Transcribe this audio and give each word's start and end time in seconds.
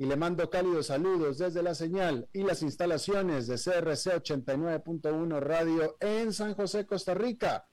y 0.00 0.06
le 0.06 0.16
mando 0.16 0.48
cálidos 0.48 0.86
saludos 0.86 1.36
desde 1.36 1.62
la 1.62 1.74
señal 1.74 2.26
y 2.32 2.42
las 2.42 2.62
instalaciones 2.62 3.46
de 3.46 3.56
CRC 3.56 4.22
89.1 4.22 5.40
Radio 5.40 5.98
en 6.00 6.32
San 6.32 6.54
José, 6.54 6.86
Costa 6.86 7.12
Rica, 7.12 7.68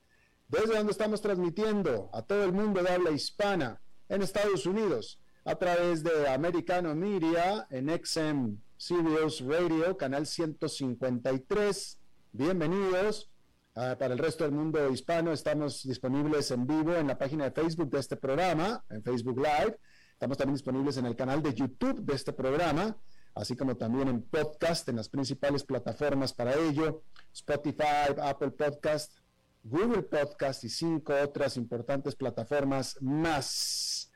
desde 0.50 0.76
donde 0.76 0.92
estamos 0.92 1.22
transmitiendo 1.22 2.10
a 2.12 2.24
todo 2.24 2.44
el 2.44 2.52
mundo 2.52 2.84
de 2.84 2.90
habla 2.90 3.12
hispana 3.12 3.82
en 4.10 4.24
Estados 4.24 4.66
Unidos 4.66 5.22
a 5.46 5.56
través 5.56 6.04
de 6.04 6.28
Americano 6.28 6.94
Media 6.96 7.66
en 7.70 7.88
XM 7.88 8.58
Sirius 8.76 9.40
Radio, 9.46 9.96
canal 9.96 10.26
153. 10.26 12.00
Bienvenidos. 12.34 13.32
Ah, 13.74 13.96
para 13.98 14.16
el 14.16 14.20
resto 14.20 14.44
del 14.44 14.52
mundo 14.52 14.90
hispano 14.90 15.32
estamos 15.32 15.82
disponibles 15.84 16.52
en 16.52 16.68
vivo 16.68 16.94
en 16.94 17.08
la 17.08 17.18
página 17.18 17.46
de 17.46 17.52
Facebook 17.52 17.90
de 17.90 18.00
este 18.00 18.18
programa, 18.18 18.84
en 18.90 19.02
Facebook 19.02 19.38
Live 19.38 19.78
Estamos 20.18 20.36
también 20.40 20.56
disponibles 20.56 20.98
en 20.98 21.06
el 21.06 21.16
canal 21.16 21.44
de 21.44 21.54
YouTube 21.54 22.02
de 22.02 22.16
este 22.16 22.34
programa, 22.34 22.98
así 23.36 23.56
como 23.56 23.78
también 23.78 24.08
en 24.08 24.24
podcast 24.24 24.90
en 24.90 24.96
las 24.96 25.10
principales 25.10 25.64
plataformas 25.64 26.34
para 26.34 26.56
ello, 26.56 27.04
Spotify, 27.32 28.16
Apple 28.20 28.50
Podcast, 28.50 29.14
Google 29.62 30.02
Podcast 30.02 30.64
y 30.64 30.70
cinco 30.70 31.14
otras 31.24 31.56
importantes 31.56 32.16
plataformas 32.16 32.98
más. 33.00 34.12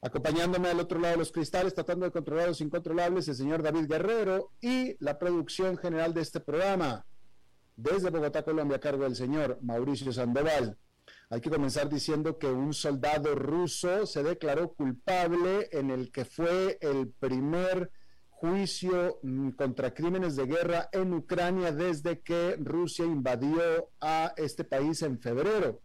Acompañándome 0.00 0.70
al 0.70 0.80
otro 0.80 0.98
lado 0.98 1.12
de 1.12 1.18
los 1.18 1.32
cristales, 1.32 1.74
tratando 1.74 2.06
de 2.06 2.12
controlar 2.12 2.48
los 2.48 2.62
incontrolables, 2.62 3.28
el 3.28 3.34
señor 3.34 3.62
David 3.62 3.90
Guerrero 3.90 4.52
y 4.62 4.96
la 5.04 5.18
producción 5.18 5.76
general 5.76 6.14
de 6.14 6.22
este 6.22 6.40
programa. 6.40 7.04
Desde 7.76 8.08
Bogotá, 8.08 8.42
Colombia, 8.42 8.78
a 8.78 8.80
cargo 8.80 9.04
del 9.04 9.16
señor 9.16 9.58
Mauricio 9.60 10.14
Sandoval. 10.14 10.78
Hay 11.32 11.40
que 11.40 11.48
comenzar 11.48 11.88
diciendo 11.88 12.38
que 12.38 12.48
un 12.48 12.74
soldado 12.74 13.36
ruso 13.36 14.04
se 14.04 14.24
declaró 14.24 14.72
culpable 14.72 15.68
en 15.70 15.92
el 15.92 16.10
que 16.10 16.24
fue 16.24 16.76
el 16.80 17.08
primer 17.08 17.92
juicio 18.30 19.20
mm, 19.22 19.50
contra 19.50 19.94
crímenes 19.94 20.34
de 20.34 20.46
guerra 20.46 20.88
en 20.90 21.14
Ucrania 21.14 21.70
desde 21.70 22.20
que 22.20 22.56
Rusia 22.58 23.04
invadió 23.04 23.90
a 24.00 24.34
este 24.36 24.64
país 24.64 25.02
en 25.02 25.20
febrero. 25.20 25.80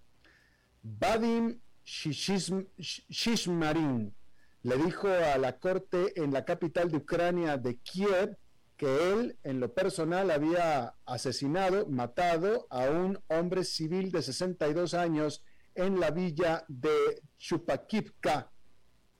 Vadim 0.82 1.60
Shishmarin 1.84 4.16
le 4.64 4.78
dijo 4.78 5.08
a 5.08 5.38
la 5.38 5.60
corte 5.60 6.20
en 6.20 6.34
la 6.34 6.44
capital 6.44 6.90
de 6.90 6.98
Ucrania 6.98 7.56
de 7.58 7.78
Kiev 7.78 8.36
que 8.78 9.14
él 9.14 9.38
en 9.44 9.60
lo 9.60 9.74
personal 9.74 10.32
había 10.32 10.96
asesinado, 11.06 11.88
matado 11.88 12.68
a 12.70 12.90
un 12.90 13.20
hombre 13.28 13.64
civil 13.64 14.12
de 14.12 14.22
62 14.22 14.94
años 14.94 15.44
en 15.76 16.00
la 16.00 16.12
villa 16.12 16.66
de 16.68 17.22
Chupakivka. 17.38 18.52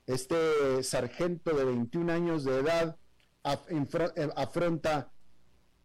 Este 0.06 0.82
sargento 0.82 1.56
de 1.56 1.64
21 1.64 2.12
años 2.12 2.44
de 2.44 2.58
edad 2.58 2.96
eh, 3.44 4.28
afronta 4.36 5.10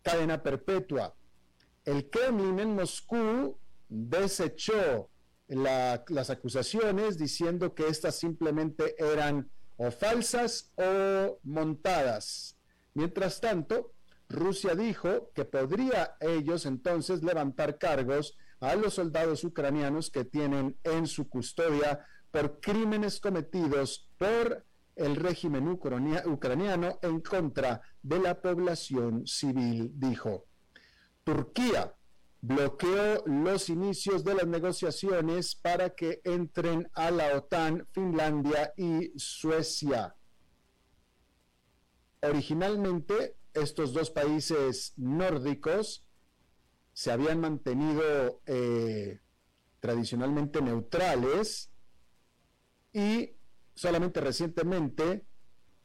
cadena 0.01 0.41
perpetua. 0.41 1.15
El 1.85 2.09
Kremlin 2.09 2.59
en 2.59 2.75
Moscú 2.75 3.57
desechó 3.87 5.09
las 5.47 6.29
acusaciones 6.29 7.17
diciendo 7.17 7.73
que 7.73 7.87
estas 7.87 8.15
simplemente 8.15 8.95
eran 8.97 9.49
o 9.77 9.91
falsas 9.91 10.71
o 10.75 11.39
montadas. 11.43 12.55
Mientras 12.93 13.39
tanto, 13.39 13.93
Rusia 14.29 14.75
dijo 14.75 15.31
que 15.33 15.45
podría 15.45 16.15
ellos 16.19 16.65
entonces 16.65 17.23
levantar 17.23 17.77
cargos 17.77 18.37
a 18.59 18.75
los 18.75 18.93
soldados 18.93 19.43
ucranianos 19.43 20.09
que 20.09 20.23
tienen 20.23 20.77
en 20.83 21.07
su 21.07 21.27
custodia 21.27 22.05
por 22.31 22.59
crímenes 22.59 23.19
cometidos 23.19 24.09
por 24.17 24.65
el 24.95 25.15
régimen 25.15 25.67
ucraniano 25.67 26.99
en 27.01 27.21
contra 27.21 27.81
de 28.01 28.19
la 28.19 28.39
población 28.39 29.25
civil, 29.25 29.91
dijo. 29.95 30.45
Turquía 31.23 31.93
bloqueó 32.41 33.23
los 33.25 33.69
inicios 33.69 34.23
de 34.23 34.35
las 34.35 34.47
negociaciones 34.47 35.55
para 35.55 35.91
que 35.91 36.21
entren 36.23 36.89
a 36.93 37.11
la 37.11 37.35
OTAN 37.37 37.87
Finlandia 37.91 38.73
y 38.75 39.11
Suecia. 39.15 40.15
Originalmente, 42.23 43.35
estos 43.53 43.93
dos 43.93 44.11
países 44.11 44.93
nórdicos 44.95 46.05
se 46.93 47.11
habían 47.11 47.41
mantenido 47.41 48.41
eh, 48.45 49.19
tradicionalmente 49.79 50.61
neutrales 50.61 51.71
y 52.93 53.31
solamente 53.73 54.21
recientemente 54.21 55.25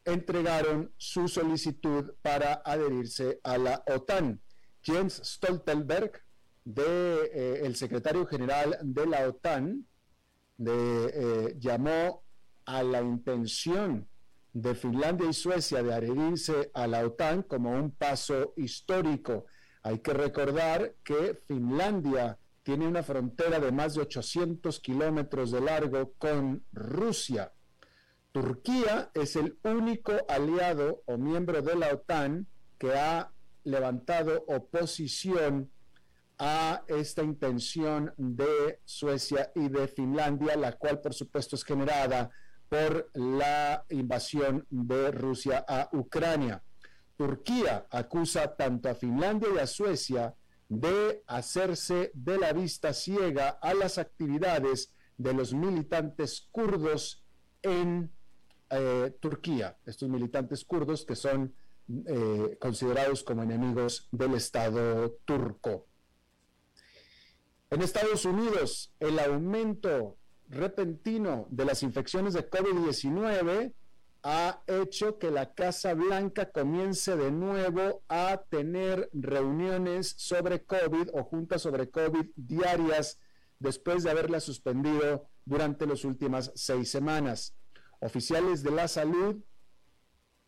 entregaron 0.04 0.92
su 0.98 1.26
solicitud 1.26 2.12
para 2.20 2.60
adherirse 2.64 3.40
a 3.42 3.56
la 3.56 3.82
OTAN. 3.86 4.40
James 4.82 5.20
Stoltenberg, 5.24 6.22
de, 6.64 7.30
eh, 7.32 7.60
el 7.64 7.76
secretario 7.76 8.26
general 8.26 8.76
de 8.82 9.06
la 9.06 9.26
OTAN, 9.26 9.86
eh, 10.58 11.56
llamó 11.58 12.22
a 12.66 12.82
la 12.82 13.00
intención 13.00 14.06
de 14.56 14.74
Finlandia 14.74 15.28
y 15.28 15.34
Suecia 15.34 15.82
de 15.82 15.92
adherirse 15.92 16.70
a 16.72 16.86
la 16.86 17.04
OTAN 17.04 17.42
como 17.42 17.72
un 17.72 17.90
paso 17.90 18.54
histórico. 18.56 19.44
Hay 19.82 19.98
que 19.98 20.14
recordar 20.14 20.94
que 21.04 21.38
Finlandia 21.46 22.38
tiene 22.62 22.88
una 22.88 23.02
frontera 23.02 23.60
de 23.60 23.70
más 23.70 23.94
de 23.94 24.00
800 24.00 24.80
kilómetros 24.80 25.50
de 25.50 25.60
largo 25.60 26.14
con 26.16 26.64
Rusia. 26.72 27.52
Turquía 28.32 29.10
es 29.12 29.36
el 29.36 29.58
único 29.62 30.12
aliado 30.26 31.02
o 31.04 31.18
miembro 31.18 31.60
de 31.60 31.76
la 31.76 31.92
OTAN 31.92 32.46
que 32.78 32.94
ha 32.94 33.30
levantado 33.64 34.42
oposición 34.48 35.70
a 36.38 36.82
esta 36.88 37.22
intención 37.22 38.14
de 38.16 38.80
Suecia 38.86 39.52
y 39.54 39.68
de 39.68 39.86
Finlandia, 39.86 40.56
la 40.56 40.72
cual 40.72 41.02
por 41.02 41.12
supuesto 41.12 41.56
es 41.56 41.64
generada 41.64 42.30
por 42.68 43.10
la 43.14 43.84
invasión 43.90 44.66
de 44.70 45.10
Rusia 45.10 45.64
a 45.66 45.88
Ucrania. 45.92 46.62
Turquía 47.16 47.86
acusa 47.90 48.56
tanto 48.56 48.88
a 48.88 48.94
Finlandia 48.94 49.48
y 49.54 49.58
a 49.58 49.66
Suecia 49.66 50.34
de 50.68 51.22
hacerse 51.26 52.10
de 52.14 52.38
la 52.38 52.52
vista 52.52 52.92
ciega 52.92 53.50
a 53.62 53.72
las 53.74 53.98
actividades 53.98 54.92
de 55.16 55.32
los 55.32 55.54
militantes 55.54 56.48
kurdos 56.50 57.24
en 57.62 58.10
eh, 58.70 59.16
Turquía, 59.20 59.78
estos 59.86 60.08
militantes 60.08 60.64
kurdos 60.64 61.04
que 61.06 61.14
son 61.14 61.54
eh, 62.06 62.56
considerados 62.60 63.22
como 63.22 63.44
enemigos 63.44 64.08
del 64.10 64.34
Estado 64.34 65.12
turco. 65.24 65.86
En 67.70 67.82
Estados 67.82 68.24
Unidos, 68.24 68.92
el 69.00 69.18
aumento 69.18 70.16
repentino 70.48 71.46
de 71.50 71.64
las 71.64 71.82
infecciones 71.82 72.34
de 72.34 72.48
COVID-19 72.48 73.72
ha 74.22 74.60
hecho 74.66 75.18
que 75.18 75.30
la 75.30 75.54
Casa 75.54 75.94
Blanca 75.94 76.50
comience 76.50 77.16
de 77.16 77.30
nuevo 77.30 78.02
a 78.08 78.42
tener 78.48 79.08
reuniones 79.12 80.14
sobre 80.16 80.64
COVID 80.64 81.10
o 81.12 81.22
juntas 81.22 81.62
sobre 81.62 81.90
COVID 81.90 82.30
diarias 82.34 83.20
después 83.58 84.02
de 84.02 84.10
haberla 84.10 84.40
suspendido 84.40 85.28
durante 85.44 85.86
las 85.86 86.04
últimas 86.04 86.50
seis 86.54 86.90
semanas. 86.90 87.54
Oficiales 88.00 88.62
de 88.62 88.72
la 88.72 88.88
salud 88.88 89.36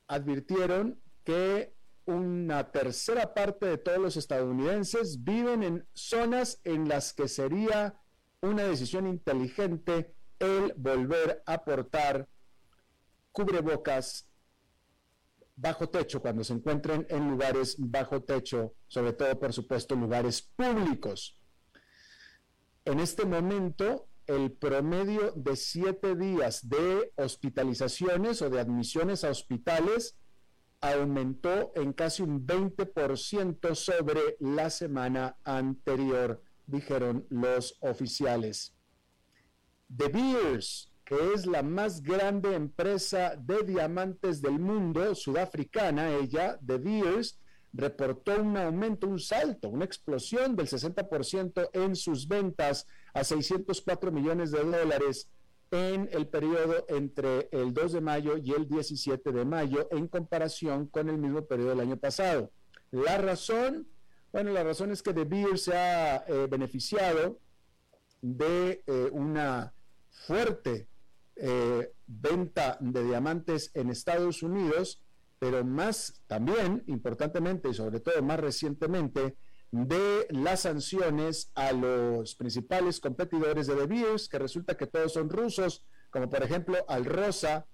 advirtieron 0.09 1.01
que 1.25 1.73
una 2.05 2.73
tercera 2.73 3.35
parte 3.35 3.67
de 3.67 3.79
todos 3.79 3.99
los 3.99 4.17
estadounidenses 4.17 5.23
viven 5.23 5.63
en 5.63 5.87
zonas 5.93 6.61
en 6.65 6.89
las 6.89 7.13
que 7.13 7.29
sería 7.29 8.01
una 8.41 8.65
decisión 8.65 9.07
inteligente 9.07 10.15
el 10.39 10.73
volver 10.77 11.43
a 11.47 11.65
portar 11.65 12.29
cubrebocas 13.33 14.29
bajo 15.57 15.89
techo 15.89 16.21
cuando 16.21 16.45
se 16.45 16.53
encuentren 16.53 17.07
en 17.11 17.31
lugares 17.31 17.75
bajo 17.79 18.23
techo, 18.23 18.75
sobre 18.87 19.13
todo, 19.13 19.39
por 19.39 19.53
supuesto, 19.53 19.97
lugares 19.97 20.43
públicos. 20.43 21.37
En 22.85 23.01
este 23.01 23.27
momento, 23.27 24.07
el 24.29 24.53
promedio 24.53 25.33
de 25.35 25.57
siete 25.57 26.15
días 26.15 26.69
de 26.69 27.13
hospitalizaciones 27.17 28.41
o 28.41 28.51
de 28.51 28.61
admisiones 28.61 29.25
a 29.25 29.31
hospitales 29.31 30.17
aumentó 30.81 31.73
en 31.75 31.93
casi 31.93 32.23
un 32.23 32.47
20% 32.47 33.75
sobre 33.75 34.37
la 34.39 34.71
semana 34.71 35.37
anterior, 35.43 36.41
dijeron 36.69 37.27
los 37.31 37.77
oficiales. 37.81 38.75
De 39.89 40.09
Beers, 40.09 40.93
que 41.05 41.17
es 41.35 41.47
la 41.47 41.63
más 41.63 42.03
grande 42.03 42.55
empresa 42.55 43.35
de 43.37 43.63
diamantes 43.65 44.41
del 44.43 44.59
mundo, 44.59 45.15
sudafricana, 45.15 46.15
ella, 46.15 46.59
De 46.61 46.79
Beers, 46.79 47.41
reportó 47.73 48.41
un 48.41 48.57
aumento, 48.57 49.07
un 49.07 49.19
salto, 49.19 49.69
una 49.69 49.85
explosión 49.85 50.55
del 50.55 50.69
60% 50.69 51.71
en 51.73 51.97
sus 51.97 52.29
ventas 52.29 52.87
a 53.15 53.25
604 53.25 54.13
millones 54.13 54.51
de 54.51 54.65
dólares 54.65 55.31
en 55.71 56.09
el 56.13 56.29
periodo 56.29 56.85
entre 56.89 57.49
el 57.53 57.75
2 57.75 57.93
de 57.93 58.01
mayo 58.01 58.37
y 58.39 58.53
el 58.53 58.69
17 58.69 59.33
de 59.33 59.45
mayo 59.45 59.89
en 59.91 60.09
comparación 60.09 60.87
con 60.87 61.09
el 61.09 61.19
mismo 61.19 61.47
periodo 61.47 61.71
del 61.71 61.81
año 61.81 61.97
pasado. 61.97 62.51
La 62.91 63.19
razón, 63.19 63.87
bueno, 64.33 64.53
la 64.53 64.63
razón 64.63 64.91
es 64.91 65.03
que 65.03 65.13
De 65.13 65.25
Beers 65.25 65.63
se 65.63 65.77
ha 65.77 66.25
eh, 66.27 66.47
beneficiado 66.51 67.39
de 68.21 68.83
eh, 68.87 69.09
una 69.13 69.73
fuerte 70.11 70.89
eh, 71.37 71.93
venta 72.07 72.77
de 72.81 73.05
diamantes 73.05 73.71
en 73.75 73.91
Estados 73.91 74.43
Unidos, 74.43 75.01
pero 75.39 75.65
más 75.65 76.21
también, 76.27 76.83
importantemente 76.87 77.69
y 77.69 77.75
sobre 77.75 78.01
todo 78.01 78.21
más 78.23 78.41
recientemente, 78.41 79.37
de 79.71 80.27
las 80.31 80.63
sanciones 80.63 81.51
a 81.55 81.73
los 81.73 82.35
principales 82.35 83.01
competidores 83.01 83.67
de 83.67 83.75
De 83.75 83.87
Beers, 83.87 84.29
que 84.29 84.39
resulta 84.39 84.77
que 84.77 84.87
todos 84.87 85.13
son 85.13 85.29
rusos, 85.29 85.85
como 86.11 86.29
por 86.29 86.43
ejemplo 86.43 86.79
al 86.89 87.05
Rosa, 87.05 87.67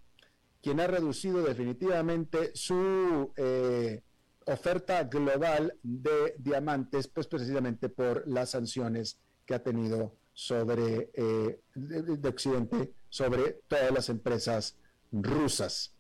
quien 0.61 0.81
ha 0.81 0.87
reducido 0.87 1.43
definitivamente 1.43 2.51
su 2.55 3.33
eh, 3.37 4.03
oferta 4.47 5.05
global 5.05 5.77
de 5.83 6.35
diamantes, 6.39 7.09
pues 7.09 7.27
precisamente 7.27 7.89
por 7.89 8.27
las 8.27 8.51
sanciones 8.51 9.19
que 9.47 9.55
ha 9.55 9.63
tenido 9.63 10.15
sobre 10.33 11.11
eh, 11.15 11.61
de, 11.75 12.29
Occidente 12.29 12.93
sobre 13.09 13.61
todas 13.69 13.93
las 13.93 14.09
empresas 14.09 14.77
rusas. 15.13 15.95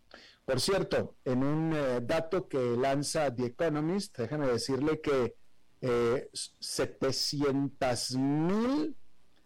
Por 0.44 0.61
cierto, 0.61 1.17
en 1.25 1.44
un 1.44 1.73
eh, 1.75 2.00
dato 2.02 2.49
que 2.49 2.76
lanza 2.76 3.35
The 3.35 3.46
Economist, 3.46 4.19
déjame 4.19 4.49
decirle 4.49 5.00
que 5.00 5.37
700 6.61 8.11
eh, 8.11 8.19
mil 8.19 8.96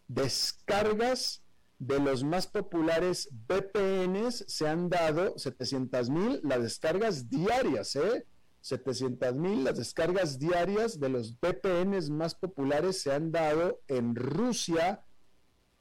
descargas 0.06 1.42
de 1.78 2.00
los 2.00 2.24
más 2.24 2.46
populares 2.46 3.28
VPNs 3.46 4.44
se 4.48 4.68
han 4.68 4.88
dado, 4.88 5.38
700 5.38 6.10
mil 6.10 6.40
las 6.42 6.62
descargas 6.62 7.28
diarias, 7.28 7.94
¿eh? 7.96 8.26
700 8.60 9.34
mil 9.34 9.64
las 9.64 9.76
descargas 9.76 10.38
diarias 10.38 10.98
de 11.00 11.08
los 11.08 11.38
VPNs 11.40 12.10
más 12.10 12.34
populares 12.34 13.00
se 13.00 13.12
han 13.12 13.32
dado 13.32 13.80
en 13.88 14.14
Rusia. 14.14 15.04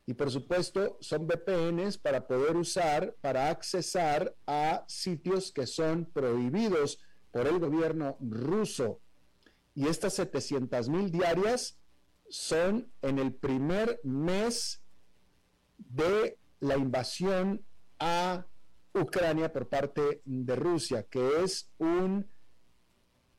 Y 0.06 0.14
por 0.14 0.32
supuesto 0.32 0.98
son 1.02 1.28
VPNs 1.28 1.98
para 1.98 2.28
poder 2.28 2.56
usar, 2.56 3.16
para 3.20 3.50
accesar 3.50 4.36
a 4.46 4.86
sitios 4.88 5.52
que 5.52 5.68
son 5.68 6.06
prohibidos 6.06 7.00
por 7.32 7.48
el 7.48 7.60
gobierno 7.60 8.18
ruso. 8.22 9.02
Y 9.76 9.88
estas 9.88 10.14
700 10.14 10.90
mil 10.90 11.12
diarias 11.12 11.78
son 12.30 12.92
en 13.02 13.20
el 13.20 13.34
primer 13.34 14.00
mes 14.04 14.82
de 15.78 16.38
la 16.60 16.78
invasión 16.78 17.64
a 18.00 18.46
Ucrania 18.94 19.52
por 19.52 19.68
parte 19.68 20.22
de 20.26 20.56
Rusia, 20.56 21.04
que 21.04 21.44
es 21.44 21.70
un, 21.78 22.28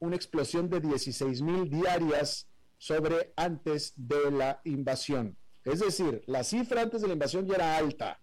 una 0.00 0.16
explosión 0.16 0.68
de 0.68 0.80
16 0.80 1.42
mil 1.42 1.68
diarias 1.68 2.48
sobre 2.78 3.32
antes 3.36 3.92
de 3.96 4.30
la 4.30 4.60
invasión. 4.64 5.36
Es 5.64 5.80
decir, 5.80 6.22
la 6.26 6.44
cifra 6.44 6.82
antes 6.82 7.02
de 7.02 7.08
la 7.08 7.14
invasión 7.14 7.46
ya 7.46 7.56
era 7.56 7.76
alta, 7.76 8.20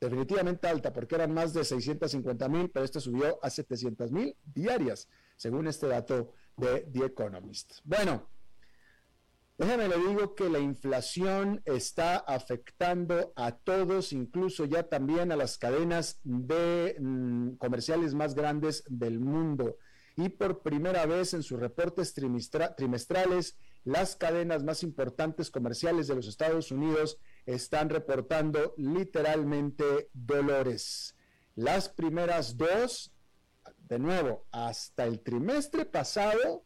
definitivamente 0.00 0.68
alta, 0.68 0.92
porque 0.92 1.16
eran 1.16 1.32
más 1.32 1.52
de 1.52 1.64
650 1.64 2.48
mil, 2.48 2.70
pero 2.70 2.84
esto 2.84 3.00
subió 3.00 3.38
a 3.42 3.50
700 3.50 4.12
mil 4.12 4.36
diarias, 4.44 5.08
según 5.36 5.66
este 5.66 5.88
dato 5.88 6.32
de 6.56 6.88
The 6.92 7.06
Economist. 7.06 7.80
Bueno, 7.84 8.28
déjame 9.58 9.88
le 9.88 9.98
digo 9.98 10.34
que 10.34 10.48
la 10.48 10.58
inflación 10.58 11.60
está 11.64 12.16
afectando 12.16 13.32
a 13.36 13.52
todos, 13.52 14.12
incluso 14.12 14.64
ya 14.64 14.84
también 14.84 15.32
a 15.32 15.36
las 15.36 15.58
cadenas 15.58 16.20
de 16.22 16.96
mm, 16.98 17.56
comerciales 17.56 18.14
más 18.14 18.34
grandes 18.34 18.84
del 18.88 19.18
mundo. 19.18 19.76
Y 20.16 20.30
por 20.30 20.62
primera 20.62 21.04
vez 21.04 21.34
en 21.34 21.42
sus 21.42 21.60
reportes 21.60 22.14
trimestrales, 22.14 23.56
las 23.84 24.16
cadenas 24.16 24.64
más 24.64 24.82
importantes 24.82 25.50
comerciales 25.50 26.06
de 26.06 26.14
los 26.14 26.26
Estados 26.26 26.72
Unidos 26.72 27.18
están 27.44 27.90
reportando 27.90 28.74
literalmente 28.78 30.08
dolores. 30.14 31.14
Las 31.54 31.88
primeras 31.90 32.56
dos 32.56 33.12
de 33.88 33.98
nuevo, 33.98 34.46
hasta 34.50 35.04
el 35.04 35.20
trimestre 35.20 35.84
pasado, 35.84 36.64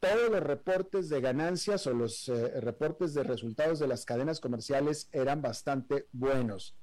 todos 0.00 0.30
los 0.30 0.42
reportes 0.42 1.08
de 1.08 1.20
ganancias 1.20 1.86
o 1.86 1.94
los 1.94 2.28
eh, 2.28 2.60
reportes 2.60 3.14
de 3.14 3.22
resultados 3.22 3.78
de 3.78 3.86
las 3.86 4.04
cadenas 4.04 4.40
comerciales 4.40 5.08
eran 5.12 5.40
bastante 5.40 6.08
buenos. 6.12 6.76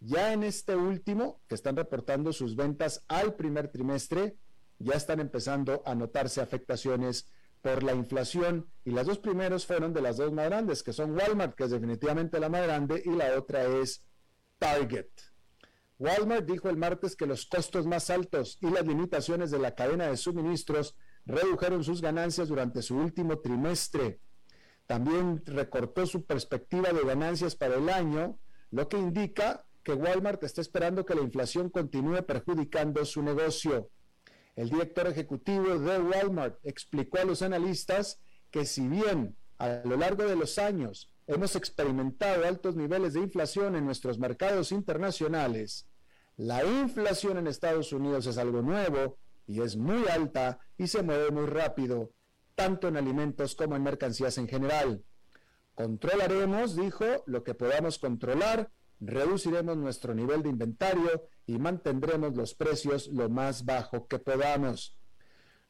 Ya 0.00 0.32
en 0.32 0.42
este 0.42 0.74
último, 0.74 1.42
que 1.46 1.54
están 1.54 1.76
reportando 1.76 2.32
sus 2.32 2.56
ventas 2.56 3.04
al 3.08 3.34
primer 3.34 3.68
trimestre, 3.68 4.36
ya 4.82 4.94
están 4.94 5.20
empezando 5.20 5.82
a 5.86 5.94
notarse 5.94 6.40
afectaciones 6.40 7.28
por 7.60 7.82
la 7.82 7.94
inflación 7.94 8.68
y 8.84 8.90
las 8.90 9.06
dos 9.06 9.18
primeros 9.18 9.66
fueron 9.66 9.92
de 9.92 10.02
las 10.02 10.16
dos 10.16 10.32
más 10.32 10.46
grandes, 10.46 10.82
que 10.82 10.92
son 10.92 11.12
Walmart, 11.12 11.54
que 11.54 11.64
es 11.64 11.70
definitivamente 11.70 12.40
la 12.40 12.48
más 12.48 12.62
grande, 12.62 13.02
y 13.04 13.10
la 13.10 13.36
otra 13.38 13.64
es 13.64 14.04
Target. 14.58 15.08
Walmart 15.98 16.44
dijo 16.44 16.68
el 16.68 16.76
martes 16.76 17.14
que 17.14 17.26
los 17.26 17.46
costos 17.46 17.86
más 17.86 18.10
altos 18.10 18.58
y 18.60 18.70
las 18.70 18.84
limitaciones 18.84 19.52
de 19.52 19.60
la 19.60 19.74
cadena 19.74 20.08
de 20.08 20.16
suministros 20.16 20.96
redujeron 21.24 21.84
sus 21.84 22.00
ganancias 22.00 22.48
durante 22.48 22.82
su 22.82 22.96
último 22.96 23.38
trimestre. 23.38 24.18
También 24.86 25.42
recortó 25.46 26.06
su 26.06 26.24
perspectiva 26.24 26.92
de 26.92 27.04
ganancias 27.04 27.54
para 27.54 27.76
el 27.76 27.88
año, 27.88 28.38
lo 28.72 28.88
que 28.88 28.98
indica 28.98 29.64
que 29.84 29.94
Walmart 29.94 30.42
está 30.42 30.60
esperando 30.60 31.06
que 31.06 31.14
la 31.14 31.22
inflación 31.22 31.70
continúe 31.70 32.22
perjudicando 32.26 33.04
su 33.04 33.22
negocio. 33.22 33.90
El 34.54 34.68
director 34.68 35.06
ejecutivo 35.06 35.78
de 35.78 35.98
Walmart 35.98 36.58
explicó 36.62 37.18
a 37.18 37.24
los 37.24 37.40
analistas 37.42 38.20
que 38.50 38.66
si 38.66 38.86
bien 38.86 39.36
a 39.58 39.80
lo 39.84 39.96
largo 39.96 40.24
de 40.24 40.36
los 40.36 40.58
años 40.58 41.10
hemos 41.26 41.56
experimentado 41.56 42.44
altos 42.44 42.76
niveles 42.76 43.14
de 43.14 43.20
inflación 43.20 43.76
en 43.76 43.86
nuestros 43.86 44.18
mercados 44.18 44.72
internacionales, 44.72 45.88
la 46.36 46.64
inflación 46.64 47.38
en 47.38 47.46
Estados 47.46 47.92
Unidos 47.92 48.26
es 48.26 48.36
algo 48.36 48.60
nuevo 48.60 49.18
y 49.46 49.62
es 49.62 49.76
muy 49.76 50.06
alta 50.08 50.58
y 50.76 50.86
se 50.86 51.02
mueve 51.02 51.30
muy 51.30 51.46
rápido, 51.46 52.12
tanto 52.54 52.88
en 52.88 52.96
alimentos 52.96 53.54
como 53.54 53.76
en 53.76 53.82
mercancías 53.82 54.36
en 54.38 54.48
general. 54.48 55.02
Controlaremos, 55.74 56.76
dijo, 56.76 57.04
lo 57.26 57.42
que 57.42 57.54
podamos 57.54 57.98
controlar, 57.98 58.70
reduciremos 59.04 59.76
nuestro 59.76 60.14
nivel 60.14 60.42
de 60.42 60.50
inventario 60.50 61.26
y 61.46 61.58
mantendremos 61.58 62.36
los 62.36 62.54
precios 62.54 63.08
lo 63.08 63.28
más 63.28 63.64
bajo 63.64 64.06
que 64.06 64.20
podamos. 64.20 64.96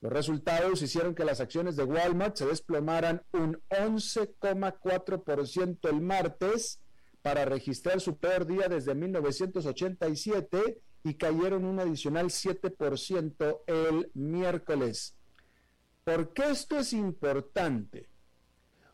Los 0.00 0.12
resultados 0.12 0.82
hicieron 0.82 1.14
que 1.14 1.24
las 1.24 1.40
acciones 1.40 1.76
de 1.76 1.84
Walmart 1.84 2.36
se 2.36 2.44
desplomaran 2.46 3.22
un 3.32 3.62
11,4% 3.70 5.88
el 5.88 6.00
martes 6.00 6.80
para 7.22 7.44
registrar 7.44 8.00
su 8.00 8.16
peor 8.18 8.46
día 8.46 8.68
desde 8.68 8.94
1987 8.94 10.80
y 11.04 11.14
cayeron 11.14 11.64
un 11.64 11.80
adicional 11.80 12.26
7% 12.26 13.60
el 13.66 14.08
miércoles. 14.14 15.16
¿Por 16.04 16.32
qué 16.34 16.50
esto 16.50 16.78
es 16.78 16.92
importante? 16.92 18.11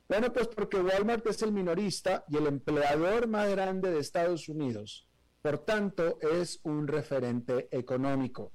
Bueno, 0.09 0.33
pues 0.33 0.49
porque 0.49 0.81
Walmart 0.81 1.27
es 1.27 1.43
el 1.43 1.53
minorista 1.53 2.25
y 2.29 2.39
el 2.39 2.47
empleador 2.47 3.29
más 3.29 3.51
grande 3.51 3.91
de 3.91 3.99
Estados 3.99 4.49
Unidos. 4.49 5.07
Por 5.43 5.59
tanto, 5.59 6.19
es 6.21 6.61
un 6.63 6.89
referente 6.89 7.69
económico. 7.71 8.53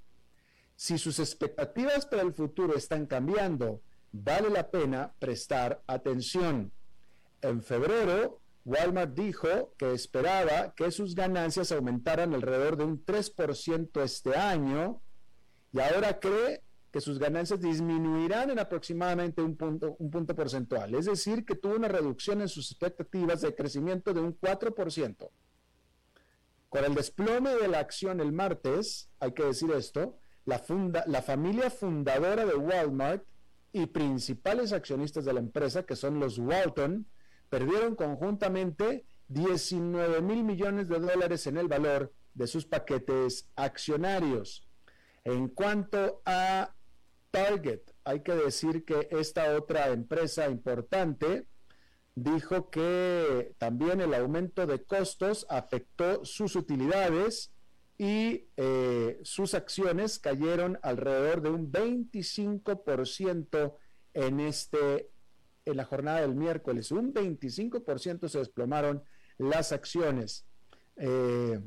Si 0.76 0.98
sus 0.98 1.20
expectativas 1.20 2.08
para 2.08 2.24
el 2.24 2.34
futuro 2.34 2.76
están 2.76 3.06
cambiando, 3.06 3.82
vale 4.12 4.50
la 4.50 4.72
pena 4.72 5.14
prestar 5.20 5.84
atención. 5.86 6.72
En 7.42 7.62
febrero, 7.62 8.42
Walmart 8.66 9.14
dijo 9.14 9.76
que 9.78 9.94
esperaba 9.94 10.74
que 10.74 10.90
sus 10.90 11.14
ganancias 11.14 11.72
aumentaran 11.72 12.34
alrededor 12.34 12.78
de 12.78 12.86
un 12.86 13.06
3% 13.06 14.02
este 14.02 14.36
año 14.36 15.02
y 15.72 15.80
ahora 15.80 16.20
cree 16.20 16.64
que 16.94 17.02
sus 17.02 17.18
ganancias 17.18 17.60
disminuirán 17.60 18.52
en 18.52 18.60
aproximadamente 18.60 19.42
un 19.42 19.58
punto, 19.58 19.96
un 19.98 20.12
punto 20.12 20.36
porcentual. 20.36 20.94
Es 20.94 21.06
decir, 21.06 21.44
que 21.44 21.56
tuvo 21.56 21.76
una 21.76 21.88
reducción 21.88 22.40
en 22.40 22.48
sus 22.48 22.70
expectativas 22.70 23.42
de 23.42 23.56
crecimiento 23.56 24.14
de 24.14 24.22
un 24.22 24.40
4%. 24.40 25.30
Con 26.70 26.86
el 26.86 26.94
desplome 26.94 27.56
de 27.56 27.68
la 27.68 27.80
acción 27.80 28.20
el 28.20 28.32
martes, 28.32 29.10
hay 29.20 29.32
que 29.32 29.44
decir 29.44 29.72
esto, 29.72 30.20
la, 30.46 30.60
funda, 30.60 31.04
la 31.08 31.24
familia 31.24 31.72
fundadora 31.72 32.46
de 32.46 32.54
Walmart 32.54 33.24
y 33.72 33.88
principales 33.88 34.72
accionistas 34.72 35.26
de 35.26 35.34
la 35.34 35.40
empresa, 35.40 35.88
que 35.88 35.96
son 35.96 36.20
los 36.20 36.38
Walton, 36.38 37.08
perdieron 37.50 37.96
conjuntamente 37.96 39.08
19 39.30 40.22
mil 40.22 40.44
millones 40.44 40.88
de 40.90 41.00
dólares 41.00 41.48
en 41.48 41.58
el 41.58 41.68
valor 41.68 42.14
de 42.36 42.46
sus 42.46 42.68
paquetes 42.68 43.50
accionarios. 43.56 44.68
En 45.24 45.48
cuanto 45.48 46.22
a 46.26 46.76
Target, 47.34 47.82
hay 48.04 48.22
que 48.22 48.36
decir 48.36 48.86
que 48.86 49.08
esta 49.10 49.58
otra 49.58 49.90
empresa 49.90 50.48
importante 50.48 51.48
dijo 52.14 52.70
que 52.70 53.56
también 53.58 54.02
el 54.02 54.14
aumento 54.14 54.68
de 54.68 54.84
costos 54.84 55.48
afectó 55.50 56.24
sus 56.26 56.56
utilidades 56.56 57.52
y 57.98 58.46
eh, 58.56 59.20
sus 59.24 59.56
acciones 59.56 60.20
cayeron 60.20 60.78
alrededor 60.84 61.42
de 61.42 61.50
un 61.50 61.72
25% 61.72 63.78
en 64.14 64.40
este 64.40 65.10
en 65.66 65.78
la 65.78 65.86
jornada 65.86 66.22
del 66.22 66.36
miércoles. 66.36 66.92
Un 66.92 67.16
25% 67.16 68.28
se 68.28 68.38
desplomaron 68.38 69.04
las 69.40 69.72
acciones. 69.72 70.46
Eh, 70.98 71.60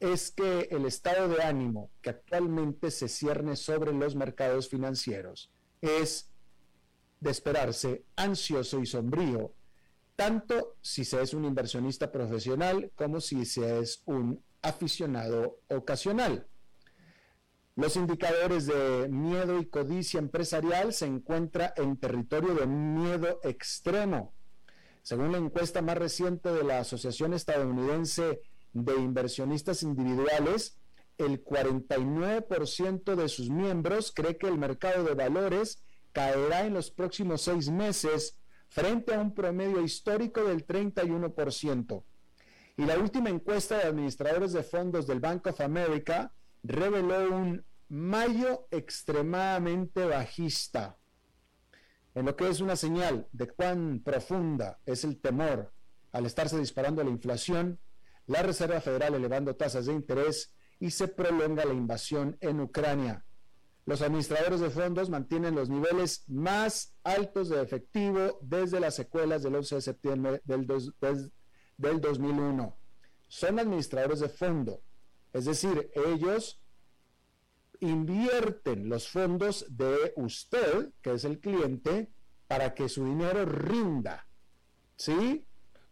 es 0.00 0.30
que 0.30 0.68
el 0.70 0.84
estado 0.84 1.28
de 1.28 1.42
ánimo 1.42 1.90
que 2.02 2.10
actualmente 2.10 2.90
se 2.90 3.08
cierne 3.08 3.56
sobre 3.56 3.92
los 3.92 4.14
mercados 4.14 4.68
financieros 4.68 5.50
es 5.80 6.30
de 7.20 7.30
esperarse 7.30 8.04
ansioso 8.14 8.80
y 8.80 8.86
sombrío, 8.86 9.54
tanto 10.16 10.76
si 10.80 11.04
se 11.04 11.22
es 11.22 11.32
un 11.32 11.44
inversionista 11.44 12.12
profesional 12.12 12.92
como 12.94 13.20
si 13.20 13.44
se 13.46 13.78
es 13.80 14.02
un 14.04 14.42
aficionado 14.62 15.60
ocasional. 15.68 16.46
Los 17.74 17.96
indicadores 17.96 18.66
de 18.66 19.08
miedo 19.08 19.60
y 19.60 19.66
codicia 19.66 20.18
empresarial 20.18 20.94
se 20.94 21.06
encuentran 21.06 21.72
en 21.76 21.98
territorio 21.98 22.54
de 22.54 22.66
miedo 22.66 23.38
extremo. 23.44 24.34
Según 25.02 25.30
la 25.30 25.38
encuesta 25.38 25.82
más 25.82 25.98
reciente 25.98 26.50
de 26.52 26.64
la 26.64 26.80
Asociación 26.80 27.34
Estadounidense 27.34 28.40
de 28.84 28.94
inversionistas 28.96 29.82
individuales, 29.82 30.76
el 31.18 31.42
49% 31.42 33.14
de 33.14 33.28
sus 33.28 33.48
miembros 33.48 34.12
cree 34.14 34.36
que 34.36 34.48
el 34.48 34.58
mercado 34.58 35.04
de 35.04 35.14
valores 35.14 35.82
caerá 36.12 36.66
en 36.66 36.74
los 36.74 36.90
próximos 36.90 37.42
seis 37.42 37.70
meses 37.70 38.38
frente 38.68 39.14
a 39.14 39.20
un 39.20 39.32
promedio 39.34 39.80
histórico 39.82 40.44
del 40.44 40.66
31%. 40.66 42.02
Y 42.76 42.84
la 42.84 42.98
última 42.98 43.30
encuesta 43.30 43.78
de 43.78 43.84
administradores 43.84 44.52
de 44.52 44.62
fondos 44.62 45.06
del 45.06 45.20
Bank 45.20 45.46
of 45.46 45.60
America 45.62 46.32
reveló 46.62 47.34
un 47.34 47.64
mayo 47.88 48.66
extremadamente 48.70 50.04
bajista, 50.04 50.98
en 52.14 52.26
lo 52.26 52.36
que 52.36 52.48
es 52.48 52.60
una 52.60 52.76
señal 52.76 53.26
de 53.32 53.46
cuán 53.46 54.00
profunda 54.04 54.78
es 54.84 55.04
el 55.04 55.18
temor 55.18 55.72
al 56.12 56.26
estarse 56.26 56.58
disparando 56.58 57.02
la 57.04 57.10
inflación 57.10 57.78
la 58.26 58.42
Reserva 58.42 58.80
Federal 58.80 59.14
elevando 59.14 59.56
tasas 59.56 59.86
de 59.86 59.92
interés 59.92 60.52
y 60.78 60.90
se 60.90 61.08
prolonga 61.08 61.64
la 61.64 61.72
invasión 61.72 62.36
en 62.40 62.60
Ucrania. 62.60 63.24
Los 63.86 64.02
administradores 64.02 64.60
de 64.60 64.70
fondos 64.70 65.10
mantienen 65.10 65.54
los 65.54 65.68
niveles 65.68 66.24
más 66.26 66.94
altos 67.04 67.48
de 67.48 67.62
efectivo 67.62 68.38
desde 68.42 68.80
las 68.80 68.96
secuelas 68.96 69.44
del 69.44 69.54
11 69.54 69.76
de 69.76 69.80
septiembre 69.80 70.42
del, 70.44 70.66
del 71.76 72.00
2001. 72.00 72.76
Son 73.28 73.58
administradores 73.58 74.20
de 74.20 74.28
fondo, 74.28 74.82
es 75.32 75.44
decir, 75.44 75.90
ellos 75.94 76.60
invierten 77.80 78.88
los 78.88 79.08
fondos 79.08 79.66
de 79.68 80.12
usted, 80.16 80.92
que 81.02 81.12
es 81.12 81.24
el 81.24 81.38
cliente, 81.38 82.10
para 82.48 82.74
que 82.74 82.88
su 82.88 83.04
dinero 83.04 83.44
rinda. 83.44 84.26
¿Sí? 84.96 85.45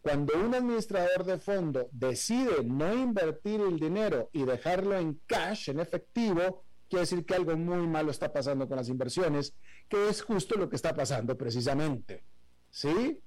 Cuando 0.05 0.35
un 0.35 0.53
administrador 0.53 1.25
de 1.25 1.39
fondo 1.39 1.89
decide 1.91 2.63
no 2.63 2.93
invertir 2.93 3.59
el 3.59 3.79
dinero 3.79 4.29
y 4.33 4.45
dejarlo 4.45 4.95
en 4.99 5.19
cash, 5.25 5.71
en 5.71 5.79
efectivo, 5.79 6.61
quiere 6.87 7.01
decir 7.01 7.25
que 7.25 7.33
algo 7.33 7.57
muy 7.57 7.87
malo 7.87 8.11
está 8.11 8.31
pasando 8.31 8.67
con 8.67 8.77
las 8.77 8.87
inversiones, 8.87 9.55
que 9.89 10.07
es 10.07 10.21
justo 10.21 10.57
lo 10.59 10.69
que 10.69 10.75
está 10.75 10.93
pasando 10.93 11.35
precisamente. 11.35 12.23
¿Sí? 12.69 13.19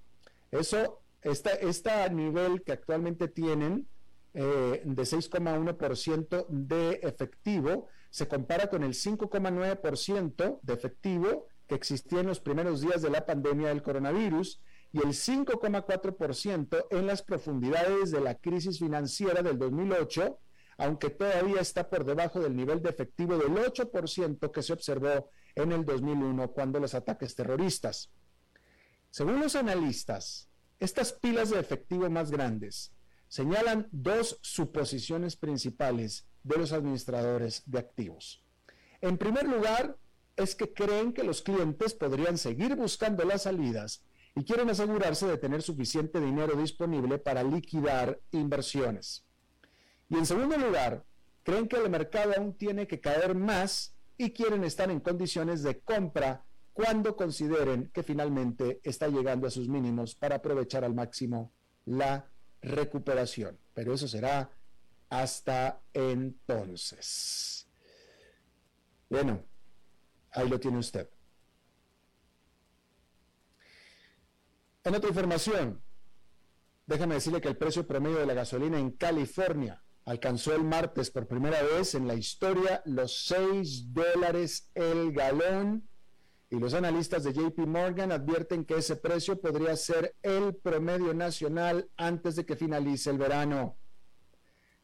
Eso, 0.52 1.00
está 1.20 2.08
nivel 2.11 2.62
que 2.62 2.70
actualmente 2.70 3.26
tienen 3.26 3.88
eh, 4.35 4.80
de 4.85 5.02
6,1% 5.02 6.47
de 6.47 7.00
efectivo 7.02 7.88
se 8.08 8.28
compara 8.28 8.70
con 8.70 8.85
el 8.85 8.92
5,9% 8.92 10.61
de 10.62 10.73
efectivo 10.73 11.49
que 11.66 11.75
existía 11.75 12.20
en 12.20 12.28
los 12.28 12.38
primeros 12.38 12.82
días 12.82 13.02
de 13.02 13.11
la 13.11 13.26
pandemia 13.26 13.70
del 13.70 13.82
coronavirus 13.82 14.61
y 14.92 14.99
el 14.99 15.09
5,4% 15.09 16.87
en 16.90 17.07
las 17.07 17.23
profundidades 17.23 18.11
de 18.11 18.21
la 18.21 18.37
crisis 18.37 18.78
financiera 18.78 19.42
del 19.42 19.59
2008, 19.59 20.38
aunque 20.78 21.11
todavía 21.11 21.61
está 21.61 21.90
por 21.90 22.04
debajo 22.04 22.40
del 22.40 22.57
nivel 22.57 22.83
de 22.83 22.90
efectivo 22.90 23.37
del 23.37 23.52
8% 23.52 24.50
que 24.50 24.62
se 24.62 24.73
observó 24.73 25.30
en 25.54 25.73
el 25.73 25.85
2001 25.85 26.52
cuando 26.52 26.80
los 26.80 26.95
ataques 26.95 27.35
terroristas. 27.35 28.11
Según 29.11 29.40
los 29.40 29.57
analistas, 29.57 30.49
estas 30.78 31.12
pilas 31.12 31.50
de 31.50 31.59
efectivo 31.59 32.09
más 32.09 32.30
grandes 32.30 32.92
señalan 33.28 33.88
dos 33.90 34.38
suposiciones 34.42 35.37
principales 35.37 36.26
de 36.45 36.57
los 36.57 36.73
administradores 36.73 37.62
de 37.66 37.78
activos. 37.78 38.45
En 39.00 39.18
primer 39.18 39.47
lugar, 39.47 39.99
es 40.37 40.54
que 40.54 40.73
creen 40.73 41.12
que 41.12 41.25
los 41.25 41.42
clientes 41.42 41.95
podrían 41.95 42.38
seguir 42.38 42.76
buscando 42.76 43.25
las 43.25 43.42
salidas 43.42 44.04
y 44.38 44.45
quieren 44.45 44.71
asegurarse 44.71 45.26
de 45.26 45.37
tener 45.37 45.62
suficiente 45.62 46.21
dinero 46.21 46.54
disponible 46.54 47.18
para 47.18 47.42
liquidar 47.42 48.21
inversiones. 48.30 49.25
Y 50.09 50.14
en 50.14 50.26
segundo 50.26 50.57
lugar, 50.57 51.04
creen 51.42 51.66
que 51.66 51.76
el 51.76 51.90
mercado 51.90 52.35
aún 52.37 52.54
tiene 52.54 52.87
que 52.87 53.00
caer 53.00 53.35
más 53.35 53.97
y 54.16 54.30
quieren 54.30 54.62
estar 54.62 54.92
en 54.92 55.00
condiciones 55.00 55.64
de 55.64 55.80
compra 55.80 56.45
cuando 56.73 57.16
consideren 57.16 57.90
que 57.92 58.04
finalmente 58.04 58.80
está 58.85 59.09
llegando 59.09 59.49
a 59.49 59.50
sus 59.50 59.68
mínimos 59.68 60.14
para 60.14 60.37
aprovechar 60.37 60.85
al 60.85 60.95
máximo 60.95 61.50
la 61.85 62.30
recuperación. 62.62 63.59
Pero 63.75 63.92
eso 63.92 64.07
será 64.07 64.52
hasta 65.09 65.80
entonces. 65.92 67.66
Bueno, 69.11 69.42
ahí 70.30 70.49
lo 70.49 70.61
tiene 70.61 70.78
usted. 70.78 71.09
En 74.88 74.95
otra 74.95 75.11
información, 75.11 75.83
déjame 76.87 77.16
decirle 77.16 77.42
que 77.42 77.49
el 77.49 77.59
precio 77.59 77.87
promedio 77.87 78.21
de 78.21 78.25
la 78.25 78.33
gasolina 78.33 78.78
en 78.78 78.92
California 78.92 79.85
alcanzó 80.07 80.54
el 80.54 80.64
martes 80.64 81.11
por 81.11 81.26
primera 81.26 81.62
vez 81.62 81.95
en 81.95 82.09
la 82.09 82.14
historia 82.14 82.80
los 82.87 83.26
6 83.26 83.92
dólares 83.92 84.71
el 84.75 85.12
galón 85.12 85.87
y 86.49 86.59
los 86.59 86.73
analistas 86.73 87.25
de 87.25 87.35
JP 87.35 87.59
Morgan 87.66 88.12
advierten 88.12 88.64
que 88.64 88.78
ese 88.78 88.97
precio 88.97 89.38
podría 89.38 89.76
ser 89.76 90.16
el 90.23 90.54
promedio 90.54 91.12
nacional 91.12 91.90
antes 91.99 92.35
de 92.37 92.47
que 92.47 92.57
finalice 92.57 93.11
el 93.11 93.18
verano. 93.18 93.76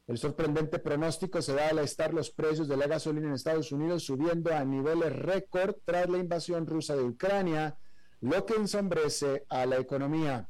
El 0.06 0.18
sorprendente 0.18 0.80
pronóstico 0.80 1.40
se 1.40 1.54
da 1.54 1.68
al 1.68 1.78
estar 1.78 2.12
los 2.12 2.30
precios 2.30 2.68
de 2.68 2.76
la 2.76 2.88
gasolina 2.88 3.28
en 3.28 3.32
Estados 3.32 3.73
Unidos 3.73 4.04
subiendo 4.04 4.54
a 4.54 4.66
niveles 4.66 5.16
récord 5.16 5.76
tras 5.87 6.11
la 6.11 6.18
invasión 6.18 6.66
rusa 6.66 6.94
de 6.94 7.04
Ucrania, 7.04 7.78
lo 8.21 8.44
que 8.47 8.54
ensombrece 8.54 9.44
a 9.49 9.66
la 9.66 9.78
economía. 9.78 10.49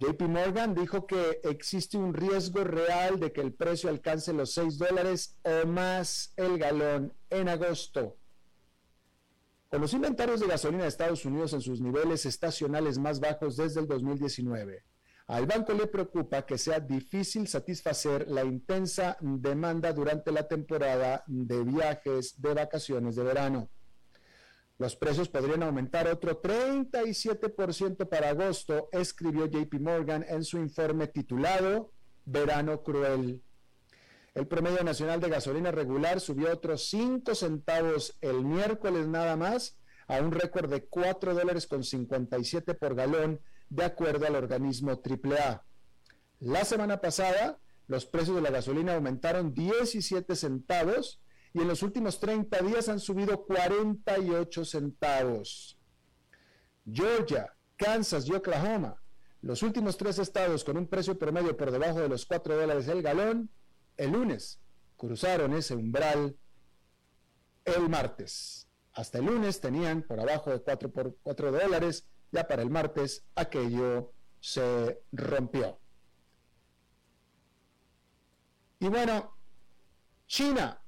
JP 0.00 0.22
Morgan 0.22 0.74
dijo 0.74 1.06
que 1.06 1.40
existe 1.42 1.96
un 1.98 2.14
riesgo 2.14 2.62
real 2.62 3.18
de 3.18 3.32
que 3.32 3.40
el 3.40 3.52
precio 3.52 3.90
alcance 3.90 4.32
los 4.32 4.52
6 4.52 4.78
dólares 4.78 5.36
o 5.42 5.66
más 5.66 6.32
el 6.36 6.56
galón 6.58 7.12
en 7.30 7.48
agosto. 7.48 8.16
Con 9.68 9.80
los 9.80 9.92
inventarios 9.92 10.40
de 10.40 10.46
gasolina 10.46 10.84
de 10.84 10.88
Estados 10.88 11.24
Unidos 11.24 11.52
en 11.52 11.60
sus 11.60 11.80
niveles 11.80 12.24
estacionales 12.26 12.96
más 12.98 13.18
bajos 13.18 13.56
desde 13.56 13.80
el 13.80 13.88
2019, 13.88 14.84
al 15.26 15.46
banco 15.46 15.74
le 15.74 15.88
preocupa 15.88 16.46
que 16.46 16.56
sea 16.56 16.80
difícil 16.80 17.46
satisfacer 17.48 18.26
la 18.28 18.44
intensa 18.44 19.18
demanda 19.20 19.92
durante 19.92 20.32
la 20.32 20.48
temporada 20.48 21.22
de 21.26 21.62
viajes 21.64 22.40
de 22.40 22.54
vacaciones 22.54 23.16
de 23.16 23.24
verano. 23.24 23.68
Los 24.78 24.94
precios 24.94 25.28
podrían 25.28 25.64
aumentar 25.64 26.06
otro 26.06 26.40
37% 26.40 28.08
para 28.08 28.28
agosto, 28.30 28.88
escribió 28.92 29.46
JP 29.46 29.74
Morgan 29.80 30.24
en 30.28 30.44
su 30.44 30.58
informe 30.58 31.08
titulado 31.08 31.92
Verano 32.24 32.84
Cruel. 32.84 33.42
El 34.34 34.46
promedio 34.46 34.84
nacional 34.84 35.20
de 35.20 35.30
gasolina 35.30 35.72
regular 35.72 36.20
subió 36.20 36.52
otros 36.52 36.88
5 36.90 37.34
centavos 37.34 38.16
el 38.20 38.44
miércoles 38.44 39.08
nada 39.08 39.36
más 39.36 39.76
a 40.06 40.20
un 40.20 40.30
récord 40.30 40.70
de 40.70 40.86
4 40.86 41.34
dólares 41.34 41.66
con 41.66 41.82
57 41.82 42.74
por 42.74 42.94
galón 42.94 43.40
de 43.68 43.84
acuerdo 43.84 44.26
al 44.26 44.36
organismo 44.36 44.92
AAA. 44.92 45.64
La 46.38 46.64
semana 46.64 47.00
pasada, 47.00 47.58
los 47.88 48.06
precios 48.06 48.36
de 48.36 48.42
la 48.42 48.52
gasolina 48.52 48.94
aumentaron 48.94 49.54
17 49.54 50.36
centavos 50.36 51.20
y 51.54 51.60
en 51.60 51.68
los 51.68 51.82
últimos 51.82 52.18
30 52.20 52.58
días 52.62 52.88
han 52.88 53.00
subido 53.00 53.44
48 53.44 54.64
centavos. 54.64 55.78
Georgia, 56.90 57.54
Kansas 57.76 58.26
y 58.26 58.34
Oklahoma, 58.34 59.00
los 59.42 59.62
últimos 59.62 59.96
tres 59.96 60.18
estados 60.18 60.64
con 60.64 60.76
un 60.76 60.86
precio 60.86 61.18
promedio 61.18 61.56
por 61.56 61.70
debajo 61.70 62.00
de 62.00 62.08
los 62.08 62.26
4 62.26 62.56
dólares 62.56 62.88
el 62.88 63.02
galón, 63.02 63.50
el 63.96 64.12
lunes 64.12 64.60
cruzaron 64.96 65.52
ese 65.52 65.74
umbral 65.74 66.36
el 67.64 67.88
martes. 67.88 68.66
Hasta 68.94 69.18
el 69.18 69.26
lunes 69.26 69.60
tenían 69.60 70.02
por 70.02 70.18
abajo 70.18 70.50
de 70.50 70.60
4 70.60 70.90
por 70.90 71.16
4 71.22 71.52
dólares 71.52 72.04
ya 72.30 72.46
para 72.46 72.62
el 72.62 72.70
martes 72.70 73.24
aquello 73.34 74.12
se 74.40 75.00
rompió. 75.12 75.78
Y 78.80 78.88
bueno, 78.88 79.36
China 80.26 80.80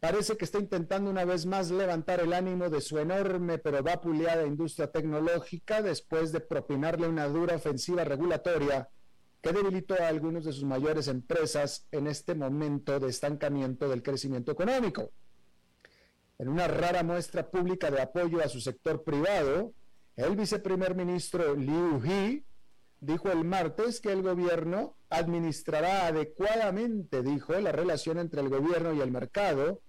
parece 0.00 0.38
que 0.38 0.46
está 0.46 0.58
intentando 0.58 1.10
una 1.10 1.26
vez 1.26 1.44
más 1.44 1.70
levantar 1.70 2.20
el 2.20 2.32
ánimo 2.32 2.70
de 2.70 2.80
su 2.80 2.98
enorme 2.98 3.58
pero 3.58 3.82
vapuleada 3.82 4.46
industria 4.46 4.90
tecnológica 4.90 5.82
después 5.82 6.32
de 6.32 6.40
propinarle 6.40 7.06
una 7.06 7.28
dura 7.28 7.56
ofensiva 7.56 8.02
regulatoria 8.02 8.88
que 9.42 9.52
debilitó 9.52 9.94
a 9.94 10.08
algunas 10.08 10.44
de 10.44 10.52
sus 10.52 10.64
mayores 10.64 11.06
empresas 11.08 11.86
en 11.92 12.06
este 12.06 12.34
momento 12.34 12.98
de 12.98 13.08
estancamiento 13.08 13.88
del 13.88 14.02
crecimiento 14.02 14.52
económico. 14.52 15.12
En 16.38 16.48
una 16.48 16.66
rara 16.66 17.02
muestra 17.02 17.50
pública 17.50 17.90
de 17.90 18.00
apoyo 18.00 18.42
a 18.42 18.48
su 18.48 18.60
sector 18.60 19.02
privado, 19.02 19.72
el 20.16 20.36
viceprimer 20.36 20.94
ministro 20.94 21.54
Liu 21.54 22.02
He 22.04 22.42
dijo 23.00 23.30
el 23.30 23.44
martes 23.44 24.00
que 24.00 24.12
el 24.12 24.22
gobierno 24.22 24.96
administrará 25.10 26.06
adecuadamente, 26.06 27.22
dijo, 27.22 27.58
la 27.60 27.72
relación 27.72 28.18
entre 28.18 28.40
el 28.40 28.48
gobierno 28.48 28.94
y 28.94 29.00
el 29.00 29.10
mercado 29.10 29.80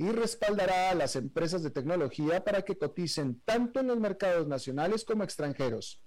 y 0.00 0.10
respaldará 0.12 0.88
a 0.88 0.94
las 0.94 1.14
empresas 1.14 1.62
de 1.62 1.70
tecnología 1.70 2.42
para 2.42 2.62
que 2.62 2.78
coticen 2.78 3.42
tanto 3.44 3.80
en 3.80 3.88
los 3.88 4.00
mercados 4.00 4.48
nacionales 4.48 5.04
como 5.04 5.24
extranjeros. 5.24 6.02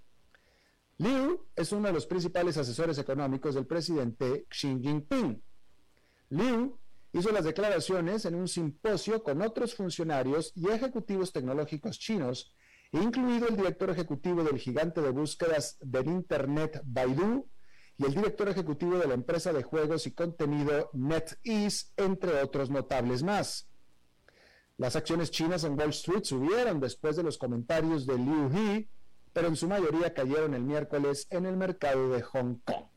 Liu 0.97 1.45
es 1.55 1.71
uno 1.71 1.89
de 1.89 1.93
los 1.93 2.07
principales 2.07 2.57
asesores 2.57 2.97
económicos 2.97 3.53
del 3.53 3.67
presidente 3.67 4.47
Xi 4.49 4.79
Jinping. 4.81 5.39
Liu 6.29 6.75
hizo 7.11 7.31
las 7.31 7.45
declaraciones 7.45 8.25
en 8.25 8.33
un 8.33 8.47
simposio 8.47 9.21
con 9.21 9.43
otros 9.43 9.75
funcionarios 9.75 10.51
y 10.55 10.69
ejecutivos 10.69 11.31
tecnológicos 11.31 11.99
chinos 11.99 12.51
incluido 12.93 13.47
el 13.47 13.57
director 13.57 13.91
ejecutivo 13.91 14.43
del 14.43 14.57
gigante 14.57 15.01
de 15.01 15.11
búsquedas 15.11 15.77
del 15.81 16.07
Internet 16.07 16.81
Baidu 16.83 17.47
y 17.99 18.05
el 18.05 18.15
director 18.15 18.49
ejecutivo 18.49 18.97
de 18.97 19.07
la 19.07 19.13
empresa 19.13 19.53
de 19.53 19.61
juegos 19.61 20.07
y 20.07 20.13
contenido 20.13 20.89
NetEase, 20.93 21.91
entre 21.97 22.41
otros 22.41 22.71
notables 22.71 23.21
más. 23.21 23.69
Las 24.77 24.95
acciones 24.95 25.29
chinas 25.29 25.63
en 25.63 25.77
Wall 25.77 25.89
Street 25.89 26.23
subieron 26.23 26.79
después 26.79 27.15
de 27.15 27.23
los 27.23 27.37
comentarios 27.37 28.07
de 28.07 28.17
Liu 28.17 28.49
He, 28.53 28.87
pero 29.31 29.47
en 29.47 29.55
su 29.55 29.67
mayoría 29.67 30.13
cayeron 30.13 30.53
el 30.53 30.63
miércoles 30.63 31.27
en 31.29 31.45
el 31.45 31.57
mercado 31.57 32.09
de 32.09 32.21
Hong 32.21 32.55
Kong. 32.65 32.89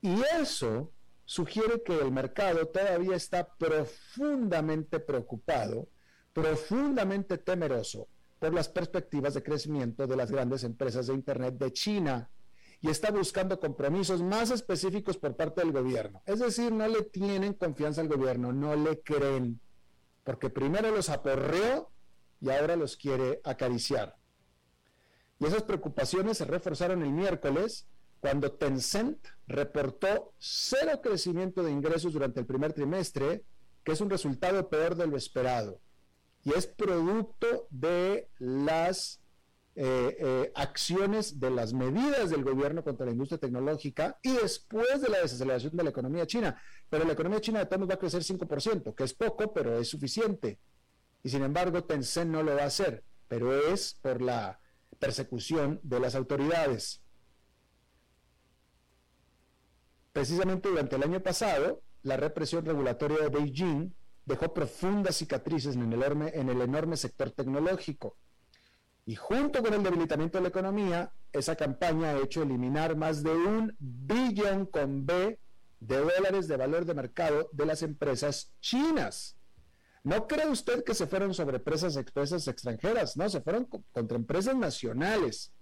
Y 0.00 0.20
eso 0.40 0.92
sugiere 1.24 1.82
que 1.82 1.96
el 1.96 2.10
mercado 2.10 2.66
todavía 2.66 3.14
está 3.14 3.46
profundamente 3.56 4.98
preocupado, 4.98 5.88
profundamente 6.32 7.38
temeroso 7.38 8.08
por 8.40 8.52
las 8.52 8.68
perspectivas 8.68 9.34
de 9.34 9.42
crecimiento 9.42 10.06
de 10.06 10.16
las 10.16 10.30
grandes 10.32 10.64
empresas 10.64 11.06
de 11.06 11.14
Internet 11.14 11.54
de 11.56 11.72
China 11.72 12.30
y 12.80 12.88
está 12.88 13.10
buscando 13.10 13.60
compromisos 13.60 14.22
más 14.22 14.50
específicos 14.50 15.18
por 15.18 15.36
parte 15.36 15.60
del 15.60 15.72
gobierno. 15.72 16.22
Es 16.24 16.40
decir, 16.40 16.72
no 16.72 16.88
le 16.88 17.02
tienen 17.02 17.52
confianza 17.52 18.00
al 18.00 18.08
gobierno, 18.08 18.52
no 18.52 18.74
le 18.74 19.00
creen, 19.00 19.60
porque 20.24 20.50
primero 20.50 20.90
los 20.90 21.08
aporreó 21.08 21.90
y 22.40 22.50
ahora 22.50 22.76
los 22.76 22.96
quiere 22.96 23.40
acariciar. 23.44 24.16
Y 25.38 25.46
esas 25.46 25.62
preocupaciones 25.62 26.38
se 26.38 26.44
reforzaron 26.44 27.02
el 27.02 27.12
miércoles 27.12 27.86
cuando 28.20 28.52
Tencent 28.52 29.26
reportó 29.46 30.34
cero 30.38 31.00
crecimiento 31.02 31.62
de 31.62 31.70
ingresos 31.70 32.12
durante 32.12 32.40
el 32.40 32.46
primer 32.46 32.72
trimestre, 32.72 33.44
que 33.82 33.92
es 33.92 34.00
un 34.00 34.10
resultado 34.10 34.68
peor 34.68 34.94
de 34.94 35.06
lo 35.06 35.16
esperado 35.16 35.80
y 36.44 36.54
es 36.54 36.66
producto 36.66 37.66
de 37.70 38.28
las 38.38 39.20
eh, 39.74 40.16
eh, 40.18 40.52
acciones, 40.54 41.38
de 41.38 41.50
las 41.50 41.72
medidas 41.72 42.30
del 42.30 42.44
gobierno 42.44 42.82
contra 42.82 43.06
la 43.06 43.12
industria 43.12 43.38
tecnológica 43.38 44.18
y 44.22 44.32
después 44.32 45.00
de 45.00 45.08
la 45.08 45.20
desaceleración 45.20 45.76
de 45.76 45.84
la 45.84 45.90
economía 45.90 46.26
china. 46.26 46.60
Pero 46.90 47.04
la 47.04 47.12
economía 47.12 47.40
china 47.40 47.60
de 47.60 47.66
todos 47.66 47.88
va 47.88 47.94
a 47.94 47.98
crecer 47.98 48.22
5%, 48.22 48.94
que 48.94 49.04
es 49.04 49.14
poco, 49.14 49.52
pero 49.52 49.78
es 49.78 49.88
suficiente. 49.88 50.58
Y 51.22 51.28
sin 51.28 51.42
embargo, 51.42 51.84
Tencent 51.84 52.30
no 52.30 52.42
lo 52.42 52.56
va 52.56 52.64
a 52.64 52.66
hacer, 52.66 53.04
pero 53.28 53.54
es 53.72 53.94
por 54.02 54.20
la 54.20 54.60
persecución 54.98 55.80
de 55.84 56.00
las 56.00 56.16
autoridades. 56.16 57.00
Precisamente 60.12 60.68
durante 60.68 60.96
el 60.96 61.04
año 61.04 61.22
pasado, 61.22 61.80
la 62.02 62.16
represión 62.16 62.64
regulatoria 62.64 63.18
de 63.18 63.28
Beijing 63.28 63.94
dejó 64.24 64.52
profundas 64.52 65.16
cicatrices 65.16 65.76
en 65.76 65.82
el, 65.82 65.92
enorme, 65.92 66.32
en 66.34 66.48
el 66.48 66.60
enorme 66.60 66.96
sector 66.96 67.30
tecnológico. 67.30 68.16
Y 69.06 69.14
junto 69.14 69.62
con 69.62 69.74
el 69.74 69.82
debilitamiento 69.82 70.38
de 70.38 70.42
la 70.42 70.48
economía, 70.48 71.12
esa 71.32 71.54
campaña 71.54 72.10
ha 72.10 72.18
hecho 72.18 72.42
eliminar 72.42 72.96
más 72.96 73.22
de 73.22 73.30
un 73.30 73.76
billón 73.78 74.66
con 74.66 75.06
B 75.06 75.38
de 75.80 75.96
dólares 75.96 76.46
de 76.46 76.56
valor 76.56 76.84
de 76.84 76.94
mercado 76.94 77.48
de 77.52 77.66
las 77.66 77.82
empresas 77.82 78.52
chinas. 78.60 79.36
No 80.02 80.26
cree 80.26 80.48
usted 80.48 80.84
que 80.84 80.94
se 80.94 81.06
fueron 81.06 81.34
sobre 81.34 81.56
empresas, 81.56 81.96
empresas 81.96 82.46
extranjeras, 82.48 83.16
no, 83.16 83.28
se 83.28 83.40
fueron 83.40 83.66
contra 83.92 84.16
empresas 84.16 84.56
nacionales. 84.56 85.52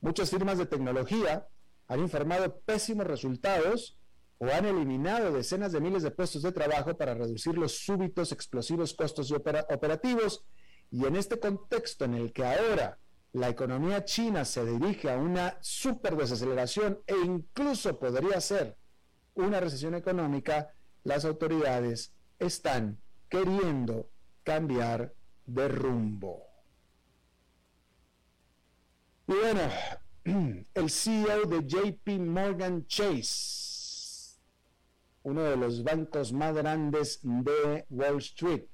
Muchas 0.00 0.30
firmas 0.30 0.58
de 0.58 0.66
tecnología 0.66 1.46
han 1.88 2.00
informado 2.00 2.60
pésimos 2.60 3.06
resultados 3.06 3.98
o 4.38 4.46
han 4.46 4.66
eliminado 4.66 5.32
decenas 5.32 5.72
de 5.72 5.80
miles 5.80 6.02
de 6.02 6.10
puestos 6.10 6.42
de 6.42 6.52
trabajo 6.52 6.96
para 6.96 7.14
reducir 7.14 7.56
los 7.56 7.78
súbitos 7.84 8.32
explosivos 8.32 8.94
costos 8.94 9.32
operativos. 9.32 10.44
Y 10.90 11.04
en 11.06 11.16
este 11.16 11.38
contexto 11.38 12.04
en 12.04 12.14
el 12.14 12.32
que 12.32 12.44
ahora 12.44 12.98
la 13.32 13.48
economía 13.48 14.04
china 14.04 14.44
se 14.44 14.64
dirige 14.64 15.10
a 15.10 15.16
una 15.16 15.58
super 15.60 16.16
desaceleración 16.16 17.00
e 17.06 17.16
incluso 17.16 17.98
podría 17.98 18.40
ser 18.40 18.76
una 19.36 19.60
recesión 19.60 19.94
económica, 19.94 20.72
las 21.04 21.24
autoridades 21.24 22.12
están 22.38 22.98
queriendo 23.28 24.10
cambiar 24.42 25.14
de 25.46 25.68
rumbo. 25.68 26.42
Y 29.28 29.32
bueno, 29.32 29.60
el 30.74 30.90
CEO 30.90 31.44
de 31.44 31.66
JP 31.66 32.20
Morgan 32.20 32.86
Chase, 32.86 34.38
uno 35.22 35.42
de 35.42 35.56
los 35.56 35.82
bancos 35.82 36.32
más 36.32 36.54
grandes 36.54 37.20
de 37.22 37.84
Wall 37.90 38.18
Street, 38.18 38.64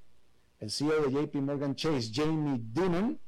el 0.60 0.70
CEO 0.70 1.08
de 1.08 1.10
JP 1.10 1.34
Morgan 1.36 1.74
Chase, 1.74 2.10
Jamie 2.12 2.60
Dimon, 2.62 3.18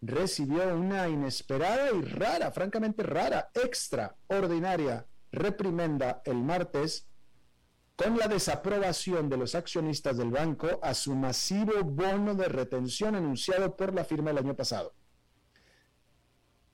recibió 0.00 0.76
una 0.76 1.08
inesperada 1.08 1.90
y 1.90 2.02
rara, 2.02 2.52
francamente 2.52 3.02
rara, 3.02 3.50
extraordinaria 3.54 5.04
reprimenda 5.32 6.22
el 6.24 6.42
martes 6.42 7.08
con 7.96 8.16
la 8.16 8.28
desaprobación 8.28 9.28
de 9.28 9.36
los 9.36 9.54
accionistas 9.54 10.16
del 10.16 10.30
banco 10.30 10.78
a 10.82 10.94
su 10.94 11.14
masivo 11.14 11.82
bono 11.82 12.34
de 12.34 12.48
retención 12.48 13.14
anunciado 13.14 13.76
por 13.76 13.94
la 13.94 14.04
firma 14.04 14.30
el 14.30 14.38
año 14.38 14.54
pasado. 14.54 14.94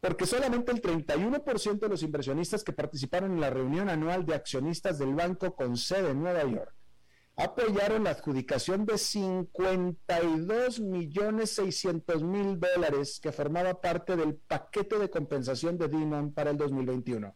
Porque 0.00 0.26
solamente 0.26 0.70
el 0.70 0.82
31% 0.82 1.78
de 1.78 1.88
los 1.88 2.02
inversionistas 2.02 2.62
que 2.62 2.74
participaron 2.74 3.32
en 3.32 3.40
la 3.40 3.48
reunión 3.48 3.88
anual 3.88 4.26
de 4.26 4.34
accionistas 4.34 4.98
del 4.98 5.14
banco 5.14 5.54
con 5.54 5.78
sede 5.78 6.10
en 6.10 6.22
Nueva 6.22 6.44
York 6.44 6.74
apoyaron 7.36 8.04
la 8.04 8.10
adjudicación 8.10 8.86
de 8.86 8.98
52 8.98 10.80
millones 10.80 11.50
600 11.50 12.22
mil 12.22 12.60
dólares 12.60 13.18
que 13.20 13.32
formaba 13.32 13.80
parte 13.80 14.16
del 14.16 14.36
paquete 14.36 14.98
de 14.98 15.10
compensación 15.10 15.76
de 15.78 15.88
Dimon 15.88 16.32
para 16.32 16.50
el 16.50 16.56
2021. 16.56 17.34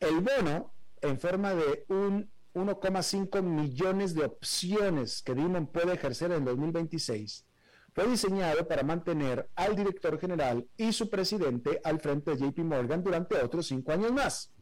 El 0.00 0.20
bono, 0.20 0.72
en 1.00 1.18
forma 1.18 1.54
de 1.54 1.84
un 1.88 2.30
1,5 2.54 3.42
millones 3.42 4.14
de 4.14 4.24
opciones 4.24 5.22
que 5.22 5.34
Dimon 5.34 5.66
puede 5.66 5.94
ejercer 5.94 6.32
en 6.32 6.44
2026, 6.44 7.46
fue 7.94 8.06
diseñado 8.06 8.66
para 8.68 8.82
mantener 8.82 9.48
al 9.54 9.74
director 9.74 10.18
general 10.18 10.66
y 10.76 10.92
su 10.92 11.08
presidente 11.08 11.80
al 11.82 12.00
frente 12.00 12.34
de 12.34 12.46
JP 12.46 12.58
Morgan 12.60 13.02
durante 13.02 13.36
otros 13.36 13.66
cinco 13.66 13.92
años 13.92 14.12
más. 14.12 14.52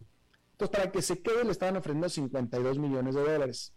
Entonces, 0.53 0.77
para 0.77 0.92
que 0.92 1.03
se 1.03 1.20
quede, 1.20 1.42
le 1.44 1.51
estaban 1.51 1.77
ofreciendo 1.77 2.09
52 2.09 2.79
millones 2.79 3.16
de 3.16 3.20
dólares. 3.20 3.73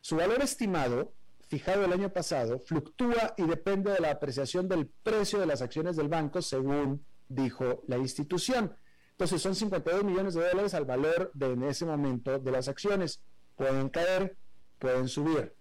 Su 0.00 0.16
valor 0.16 0.40
estimado, 0.40 1.12
fijado 1.46 1.84
el 1.84 1.92
año 1.92 2.10
pasado, 2.10 2.60
fluctúa 2.60 3.34
y 3.36 3.42
depende 3.42 3.92
de 3.92 4.00
la 4.00 4.12
apreciación 4.12 4.66
del 4.66 4.86
precio 4.86 5.38
de 5.38 5.46
las 5.46 5.60
acciones 5.60 5.96
del 5.96 6.08
banco, 6.08 6.40
según 6.40 7.04
dijo 7.28 7.84
la 7.86 7.98
institución. 7.98 8.74
Entonces 9.18 9.42
son 9.42 9.56
52 9.56 10.04
millones 10.04 10.34
de 10.34 10.48
dólares 10.48 10.74
al 10.74 10.84
valor 10.84 11.32
de 11.34 11.52
en 11.52 11.64
ese 11.64 11.84
momento 11.84 12.38
de 12.38 12.52
las 12.52 12.68
acciones. 12.68 13.20
Pueden 13.56 13.88
caer, 13.88 14.36
pueden 14.78 15.08
subir. 15.08 15.56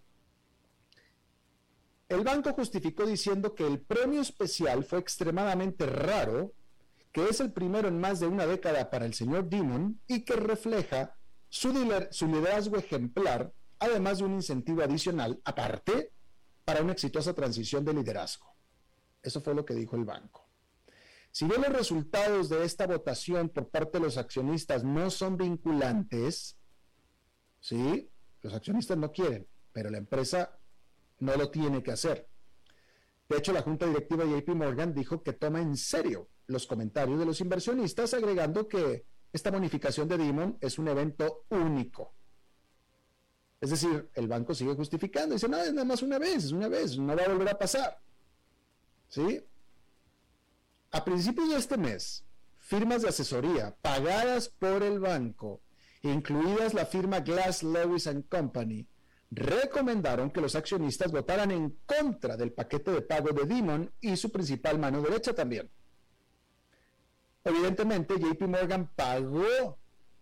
El 2.07 2.21
banco 2.21 2.53
justificó 2.53 3.07
diciendo 3.07 3.55
que 3.55 3.65
el 3.65 3.79
premio 3.79 4.21
especial 4.21 4.83
fue 4.83 4.99
extremadamente 4.99 5.87
raro, 5.87 6.53
que 7.11 7.27
es 7.29 7.39
el 7.39 7.51
primero 7.51 7.87
en 7.87 7.99
más 7.99 8.19
de 8.19 8.27
una 8.27 8.45
década 8.45 8.91
para 8.91 9.07
el 9.07 9.15
señor 9.15 9.49
Dimon 9.49 9.99
y 10.05 10.23
que 10.23 10.35
refleja 10.35 11.17
su, 11.49 11.73
su 12.11 12.27
liderazgo 12.27 12.77
ejemplar 12.77 13.51
además 13.79 14.19
de 14.19 14.25
un 14.25 14.33
incentivo 14.35 14.83
adicional 14.83 15.41
aparte 15.43 16.11
para 16.63 16.83
una 16.83 16.91
exitosa 16.91 17.33
transición 17.33 17.83
de 17.83 17.95
liderazgo. 17.95 18.55
Eso 19.23 19.41
fue 19.41 19.55
lo 19.55 19.65
que 19.65 19.73
dijo 19.73 19.95
el 19.95 20.05
banco. 20.05 20.46
Si 21.37 21.45
bien 21.45 21.61
los 21.61 21.71
resultados 21.71 22.49
de 22.49 22.65
esta 22.65 22.87
votación 22.87 23.49
por 23.49 23.69
parte 23.69 23.99
de 23.99 24.05
los 24.05 24.17
accionistas 24.17 24.83
no 24.83 25.11
son 25.11 25.37
vinculantes, 25.37 26.57
¿sí? 27.59 28.09
Los 28.41 28.55
accionistas 28.55 28.97
no 28.97 29.11
quieren, 29.11 29.47
pero 29.71 29.91
la 29.91 29.99
empresa 29.99 30.57
no 31.19 31.35
lo 31.35 31.51
tiene 31.51 31.83
que 31.83 31.91
hacer. 31.91 32.27
De 33.29 33.37
hecho, 33.37 33.53
la 33.53 33.61
Junta 33.61 33.85
Directiva 33.85 34.25
de 34.25 34.41
JP 34.41 34.49
Morgan 34.55 34.95
dijo 34.95 35.21
que 35.21 35.33
toma 35.33 35.61
en 35.61 35.77
serio 35.77 36.27
los 36.47 36.65
comentarios 36.65 37.19
de 37.19 37.25
los 37.27 37.39
inversionistas, 37.39 38.15
agregando 38.15 38.67
que 38.67 39.05
esta 39.31 39.51
bonificación 39.51 40.07
de 40.07 40.17
Dimon 40.17 40.57
es 40.59 40.79
un 40.79 40.87
evento 40.87 41.45
único 41.49 42.15
es 43.61 43.69
decir, 43.69 44.09
el 44.15 44.27
banco 44.27 44.55
sigue 44.55 44.73
justificando, 44.73 45.35
dice, 45.35 45.47
no, 45.47 45.57
es 45.57 45.71
nada 45.71 45.85
más 45.85 46.01
una 46.01 46.17
vez, 46.17 46.45
es 46.45 46.51
una 46.51 46.67
vez, 46.67 46.97
no 46.97 47.15
va 47.15 47.23
a 47.23 47.29
volver 47.29 47.49
a 47.49 47.59
pasar. 47.59 47.99
¿Sí? 49.07 49.43
A 50.91 51.03
principios 51.03 51.49
de 51.49 51.57
este 51.57 51.77
mes, 51.77 52.23
firmas 52.57 53.01
de 53.01 53.09
asesoría 53.09 53.75
pagadas 53.81 54.47
por 54.47 54.83
el 54.83 54.99
banco, 54.99 55.61
incluidas 56.01 56.73
la 56.73 56.85
firma 56.85 57.19
Glass 57.19 57.63
Lewis 57.63 58.09
Company, 58.29 58.87
recomendaron 59.29 60.31
que 60.31 60.39
los 60.39 60.55
accionistas 60.55 61.11
votaran 61.11 61.51
en 61.51 61.77
contra 61.85 62.37
del 62.37 62.53
paquete 62.53 62.91
de 62.91 63.01
pago 63.01 63.29
de 63.31 63.45
Dimon 63.45 63.91
y 63.99 64.15
su 64.15 64.31
principal 64.31 64.79
mano 64.79 65.01
derecha 65.01 65.33
también. 65.33 65.69
Evidentemente, 67.43 68.15
JP 68.17 68.41
Morgan 68.43 68.89
pagó 68.95 69.77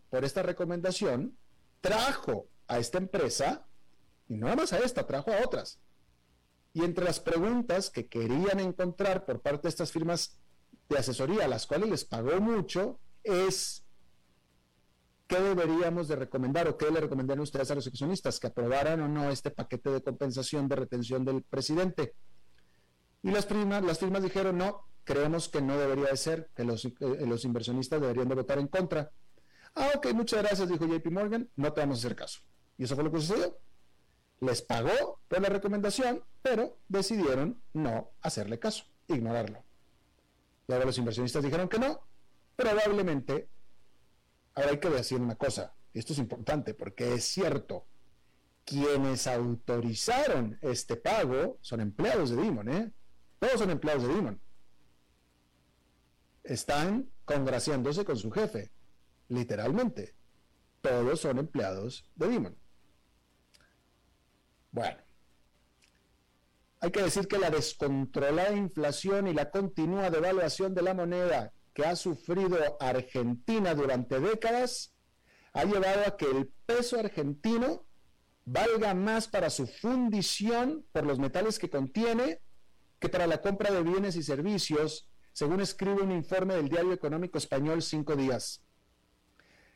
por 0.09 0.25
esta 0.25 0.41
recomendación, 0.41 1.37
trajo 1.81 2.47
a 2.67 2.79
esta 2.79 2.97
empresa, 2.97 3.67
y 4.27 4.37
no 4.37 4.45
nada 4.45 4.57
más 4.57 4.73
a 4.73 4.79
esta, 4.79 5.05
trajo 5.05 5.31
a 5.31 5.41
otras. 5.43 5.79
Y 6.73 6.83
entre 6.83 7.05
las 7.05 7.19
preguntas 7.19 7.89
que 7.89 8.07
querían 8.07 8.59
encontrar 8.59 9.25
por 9.25 9.41
parte 9.41 9.63
de 9.63 9.69
estas 9.69 9.91
firmas 9.91 10.37
de 10.89 10.97
asesoría, 10.97 11.45
a 11.45 11.47
las 11.47 11.65
cuales 11.65 11.89
les 11.89 12.05
pagó 12.05 12.39
mucho, 12.39 12.99
es 13.23 13.85
qué 15.27 15.39
deberíamos 15.39 16.07
de 16.07 16.15
recomendar 16.15 16.67
o 16.67 16.77
qué 16.77 16.91
le 16.91 16.99
recomendaron 16.99 17.41
ustedes 17.41 17.71
a 17.71 17.75
los 17.75 17.87
accionistas, 17.87 18.39
que 18.39 18.47
aprobaran 18.47 19.01
o 19.01 19.07
no 19.07 19.29
este 19.29 19.51
paquete 19.51 19.89
de 19.89 20.03
compensación 20.03 20.67
de 20.67 20.75
retención 20.75 21.25
del 21.25 21.41
presidente. 21.43 22.13
Y 23.23 23.31
las 23.31 23.45
firmas, 23.45 23.83
las 23.83 23.99
firmas 23.99 24.21
dijeron, 24.21 24.57
no, 24.57 24.87
creemos 25.03 25.49
que 25.49 25.61
no 25.61 25.77
debería 25.77 26.07
de 26.07 26.17
ser, 26.17 26.49
que 26.55 26.63
los, 26.63 26.85
eh, 26.85 26.91
los 26.99 27.43
inversionistas 27.45 27.99
deberían 27.99 28.29
de 28.29 28.35
votar 28.35 28.59
en 28.59 28.67
contra. 28.67 29.11
Ah, 29.73 29.89
ok, 29.95 30.13
muchas 30.13 30.43
gracias, 30.43 30.69
dijo 30.69 30.85
JP 30.85 31.07
Morgan, 31.11 31.49
no 31.55 31.73
te 31.73 31.81
vamos 31.81 31.97
a 31.97 31.99
hacer 32.01 32.15
caso. 32.15 32.41
Y 32.77 32.83
eso 32.83 32.95
fue 32.95 33.03
lo 33.03 33.11
que 33.11 33.19
sucedió. 33.19 33.57
Les 34.41 34.61
pagó 34.61 35.19
por 35.27 35.41
la 35.41 35.49
recomendación, 35.49 36.23
pero 36.41 36.77
decidieron 36.87 37.61
no 37.73 38.11
hacerle 38.21 38.59
caso, 38.59 38.85
ignorarlo. 39.07 39.63
Y 40.67 40.73
ahora 40.73 40.85
los 40.85 40.97
inversionistas 40.97 41.43
dijeron 41.43 41.69
que 41.69 41.79
no. 41.79 41.99
Probablemente, 42.55 43.49
ahora 44.53 44.71
hay 44.71 44.79
que 44.79 44.89
decir 44.89 45.19
una 45.19 45.35
cosa, 45.35 45.73
esto 45.93 46.13
es 46.13 46.19
importante 46.19 46.73
porque 46.73 47.13
es 47.13 47.25
cierto, 47.25 47.85
quienes 48.65 49.27
autorizaron 49.27 50.57
este 50.61 50.95
pago 50.95 51.57
son 51.61 51.81
empleados 51.81 52.31
de 52.31 52.41
Dimon, 52.41 52.69
¿eh? 52.69 52.91
Todos 53.39 53.59
son 53.59 53.69
empleados 53.69 54.07
de 54.07 54.13
Dimon. 54.13 54.41
Están 56.43 57.09
congraciándose 57.25 58.05
con 58.05 58.17
su 58.17 58.31
jefe, 58.31 58.71
literalmente. 59.29 60.15
Todos 60.81 61.19
son 61.21 61.39
empleados 61.39 62.09
de 62.15 62.27
Dimon. 62.27 62.57
Bueno, 64.71 64.97
hay 66.85 66.91
que 66.91 67.01
decir 67.01 67.27
que 67.27 67.39
la 67.39 67.49
descontrolada 67.49 68.55
inflación 68.55 69.25
y 69.25 69.33
la 69.33 69.49
continua 69.49 70.11
devaluación 70.11 70.75
de 70.75 70.83
la 70.83 70.93
moneda 70.93 71.51
que 71.73 71.83
ha 71.83 71.95
sufrido 71.95 72.59
Argentina 72.79 73.73
durante 73.73 74.19
décadas 74.19 74.93
ha 75.53 75.63
llevado 75.63 76.03
a 76.05 76.15
que 76.15 76.29
el 76.29 76.53
peso 76.67 76.99
argentino 76.99 77.87
valga 78.45 78.93
más 78.93 79.27
para 79.27 79.49
su 79.49 79.65
fundición 79.65 80.85
por 80.91 81.07
los 81.07 81.17
metales 81.17 81.57
que 81.57 81.71
contiene 81.71 82.39
que 82.99 83.09
para 83.09 83.25
la 83.25 83.41
compra 83.41 83.71
de 83.71 83.81
bienes 83.81 84.15
y 84.15 84.21
servicios, 84.21 85.09
según 85.33 85.61
escribe 85.61 86.03
un 86.03 86.11
informe 86.11 86.53
del 86.53 86.69
diario 86.69 86.93
económico 86.93 87.39
español 87.39 87.81
Cinco 87.81 88.15
Días. 88.15 88.61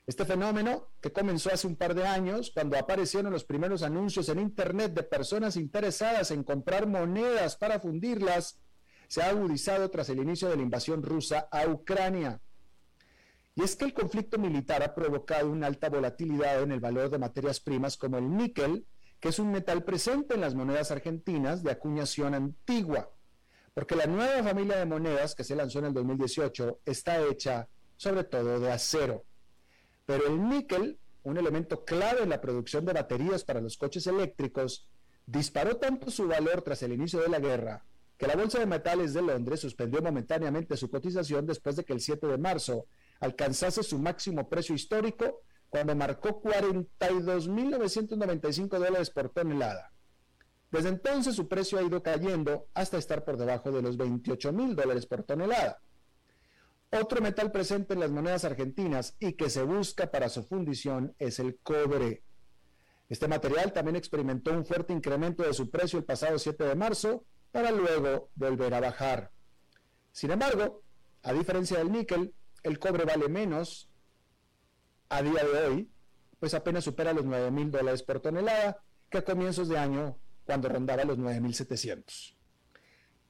Este 0.10 0.26
fenómeno, 0.26 0.88
que 1.02 1.14
comenzó 1.14 1.54
hace 1.54 1.68
un 1.68 1.76
par 1.76 1.94
de 1.94 2.04
años, 2.04 2.50
cuando 2.52 2.76
aparecieron 2.80 3.32
los 3.32 3.44
primeros 3.44 3.84
anuncios 3.84 4.28
en 4.30 4.40
Internet 4.40 4.92
de 4.96 5.04
personas 5.04 5.56
interesadas 5.56 6.32
en 6.32 6.44
comprar 6.44 6.88
monedas 6.88 7.56
para 7.56 7.80
fundirlas, 7.80 8.60
se 9.08 9.22
ha 9.22 9.30
agudizado 9.30 9.88
tras 9.92 10.10
el 10.10 10.18
inicio 10.18 10.50
de 10.50 10.56
la 10.56 10.64
invasión 10.64 11.04
rusa 11.04 11.48
a 11.52 11.68
Ucrania. 11.68 12.42
Y 13.54 13.62
es 13.62 13.76
que 13.76 13.86
el 13.86 13.94
conflicto 13.94 14.40
militar 14.40 14.82
ha 14.82 14.96
provocado 14.96 15.52
una 15.52 15.68
alta 15.68 15.90
volatilidad 15.90 16.64
en 16.64 16.72
el 16.72 16.80
valor 16.80 17.12
de 17.12 17.20
materias 17.20 17.60
primas 17.60 17.96
como 17.96 18.18
el 18.18 18.36
níquel, 18.36 18.88
que 19.20 19.30
es 19.30 19.38
un 19.38 19.52
metal 19.52 19.84
presente 19.84 20.34
en 20.34 20.42
las 20.42 20.56
monedas 20.56 20.90
argentinas 20.90 21.62
de 21.62 21.70
acuñación 21.70 22.34
antigua, 22.34 23.12
porque 23.76 23.96
la 23.96 24.08
nueva 24.08 24.42
familia 24.42 24.78
de 24.78 24.88
monedas 24.88 25.36
que 25.36 25.44
se 25.44 25.56
lanzó 25.56 25.78
en 25.78 25.86
el 25.86 25.94
2018 25.94 26.80
está 26.84 27.24
hecha 27.28 27.70
sobre 27.96 28.24
todo 28.24 28.60
de 28.60 28.72
acero. 28.72 29.29
Pero 30.10 30.26
el 30.26 30.50
níquel, 30.50 30.98
un 31.22 31.38
elemento 31.38 31.86
clave 31.86 32.24
en 32.24 32.30
la 32.30 32.42
producción 32.42 32.84
de 32.84 32.94
baterías 32.94 33.44
para 33.44 33.62
los 33.62 33.78
coches 33.78 34.08
eléctricos, 34.08 34.90
disparó 35.28 35.78
tanto 35.78 36.10
su 36.10 36.28
valor 36.28 36.64
tras 36.64 36.82
el 36.82 36.94
inicio 36.94 37.22
de 37.22 37.30
la 37.30 37.38
guerra 37.38 37.86
que 38.18 38.26
la 38.26 38.36
Bolsa 38.36 38.58
de 38.58 38.66
Metales 38.66 39.14
de 39.14 39.22
Londres 39.22 39.60
suspendió 39.60 40.02
momentáneamente 40.02 40.76
su 40.78 40.90
cotización 40.90 41.46
después 41.46 41.76
de 41.76 41.86
que 41.86 41.94
el 41.94 42.02
7 42.02 42.26
de 42.26 42.40
marzo 42.40 42.88
alcanzase 43.20 43.84
su 43.84 44.00
máximo 44.00 44.50
precio 44.50 44.74
histórico 44.74 45.44
cuando 45.70 45.96
marcó 45.96 46.42
42.995 46.42 48.68
dólares 48.68 49.12
por 49.12 49.30
tonelada. 49.30 49.94
Desde 50.72 50.90
entonces 50.90 51.36
su 51.36 51.48
precio 51.48 51.78
ha 51.78 51.84
ido 51.84 52.02
cayendo 52.02 52.66
hasta 52.74 52.98
estar 52.98 53.24
por 53.24 53.38
debajo 53.38 53.72
de 53.72 53.84
los 53.84 53.96
28.000 53.96 54.74
dólares 54.74 55.06
por 55.06 55.22
tonelada. 55.22 55.80
Otro 56.92 57.22
metal 57.22 57.52
presente 57.52 57.94
en 57.94 58.00
las 58.00 58.10
monedas 58.10 58.46
argentinas 58.46 59.16
y 59.20 59.34
que 59.34 59.50
se 59.50 59.62
busca 59.62 60.10
para 60.10 60.28
su 60.28 60.44
fundición 60.44 61.14
es 61.20 61.40
el 61.40 61.60
cobre. 61.60 62.24
Este 63.10 63.28
material 63.28 63.72
también 63.74 63.96
experimentó 63.96 64.52
un 64.52 64.66
fuerte 64.66 64.94
incremento 64.94 65.44
de 65.44 65.54
su 65.54 65.70
precio 65.70 66.00
el 66.00 66.06
pasado 66.06 66.40
7 66.40 66.64
de 66.64 66.76
marzo 66.76 67.26
para 67.52 67.72
luego 67.72 68.30
volver 68.36 68.74
a 68.74 68.80
bajar. 68.80 69.32
Sin 70.12 70.32
embargo, 70.32 70.82
a 71.22 71.34
diferencia 71.34 71.78
del 71.78 71.92
níquel, 71.92 72.34
el 72.64 72.80
cobre 72.80 73.06
vale 73.06 73.30
menos 73.30 73.88
a 75.10 75.22
día 75.22 75.44
de 75.44 75.66
hoy, 75.66 75.90
pues 76.40 76.54
apenas 76.56 76.84
supera 76.84 77.14
los 77.14 77.26
9 77.26 77.52
mil 77.52 77.70
dólares 77.70 78.02
por 78.02 78.20
tonelada 78.20 78.82
que 79.10 79.20
a 79.20 79.26
comienzos 79.26 79.70
de 79.70 79.78
año 79.78 80.18
cuando 80.46 80.70
rondaba 80.70 81.04
los 81.04 81.20
9.700. 81.20 82.39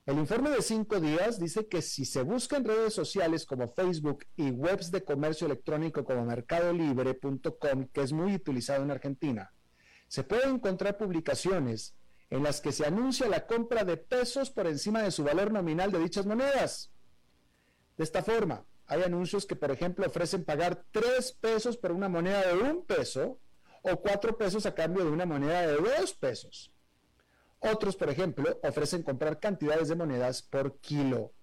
El 0.09 0.17
informe 0.17 0.49
de 0.49 0.63
cinco 0.63 0.99
días 0.99 1.39
dice 1.39 1.67
que 1.67 1.83
si 1.83 2.03
se 2.03 2.23
busca 2.23 2.57
en 2.57 2.65
redes 2.65 2.95
sociales 2.95 3.45
como 3.45 3.67
Facebook 3.67 4.25
y 4.35 4.49
webs 4.49 4.89
de 4.89 5.03
comercio 5.03 5.45
electrónico 5.45 6.03
como 6.03 6.25
mercadolibre.com, 6.25 7.89
que 7.93 8.01
es 8.01 8.11
muy 8.11 8.33
utilizado 8.33 8.81
en 8.81 8.89
Argentina, 8.89 9.53
se 10.07 10.23
pueden 10.23 10.55
encontrar 10.55 10.97
publicaciones 10.97 11.93
en 12.31 12.41
las 12.41 12.59
que 12.59 12.71
se 12.71 12.87
anuncia 12.87 13.29
la 13.29 13.45
compra 13.45 13.83
de 13.83 13.97
pesos 13.97 14.49
por 14.49 14.65
encima 14.65 15.03
de 15.03 15.11
su 15.11 15.23
valor 15.23 15.51
nominal 15.51 15.91
de 15.91 15.99
dichas 15.99 16.25
monedas. 16.25 16.91
De 17.95 18.03
esta 18.03 18.23
forma, 18.23 18.65
hay 18.87 19.03
anuncios 19.03 19.45
que, 19.45 19.55
por 19.55 19.69
ejemplo, 19.69 20.07
ofrecen 20.07 20.43
pagar 20.43 20.85
tres 20.89 21.33
pesos 21.33 21.77
por 21.77 21.91
una 21.91 22.09
moneda 22.09 22.47
de 22.47 22.55
un 22.55 22.83
peso 22.83 23.37
o 23.83 23.95
cuatro 23.97 24.35
pesos 24.35 24.65
a 24.65 24.73
cambio 24.73 25.05
de 25.05 25.11
una 25.11 25.27
moneda 25.27 25.67
de 25.67 25.75
dos 25.75 26.15
pesos. 26.15 26.73
Otros, 27.59 27.95
por 27.95 28.09
ejemplo, 28.09 28.59
ofrecen 28.63 29.03
comprar 29.03 29.39
cantidades 29.39 29.89
de 29.89 29.95
monedas 29.95 30.41
por 30.41 30.79
kilo. 30.79 31.33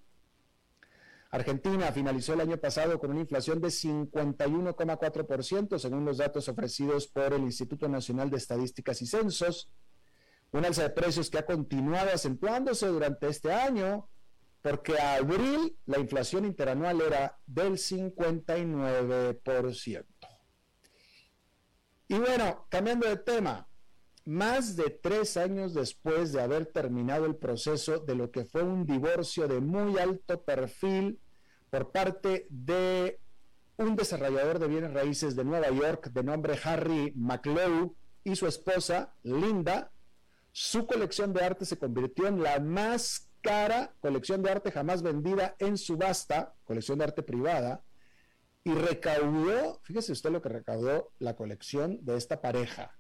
Argentina 1.31 1.93
finalizó 1.93 2.33
el 2.33 2.41
año 2.41 2.57
pasado 2.57 2.99
con 2.99 3.11
una 3.11 3.21
inflación 3.21 3.61
de 3.61 3.69
51,4%, 3.69 5.79
según 5.79 6.07
los 6.07 6.17
datos 6.19 6.49
ofrecidos 6.49 7.07
por 7.09 7.33
el 7.35 7.43
Instituto 7.43 7.89
Nacional 7.89 8.31
de 8.31 8.37
Estadísticas 8.39 9.03
y 9.03 9.07
Censos, 9.07 9.71
un 10.53 10.65
alza 10.65 10.85
de 10.85 10.91
precios 10.91 11.29
que 11.29 11.39
ha 11.39 11.45
continuado 11.45 12.11
acentuándose 12.15 12.87
durante 12.87 13.27
este 13.29 13.53
año, 13.53 14.09
porque 14.63 14.97
a 14.99 15.17
abril 15.17 15.77
la 15.85 15.99
inflación 15.99 16.47
interanual 16.47 17.03
era 17.03 17.39
del 17.47 17.73
59%. 17.73 20.07
Y 22.09 22.15
bueno, 22.15 22.67
cambiando 22.71 23.09
de 23.09 23.17
tema, 23.17 23.69
más 24.27 24.75
de 24.75 24.91
tres 24.91 25.37
años 25.37 25.73
después 25.73 26.33
de 26.33 26.43
haber 26.43 26.67
terminado 26.67 27.27
el 27.27 27.37
proceso 27.37 28.01
de 28.01 28.17
lo 28.17 28.31
que 28.33 28.45
fue 28.45 28.63
un 28.63 28.85
divorcio 28.85 29.47
de 29.47 29.61
muy 29.61 29.99
alto 29.99 30.43
perfil 30.43 31.21
por 31.71 31.93
parte 31.93 32.47
de 32.51 33.21
un 33.77 33.95
desarrollador 33.95 34.59
de 34.59 34.67
bienes 34.67 34.93
raíces 34.93 35.37
de 35.37 35.45
Nueva 35.45 35.71
York 35.71 36.11
de 36.11 36.25
nombre 36.25 36.59
Harry 36.65 37.13
McLeod 37.15 37.93
y 38.25 38.35
su 38.35 38.49
esposa 38.49 39.15
Linda, 39.23 39.93
su 40.51 40.87
colección 40.87 41.33
de 41.33 41.45
arte 41.45 41.65
se 41.65 41.79
convirtió 41.79 42.27
en 42.27 42.43
la 42.43 42.59
más 42.59 43.31
cara 43.43 43.95
colección 44.01 44.43
de 44.43 44.51
arte 44.51 44.73
jamás 44.73 45.03
vendida 45.03 45.55
en 45.61 45.79
subasta, 45.79 46.55
colección 46.65 46.99
de 46.99 47.05
arte 47.05 47.23
privada, 47.23 47.85
y 48.65 48.75
recaudó, 48.75 49.79
fíjese 49.85 50.11
usted 50.11 50.31
lo 50.31 50.43
que 50.43 50.49
recaudó 50.49 51.13
la 51.21 51.37
colección 51.37 52.05
de 52.05 52.17
esta 52.17 52.41
pareja, 52.41 52.96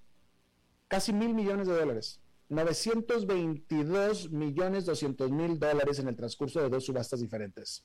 casi 0.88 1.12
mil 1.12 1.34
millones 1.34 1.68
de 1.68 1.74
dólares, 1.74 2.20
922 2.48 4.30
millones 4.30 4.86
200 4.86 5.30
mil 5.30 5.58
dólares 5.58 5.98
en 5.98 6.08
el 6.08 6.16
transcurso 6.16 6.60
de 6.60 6.68
dos 6.68 6.84
subastas 6.84 7.20
diferentes. 7.20 7.84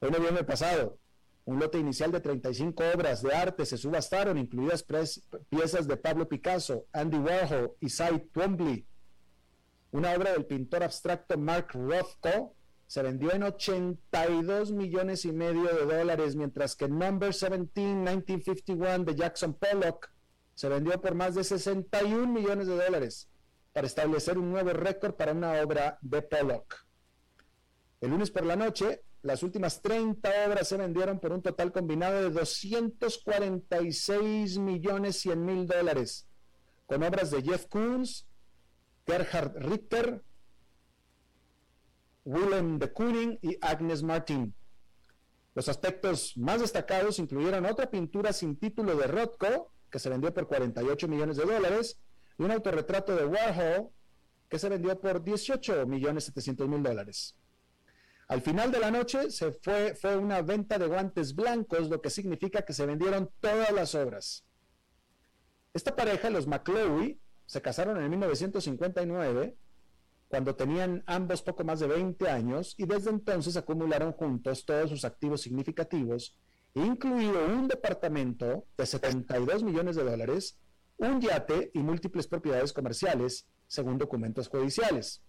El 0.00 0.10
noviembre 0.10 0.44
pasado, 0.44 0.98
un 1.44 1.58
lote 1.58 1.78
inicial 1.78 2.12
de 2.12 2.20
35 2.20 2.82
obras 2.94 3.22
de 3.22 3.34
arte 3.34 3.66
se 3.66 3.76
subastaron, 3.76 4.38
incluidas 4.38 4.84
piezas 5.48 5.86
de 5.86 5.96
Pablo 5.96 6.28
Picasso, 6.28 6.86
Andy 6.92 7.18
Warhol 7.18 7.72
y 7.80 7.88
Cy 7.88 8.30
Twombly. 8.32 8.86
Una 9.92 10.12
obra 10.14 10.32
del 10.32 10.46
pintor 10.46 10.84
abstracto 10.84 11.36
Mark 11.36 11.68
Rothko 11.72 12.54
se 12.86 13.02
vendió 13.02 13.32
en 13.32 13.42
82 13.42 14.72
millones 14.72 15.24
y 15.24 15.32
medio 15.32 15.64
de 15.64 15.96
dólares, 15.96 16.36
mientras 16.36 16.76
que 16.76 16.88
Number 16.88 17.30
17, 17.30 17.58
1951 17.74 19.04
de 19.04 19.14
Jackson 19.14 19.54
Pollock 19.54 20.11
se 20.62 20.68
vendió 20.68 21.00
por 21.00 21.16
más 21.16 21.34
de 21.34 21.42
61 21.42 22.28
millones 22.28 22.68
de 22.68 22.76
dólares 22.76 23.28
para 23.72 23.88
establecer 23.88 24.38
un 24.38 24.52
nuevo 24.52 24.70
récord 24.70 25.16
para 25.16 25.32
una 25.32 25.60
obra 25.60 25.98
de 26.02 26.22
Pollock. 26.22 26.86
El 28.00 28.10
lunes 28.10 28.30
por 28.30 28.46
la 28.46 28.54
noche, 28.54 29.02
las 29.22 29.42
últimas 29.42 29.82
30 29.82 30.30
obras 30.46 30.68
se 30.68 30.76
vendieron 30.76 31.18
por 31.18 31.32
un 31.32 31.42
total 31.42 31.72
combinado 31.72 32.22
de 32.22 32.30
246 32.30 34.58
millones 34.58 35.16
100 35.16 35.44
mil 35.44 35.66
dólares, 35.66 36.28
con 36.86 37.02
obras 37.02 37.32
de 37.32 37.42
Jeff 37.42 37.66
Koons, 37.66 38.28
Gerhard 39.04 39.56
Richter, 39.56 40.22
Willem 42.24 42.78
de 42.78 42.92
Kooning 42.92 43.36
y 43.42 43.58
Agnes 43.60 44.04
Martin. 44.04 44.54
Los 45.56 45.68
aspectos 45.68 46.36
más 46.36 46.60
destacados 46.60 47.18
incluyeron 47.18 47.66
otra 47.66 47.90
pintura 47.90 48.32
sin 48.32 48.56
título 48.56 48.94
de 48.94 49.08
Rothko, 49.08 49.72
que 49.92 49.98
se 49.98 50.08
vendió 50.08 50.32
por 50.32 50.48
48 50.48 51.06
millones 51.06 51.36
de 51.36 51.44
dólares, 51.44 52.00
y 52.38 52.42
un 52.42 52.50
autorretrato 52.50 53.14
de 53.14 53.26
Warhol, 53.26 53.90
que 54.48 54.58
se 54.58 54.68
vendió 54.68 54.98
por 54.98 55.22
18 55.22 55.86
millones 55.86 56.24
700 56.24 56.66
mil 56.66 56.82
dólares. 56.82 57.36
Al 58.26 58.40
final 58.40 58.72
de 58.72 58.80
la 58.80 58.90
noche 58.90 59.30
se 59.30 59.52
fue, 59.52 59.94
fue 59.94 60.16
una 60.16 60.40
venta 60.40 60.78
de 60.78 60.86
guantes 60.86 61.34
blancos, 61.34 61.90
lo 61.90 62.00
que 62.00 62.08
significa 62.08 62.62
que 62.62 62.72
se 62.72 62.86
vendieron 62.86 63.30
todas 63.40 63.70
las 63.72 63.94
obras. 63.94 64.46
Esta 65.74 65.94
pareja, 65.94 66.30
los 66.30 66.46
McCloy, 66.46 67.20
se 67.44 67.60
casaron 67.60 68.02
en 68.02 68.08
1959, 68.08 69.56
cuando 70.28 70.54
tenían 70.54 71.02
ambos 71.06 71.42
poco 71.42 71.64
más 71.64 71.80
de 71.80 71.88
20 71.88 72.30
años, 72.30 72.74
y 72.78 72.86
desde 72.86 73.10
entonces 73.10 73.56
acumularon 73.58 74.12
juntos 74.12 74.64
todos 74.64 74.88
sus 74.88 75.04
activos 75.04 75.42
significativos, 75.42 76.34
incluido 76.74 77.46
un 77.46 77.68
departamento 77.68 78.66
de 78.76 78.86
72 78.86 79.62
millones 79.62 79.96
de 79.96 80.04
dólares, 80.04 80.58
un 80.96 81.20
yate 81.20 81.70
y 81.74 81.80
múltiples 81.80 82.26
propiedades 82.26 82.72
comerciales, 82.72 83.46
según 83.66 83.98
documentos 83.98 84.48
judiciales. 84.48 85.22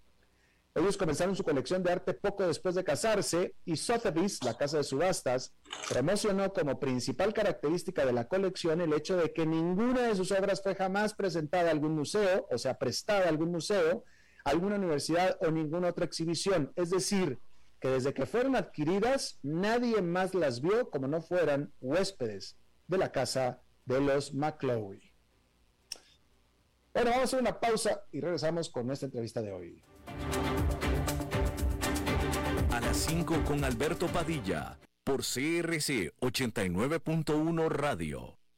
Ellos 0.75 0.97
comenzaron 0.97 1.35
su 1.35 1.43
colección 1.43 1.83
de 1.83 1.91
arte 1.91 2.15
poco 2.15 2.47
después 2.47 2.73
de 2.73 2.83
casarse 2.83 3.55
y 3.63 3.75
Sotheby's, 3.75 4.43
la 4.43 4.57
casa 4.57 4.77
de 4.77 4.83
subastas, 4.83 5.53
promocionó 5.87 6.51
como 6.51 6.79
principal 6.79 7.31
característica 7.31 8.05
de 8.05 8.13
la 8.13 8.27
colección 8.27 8.81
el 8.81 8.93
hecho 8.93 9.15
de 9.15 9.31
que 9.33 9.45
ninguna 9.45 10.01
de 10.07 10.15
sus 10.15 10.31
obras 10.31 10.63
fue 10.63 10.73
jamás 10.73 11.13
presentada 11.13 11.67
a 11.67 11.71
algún 11.71 11.93
museo, 11.93 12.47
o 12.49 12.57
sea, 12.57 12.79
prestada 12.79 13.25
a 13.25 13.29
algún 13.29 13.51
museo, 13.51 14.03
alguna 14.45 14.77
universidad 14.77 15.37
o 15.41 15.51
ninguna 15.51 15.89
otra 15.89 16.05
exhibición. 16.05 16.73
Es 16.75 16.89
decir, 16.89 17.37
que 17.83 17.89
desde 17.89 18.13
que 18.13 18.25
fueron 18.25 18.55
adquiridas, 18.55 19.39
nadie 19.43 20.01
más 20.01 20.33
las 20.33 20.61
vio 20.61 20.89
como 20.89 21.05
no 21.05 21.21
fueran 21.21 21.73
huéspedes 21.81 22.57
de 22.87 22.97
la 22.97 23.11
casa 23.11 23.61
de 23.83 23.99
los 23.99 24.33
McCloy. 24.33 25.13
Bueno, 26.93 27.09
vamos 27.09 27.19
a 27.19 27.23
hacer 27.25 27.41
una 27.41 27.59
pausa 27.59 28.05
y 28.13 28.21
regresamos 28.21 28.69
con 28.69 28.87
nuestra 28.87 29.07
entrevista 29.07 29.41
de 29.41 29.51
hoy. 29.51 29.83
A 32.71 32.79
las 32.79 32.95
5 32.95 33.43
con 33.43 33.65
Alberto 33.65 34.07
Padilla, 34.07 34.79
por 35.03 35.17
CRC 35.17 36.15
89.1 36.21 37.67
Radio. 37.67 38.42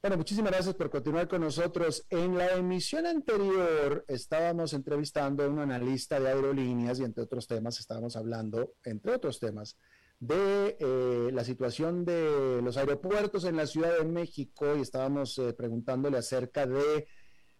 Bueno, 0.00 0.16
muchísimas 0.16 0.52
gracias 0.52 0.76
por 0.76 0.90
continuar 0.90 1.26
con 1.26 1.40
nosotros. 1.40 2.06
En 2.08 2.38
la 2.38 2.52
emisión 2.52 3.04
anterior 3.04 4.04
estábamos 4.06 4.72
entrevistando 4.72 5.42
a 5.42 5.48
un 5.48 5.58
analista 5.58 6.20
de 6.20 6.28
aerolíneas 6.28 7.00
y 7.00 7.02
entre 7.02 7.24
otros 7.24 7.48
temas 7.48 7.80
estábamos 7.80 8.14
hablando, 8.14 8.74
entre 8.84 9.14
otros 9.14 9.40
temas, 9.40 9.76
de 10.20 10.76
eh, 10.78 11.30
la 11.32 11.42
situación 11.42 12.04
de 12.04 12.62
los 12.62 12.76
aeropuertos 12.76 13.44
en 13.44 13.56
la 13.56 13.66
Ciudad 13.66 13.98
de 13.98 14.04
México 14.04 14.76
y 14.76 14.82
estábamos 14.82 15.36
eh, 15.38 15.52
preguntándole 15.52 16.18
acerca 16.18 16.64
de 16.64 17.08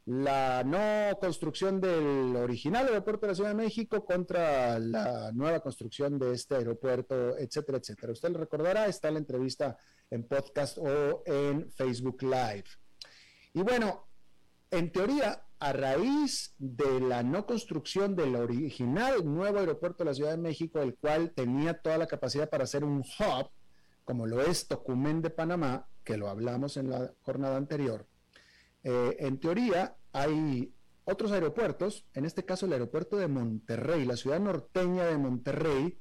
la 0.04 0.62
no 0.64 1.18
construcción 1.18 1.80
del 1.80 2.36
original 2.36 2.86
aeropuerto 2.86 3.26
de 3.26 3.32
la 3.32 3.34
Ciudad 3.34 3.50
de 3.50 3.64
México 3.64 4.04
contra 4.04 4.78
la 4.78 5.32
nueva 5.32 5.58
construcción 5.58 6.20
de 6.20 6.34
este 6.34 6.54
aeropuerto, 6.54 7.36
etcétera, 7.36 7.78
etcétera. 7.78 8.12
Usted 8.12 8.32
recordará, 8.32 8.86
está 8.86 9.10
la 9.10 9.18
entrevista 9.18 9.76
en 10.10 10.24
podcast 10.24 10.78
o 10.78 11.22
en 11.26 11.70
Facebook 11.70 12.22
Live. 12.22 12.64
Y 13.52 13.62
bueno, 13.62 14.08
en 14.70 14.92
teoría, 14.92 15.42
a 15.60 15.72
raíz 15.72 16.54
de 16.58 17.00
la 17.00 17.22
no 17.22 17.46
construcción 17.46 18.14
del 18.14 18.36
original 18.36 19.24
nuevo 19.24 19.58
aeropuerto 19.58 20.04
de 20.04 20.10
la 20.10 20.14
Ciudad 20.14 20.30
de 20.32 20.36
México, 20.36 20.80
el 20.80 20.94
cual 20.94 21.32
tenía 21.32 21.74
toda 21.74 21.98
la 21.98 22.06
capacidad 22.06 22.48
para 22.48 22.66
ser 22.66 22.84
un 22.84 23.00
hub, 23.00 23.50
como 24.04 24.26
lo 24.26 24.40
es 24.40 24.68
Tocumen 24.68 25.20
de 25.20 25.30
Panamá, 25.30 25.88
que 26.04 26.16
lo 26.16 26.28
hablamos 26.28 26.76
en 26.76 26.90
la 26.90 27.12
jornada 27.22 27.56
anterior, 27.56 28.06
eh, 28.84 29.16
en 29.18 29.38
teoría 29.38 29.96
hay 30.12 30.72
otros 31.04 31.32
aeropuertos, 31.32 32.06
en 32.14 32.24
este 32.24 32.44
caso 32.44 32.66
el 32.66 32.72
aeropuerto 32.72 33.16
de 33.16 33.28
Monterrey, 33.28 34.04
la 34.04 34.16
ciudad 34.16 34.40
norteña 34.40 35.06
de 35.06 35.18
Monterrey, 35.18 35.98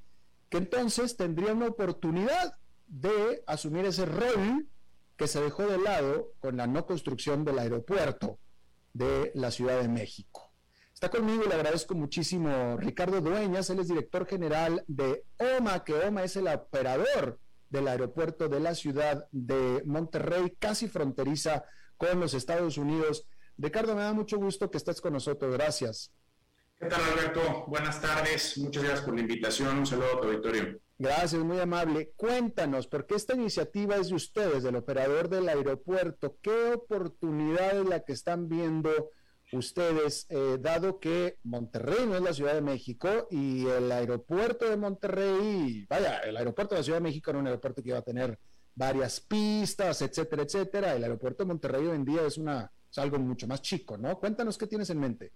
que 0.50 0.58
entonces 0.58 1.18
tendría 1.18 1.54
una 1.54 1.68
oportunidad 1.68 2.58
de 2.88 3.44
asumir 3.46 3.86
ese 3.86 4.06
rol 4.06 4.68
que 5.16 5.28
se 5.28 5.42
dejó 5.42 5.68
de 5.68 5.78
lado 5.78 6.34
con 6.40 6.58
la 6.58 6.68
no 6.68 6.86
construcción 6.86 7.44
del 7.44 7.60
aeropuerto 7.60 8.40
de 8.94 9.32
la 9.36 9.52
Ciudad 9.52 9.82
de 9.82 9.88
México. 9.88 10.52
Está 10.94 11.10
conmigo 11.10 11.44
y 11.46 11.48
le 11.48 11.54
agradezco 11.54 11.94
muchísimo 11.94 12.76
Ricardo 12.78 13.22
Dueñas, 13.22 13.70
él 13.70 13.80
es 13.80 13.88
director 13.88 14.26
general 14.26 14.84
de 14.88 15.24
OMA, 15.38 15.84
que 15.84 15.94
OMA 15.94 16.24
es 16.24 16.36
el 16.38 16.48
operador 16.48 17.40
del 17.70 17.88
aeropuerto 17.88 18.48
de 18.48 18.60
la 18.60 18.74
ciudad 18.74 19.28
de 19.32 19.84
Monterrey, 19.86 20.56
casi 20.58 20.88
fronteriza 20.88 21.66
con 21.98 22.20
los 22.20 22.34
Estados 22.34 22.78
Unidos. 22.78 23.28
Ricardo, 23.58 23.96
me 23.96 24.02
da 24.02 24.14
mucho 24.14 24.38
gusto 24.38 24.72
que 24.72 24.78
estés 24.78 25.02
con 25.02 25.14
nosotros. 25.14 25.52
Gracias. 25.54 26.12
¿Qué 26.80 26.86
tal, 26.86 27.02
Alberto? 27.02 27.66
Buenas 27.68 28.00
tardes. 28.00 28.56
Muchas 28.60 28.84
gracias 28.84 29.04
por 29.04 29.16
la 29.16 29.22
invitación. 29.22 29.80
Un 29.80 29.86
saludo 29.88 30.18
a 30.18 30.22
tu 30.22 30.28
auditorio. 30.28 30.80
Gracias, 31.00 31.42
muy 31.42 31.60
amable. 31.60 32.14
Cuéntanos, 32.16 32.86
¿por 32.86 33.08
qué 33.08 33.16
esta 33.16 33.34
iniciativa 33.34 33.96
es 33.96 34.10
de 34.10 34.16
ustedes, 34.16 34.62
del 34.62 34.76
operador 34.76 35.28
del 35.28 35.50
aeropuerto? 35.50 36.38
¿Qué 36.42 36.74
oportunidad 36.74 37.80
es 37.80 37.86
la 37.88 38.02
que 38.02 38.14
están 38.14 38.48
viendo 38.48 39.12
ustedes, 39.52 40.28
eh, 40.30 40.58
dado 40.60 41.00
que 41.00 41.38
Monterrey 41.44 42.06
no 42.06 42.16
es 42.16 42.22
la 42.22 42.34
Ciudad 42.34 42.54
de 42.54 42.62
México 42.62 43.28
y 43.32 43.66
el 43.66 43.92
aeropuerto 43.92 44.70
de 44.70 44.78
Monterrey, 44.78 45.86
vaya, 45.90 46.20
el 46.20 46.36
aeropuerto 46.36 46.76
de 46.76 46.82
la 46.82 46.84
Ciudad 46.84 47.00
de 47.00 47.04
México 47.04 47.32
era 47.32 47.40
un 47.40 47.48
aeropuerto 47.48 47.82
que 47.82 47.90
iba 47.90 48.00
a 48.00 48.04
tener 48.04 48.38
varias 48.76 49.20
pistas, 49.22 50.02
etcétera, 50.02 50.44
etcétera. 50.44 50.96
El 50.96 51.04
aeropuerto 51.04 51.44
de 51.44 51.48
Monterrey 51.48 51.88
hoy 51.88 51.96
en 51.96 52.06
día 52.06 52.22
es, 52.28 52.38
una, 52.38 52.72
es 52.92 52.98
algo 53.00 53.18
mucho 53.18 53.48
más 53.48 53.62
chico, 53.62 53.98
¿no? 53.98 54.20
Cuéntanos 54.20 54.58
qué 54.58 54.68
tienes 54.68 54.90
en 54.90 55.00
mente. 55.00 55.32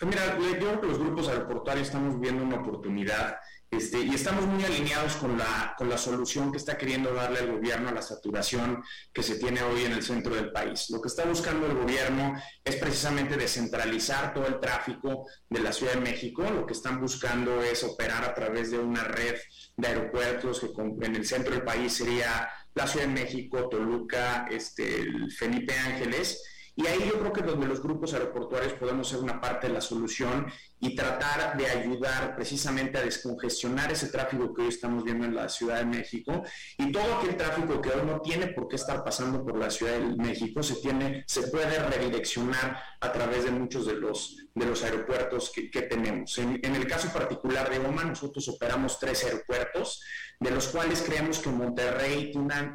Mira, 0.00 0.36
yo 0.38 0.58
creo 0.58 0.80
que 0.80 0.86
los 0.88 0.98
grupos 0.98 1.28
aeroportuarios 1.28 1.86
estamos 1.86 2.18
viendo 2.20 2.42
una 2.42 2.56
oportunidad 2.56 3.36
este, 3.70 4.00
y 4.00 4.14
estamos 4.14 4.44
muy 4.44 4.64
alineados 4.64 5.14
con 5.16 5.38
la, 5.38 5.74
con 5.78 5.88
la 5.88 5.98
solución 5.98 6.50
que 6.50 6.58
está 6.58 6.76
queriendo 6.76 7.14
darle 7.14 7.40
el 7.40 7.52
gobierno 7.52 7.88
a 7.88 7.92
la 7.92 8.02
saturación 8.02 8.82
que 9.12 9.22
se 9.22 9.36
tiene 9.36 9.62
hoy 9.62 9.84
en 9.84 9.92
el 9.92 10.02
centro 10.02 10.34
del 10.34 10.50
país. 10.50 10.90
Lo 10.90 11.00
que 11.00 11.08
está 11.08 11.24
buscando 11.24 11.66
el 11.66 11.74
gobierno 11.74 12.34
es 12.64 12.76
precisamente 12.76 13.36
descentralizar 13.36 14.34
todo 14.34 14.46
el 14.48 14.58
tráfico 14.58 15.26
de 15.48 15.60
la 15.60 15.72
Ciudad 15.72 15.94
de 15.94 16.00
México. 16.00 16.42
Lo 16.42 16.66
que 16.66 16.72
están 16.72 17.00
buscando 17.00 17.62
es 17.62 17.84
operar 17.84 18.24
a 18.24 18.34
través 18.34 18.72
de 18.72 18.78
una 18.80 19.04
red 19.04 19.36
de 19.76 19.88
aeropuertos 19.88 20.60
que 20.60 21.06
en 21.06 21.16
el 21.16 21.24
centro 21.24 21.54
del 21.54 21.64
país 21.64 21.92
sería 21.92 22.48
la 22.74 22.86
Ciudad 22.86 23.06
de 23.06 23.12
México, 23.12 23.68
Toluca, 23.68 24.46
este, 24.50 25.06
Felipe 25.36 25.72
Ángeles 25.78 26.42
y 26.76 26.86
ahí 26.86 27.08
yo 27.08 27.20
creo 27.20 27.32
que 27.32 27.42
donde 27.42 27.68
los 27.68 27.80
grupos 27.80 28.14
aeroportuarios 28.14 28.72
podemos 28.72 29.08
ser 29.08 29.20
una 29.20 29.40
parte 29.40 29.68
de 29.68 29.74
la 29.74 29.80
solución 29.80 30.46
y 30.80 30.96
tratar 30.96 31.56
de 31.56 31.68
ayudar 31.68 32.34
precisamente 32.34 32.98
a 32.98 33.02
descongestionar 33.02 33.92
ese 33.92 34.08
tráfico 34.08 34.52
que 34.52 34.62
hoy 34.62 34.68
estamos 34.68 35.04
viendo 35.04 35.24
en 35.24 35.36
la 35.36 35.48
Ciudad 35.48 35.78
de 35.78 35.86
México. 35.86 36.42
Y 36.76 36.90
todo 36.90 37.14
aquel 37.14 37.36
tráfico 37.36 37.80
que 37.80 37.90
hoy 37.90 38.04
no 38.04 38.20
tiene 38.20 38.48
por 38.48 38.66
qué 38.66 38.76
estar 38.76 39.04
pasando 39.04 39.44
por 39.44 39.56
la 39.56 39.70
Ciudad 39.70 39.98
de 39.98 40.16
México 40.16 40.62
se 40.62 40.74
tiene 40.76 41.24
se 41.28 41.46
puede 41.48 41.78
redireccionar 41.78 42.82
a 43.00 43.12
través 43.12 43.44
de 43.44 43.52
muchos 43.52 43.86
de 43.86 43.94
los 43.94 44.43
de 44.54 44.66
los 44.66 44.84
aeropuertos 44.84 45.50
que, 45.50 45.82
tenemos. 45.82 46.38
En, 46.38 46.60
en, 46.62 46.76
el 46.76 46.86
caso 46.86 47.12
particular 47.12 47.68
de 47.68 47.78
OMA, 47.78 48.04
nosotros 48.04 48.48
operamos 48.48 48.98
tres 49.00 49.24
aeropuertos 49.24 50.00
de 50.40 50.50
los 50.50 50.68
cuales 50.68 51.02
creemos 51.02 51.38
que 51.38 51.48
Monterrey 51.48 52.32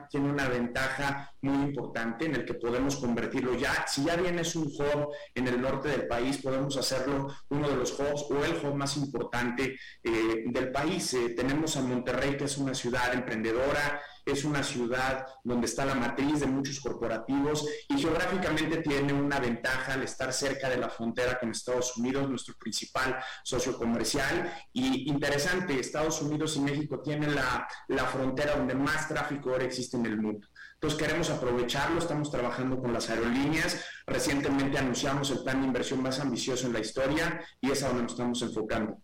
tiene 0.10 0.30
una, 0.30 0.48
ventaja 0.48 1.32
muy 1.42 1.66
importante 1.66 2.26
en 2.26 2.36
el 2.36 2.46
que 2.46 2.54
podemos 2.54 2.96
convertirlo 2.96 3.56
ya. 3.56 3.86
Si 3.88 4.04
ya 4.04 4.16
bien 4.16 4.40
es 4.40 4.56
un 4.56 4.64
hub 4.64 5.14
en 5.36 5.48
el 5.48 5.62
norte 5.62 5.90
del 5.90 6.08
país, 6.08 6.38
podemos 6.38 6.78
hacerlo 6.78 7.28
uno 7.50 7.70
de 7.70 7.76
los 7.76 7.92
hubs 8.00 8.26
o 8.30 8.44
el 8.44 8.54
hub 8.66 8.76
más 8.76 8.98
importante 8.98 9.78
eh, 10.04 10.44
del 10.48 10.72
país. 10.72 11.14
Eh, 11.14 11.30
tenemos 11.36 11.76
a 11.78 11.82
Monterrey, 11.82 12.38
que 12.38 12.46
es 12.46 12.58
una 12.58 12.74
ciudad 12.74 13.14
emprendedora, 13.14 14.02
es 14.32 14.46
una 14.46 14.64
ciudad 14.64 15.26
donde 15.44 15.66
está 15.66 15.86
la 15.86 15.96
matriz 15.96 16.40
de 16.40 16.48
muchos 16.48 16.80
corporativos 16.80 17.66
y 17.88 17.98
geográficamente 17.98 18.78
tiene 18.78 19.14
una 19.14 19.40
ventaja 19.40 19.94
al 19.94 20.04
estar 20.04 20.32
cerca 20.34 20.70
de 20.70 20.78
la 20.78 20.90
frontera 20.90 21.40
con 21.40 21.52
Estados 21.52 21.98
Unidos, 21.98 22.30
nuestro 22.30 22.56
principal 22.56 23.18
socio 23.44 23.78
comercial. 23.78 24.54
Y 24.74 25.10
interesante, 25.10 25.80
Estados 25.80 26.22
Unidos 26.22 26.56
y 26.58 26.62
México 26.62 27.02
tienen 27.02 27.36
la, 27.36 27.68
la 27.88 28.06
frontera 28.06 28.56
donde 28.56 28.76
más 28.76 29.08
tráfico 29.08 29.52
ahora 29.52 29.66
existe 29.66 29.98
en 29.98 30.06
el 30.06 30.18
mundo. 30.18 30.48
Entonces 30.74 30.98
queremos 30.98 31.30
aprovecharlo, 31.30 32.00
estamos 32.00 32.32
trabajando 32.32 32.80
con 32.80 32.94
las 32.94 33.10
aerolíneas, 33.10 33.84
recientemente 34.08 34.78
anunciamos 34.78 35.30
el 35.32 35.44
plan 35.44 35.60
de 35.60 35.68
inversión 35.68 36.02
más 36.02 36.22
ambicioso 36.22 36.68
en 36.68 36.74
la 36.74 36.80
historia 36.80 37.42
y 37.60 37.72
es 37.72 37.84
a 37.84 37.88
donde 37.88 38.04
nos 38.04 38.14
estamos 38.14 38.42
enfocando. 38.42 38.98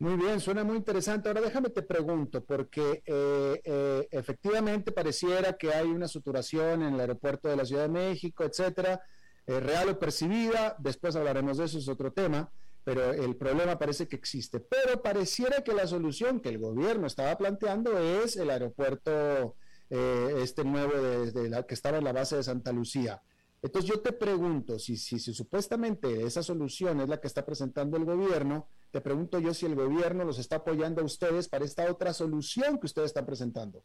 Muy 0.00 0.16
bien, 0.16 0.40
suena 0.40 0.64
muy 0.64 0.78
interesante. 0.78 1.28
Ahora 1.28 1.42
déjame 1.42 1.68
te 1.68 1.82
pregunto, 1.82 2.42
porque 2.42 3.02
eh, 3.04 3.60
eh, 3.62 4.08
efectivamente 4.10 4.92
pareciera 4.92 5.58
que 5.58 5.74
hay 5.74 5.88
una 5.88 6.08
saturación 6.08 6.80
en 6.82 6.94
el 6.94 7.00
aeropuerto 7.00 7.48
de 7.48 7.56
la 7.56 7.66
Ciudad 7.66 7.82
de 7.82 7.90
México, 7.90 8.42
etcétera, 8.42 9.02
eh, 9.46 9.60
real 9.60 9.90
o 9.90 9.98
percibida. 9.98 10.74
Después 10.78 11.16
hablaremos 11.16 11.58
de 11.58 11.66
eso, 11.66 11.78
es 11.78 11.86
otro 11.86 12.12
tema. 12.12 12.50
pero 12.82 13.12
el 13.12 13.36
problema 13.36 13.78
parece 13.78 14.08
que 14.08 14.16
existe. 14.16 14.58
Pero 14.58 15.02
pareciera 15.02 15.62
que 15.62 15.74
la 15.74 15.86
solución 15.86 16.40
que 16.40 16.48
el 16.48 16.58
gobierno 16.58 17.06
estaba 17.06 17.36
planteando 17.36 17.98
es 17.98 18.36
el 18.36 18.48
aeropuerto 18.48 19.54
eh, 19.90 20.36
este 20.42 20.64
nuevo 20.64 20.94
de, 20.94 21.50
la, 21.50 21.64
que 21.64 21.74
estaba 21.74 21.98
en 21.98 22.04
la 22.04 22.12
base 22.14 22.36
de 22.36 22.42
Santa 22.42 22.72
Lucía. 22.72 23.22
Entonces 23.60 23.90
yo 23.90 24.00
te 24.00 24.12
pregunto, 24.12 24.78
si, 24.78 24.96
si, 24.96 25.18
si, 25.18 25.34
supuestamente 25.34 26.24
esa 26.24 26.42
solución 26.42 27.02
es 27.02 27.08
la 27.10 27.20
que 27.20 27.26
está 27.26 27.44
presentando 27.44 27.98
el 27.98 28.06
gobierno, 28.06 28.66
te 28.90 29.00
pregunto 29.00 29.38
yo 29.38 29.54
si 29.54 29.66
el 29.66 29.74
gobierno 29.74 30.24
los 30.24 30.38
está 30.38 30.56
apoyando 30.56 31.02
a 31.02 31.04
ustedes 31.04 31.48
para 31.48 31.64
esta 31.64 31.90
otra 31.90 32.12
solución 32.12 32.78
que 32.78 32.86
ustedes 32.86 33.10
están 33.10 33.26
presentando 33.26 33.82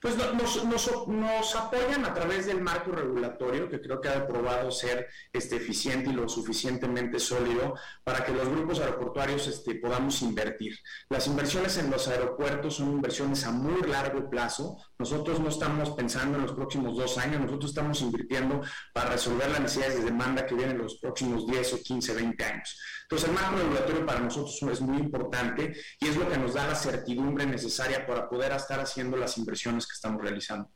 pues 0.00 0.16
nos, 0.16 1.54
apoyan 1.54 2.04
a 2.04 2.12
través 2.12 2.46
del 2.46 2.60
marco 2.60 2.90
regulatorio, 2.90 3.68
que 3.68 3.80
creo 3.80 4.00
que 4.00 4.08
ha 4.08 4.26
probado 4.26 4.72
ser 4.72 5.06
este, 5.32 5.56
eficiente 5.56 6.10
y 6.10 6.12
lo 6.12 6.28
suficientemente 6.28 7.20
sólido 7.20 7.74
para 8.02 8.24
que 8.24 8.32
los 8.32 8.48
grupos 8.48 8.80
aeroportuarios 8.80 9.46
este, 9.46 9.76
podamos 9.76 10.20
invertir. 10.22 10.76
Las 11.08 11.28
inversiones 11.28 11.78
en 11.78 11.88
los 11.88 12.08
aeropuertos 12.08 12.76
son 12.76 12.90
inversiones 12.90 13.44
a 13.44 13.52
muy 13.52 13.80
largo 13.82 14.28
plazo. 14.28 14.76
Nosotros 14.98 15.38
no 15.38 15.48
estamos 15.48 15.90
pensando 15.90 16.36
en 16.36 16.42
los 16.42 16.52
próximos 16.52 16.96
dos 16.96 17.16
años, 17.18 17.40
nosotros 17.40 17.70
estamos 17.70 18.02
invirtiendo 18.02 18.60
para 18.92 19.10
resolver 19.10 19.50
las 19.50 19.60
necesidades 19.60 19.98
de 19.98 20.04
demanda 20.04 20.46
que 20.46 20.56
vienen 20.56 20.76
en 20.76 20.82
los 20.82 20.98
próximos 20.98 21.46
10 21.46 21.74
o 21.74 21.78
15, 21.80 22.14
20 22.14 22.44
años. 22.44 22.76
Entonces, 23.12 23.28
el 23.28 23.34
marco 23.34 23.58
regulatorio 23.58 24.06
para 24.06 24.20
nosotros 24.20 24.62
es 24.72 24.80
muy 24.80 24.96
importante 24.96 25.76
y 26.00 26.08
es 26.08 26.16
lo 26.16 26.26
que 26.30 26.38
nos 26.38 26.54
da 26.54 26.66
la 26.66 26.74
certidumbre 26.74 27.44
necesaria 27.44 28.06
para 28.06 28.26
poder 28.26 28.52
estar 28.52 28.80
haciendo 28.80 29.18
las 29.18 29.36
inversiones 29.36 29.86
que 29.86 29.92
estamos 29.92 30.22
realizando. 30.22 30.70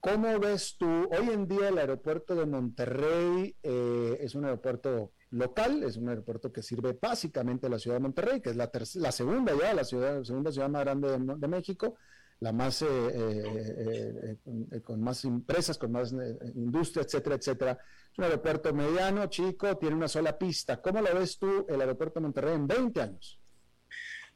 ¿Cómo 0.00 0.38
ves 0.38 0.76
tú? 0.78 0.86
Hoy 0.86 1.30
en 1.32 1.48
día 1.48 1.70
el 1.70 1.78
aeropuerto 1.78 2.34
de 2.34 2.44
Monterrey 2.44 3.56
eh, 3.62 4.18
es 4.20 4.34
un 4.34 4.44
aeropuerto 4.44 5.12
local, 5.30 5.82
es 5.82 5.96
un 5.96 6.10
aeropuerto 6.10 6.52
que 6.52 6.62
sirve 6.62 6.98
básicamente 7.00 7.68
a 7.68 7.70
la 7.70 7.78
ciudad 7.78 7.96
de 7.96 8.02
Monterrey, 8.02 8.42
que 8.42 8.50
es 8.50 8.56
la, 8.56 8.70
la 8.96 9.10
segunda 9.10 9.54
ya, 9.58 9.72
la 9.72 9.84
ciudad, 9.84 10.22
segunda 10.24 10.52
ciudad 10.52 10.68
más 10.68 10.84
grande 10.84 11.08
de, 11.38 11.48
México, 11.48 11.94
la 12.40 12.52
más, 12.52 12.82
eh, 12.82 14.38
eh, 14.46 14.80
con 14.82 15.00
más 15.02 15.24
empresas, 15.24 15.78
con 15.78 15.92
más 15.92 16.12
industria, 16.54 17.04
etcétera, 17.04 17.36
etcétera 17.36 17.78
un 18.18 18.24
aeropuerto 18.24 18.72
mediano, 18.74 19.26
chico, 19.26 19.76
tiene 19.76 19.96
una 19.96 20.08
sola 20.08 20.36
pista. 20.36 20.80
¿Cómo 20.80 21.00
lo 21.00 21.14
ves 21.14 21.38
tú 21.38 21.66
el 21.68 21.80
aeropuerto 21.80 22.20
de 22.20 22.24
Monterrey 22.24 22.54
en 22.54 22.66
20 22.66 23.00
años? 23.00 23.38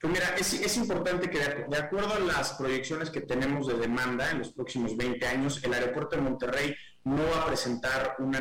Pues 0.00 0.12
mira, 0.12 0.34
es, 0.36 0.76
importante 0.76 1.30
que 1.30 1.38
de, 1.38 1.76
acuerdo 1.78 2.14
a 2.14 2.18
las 2.18 2.54
proyecciones 2.54 3.10
que 3.10 3.22
tenemos 3.22 3.66
de 3.66 3.74
demanda 3.74 4.30
en 4.30 4.40
los 4.40 4.52
próximos 4.52 4.96
20 4.96 5.26
años, 5.26 5.62
el 5.64 5.72
aeropuerto 5.72 6.16
de 6.16 6.22
Monterrey 6.22 6.76
no 7.04 7.22
va 7.22 7.42
a 7.42 7.46
presentar 7.46 8.16
una, 8.18 8.38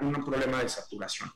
un 0.00 0.24
problema 0.24 0.62
de 0.62 0.68
saturación. 0.68 1.30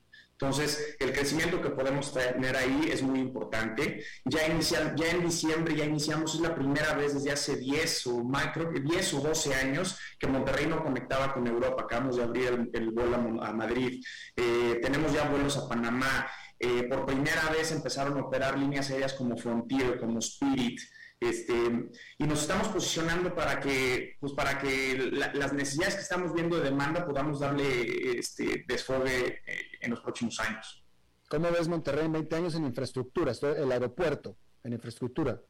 Entonces, 0.45 0.97
el 1.01 1.11
crecimiento 1.11 1.63
que 1.63 1.71
podemos 1.71 2.13
tener 2.13 2.55
ahí 2.55 2.91
es 2.93 3.03
muy 3.03 3.19
importante. 3.19 4.05
Ya, 4.27 4.41
ya 4.95 5.11
en 5.11 5.25
diciembre 5.25 5.75
ya 5.75 5.87
iniciamos, 5.87 6.35
es 6.35 6.41
la 6.43 6.55
primera 6.55 6.93
vez 6.93 7.15
desde 7.15 7.33
hace 7.33 7.57
10 7.57 8.07
o, 8.09 8.25
más, 8.25 8.53
creo 8.53 8.71
que 8.71 8.81
10 8.81 9.15
o 9.15 9.21
12 9.21 9.55
años 9.55 9.99
que 10.19 10.27
Monterrey 10.27 10.67
no 10.67 10.83
conectaba 10.83 11.33
con 11.33 11.47
Europa. 11.47 11.85
Acabamos 11.85 12.17
de 12.17 12.25
abrir 12.25 12.71
el, 12.75 12.91
vuelo 12.91 13.43
a, 13.43 13.53
Madrid. 13.55 14.05
Eh, 14.37 14.81
tenemos 14.83 15.15
ya 15.15 15.27
vuelos 15.31 15.57
a 15.57 15.67
Panamá. 15.67 16.29
Eh, 16.61 16.83
por 16.91 17.07
primera 17.07 17.49
vez 17.49 17.73
empezaron 17.73 18.19
a 18.19 18.25
operar 18.25 18.59
líneas 18.59 18.91
aéreas 18.91 19.15
como 19.15 19.39
Frontier, 19.39 19.99
como 19.99 20.19
Spirit. 20.19 20.79
Este, 21.21 21.55
y 22.19 22.25
nos 22.25 22.43
estamos 22.43 22.69
posicionando 22.69 23.35
para 23.35 23.59
que, 23.61 24.17
pues 24.21 24.33
para 24.33 24.59
que 24.59 25.11
las 25.13 25.53
necesidades 25.53 25.95
que 25.95 26.03
estamos 26.03 26.35
viendo 26.35 26.59
de 26.59 26.65
demanda 26.65 27.07
podamos 27.07 27.41
darle 27.41 28.19
este, 28.19 28.65
desfogue 28.67 29.43
eh, 29.47 29.71
en 29.81 29.91
los 29.91 30.01
próximos 30.01 30.39
años. 30.41 30.85
¿Cómo 31.29 31.51
ves 31.51 31.69
Monterrey 31.69 32.05
en 32.05 32.13
20 32.13 32.37
años 32.37 32.55
en 32.55 32.65
infraestructura, 32.67 33.33
el 33.33 33.73
aeropuerto, 33.73 34.37
en 34.63 34.75
infraestructura? 34.75 35.41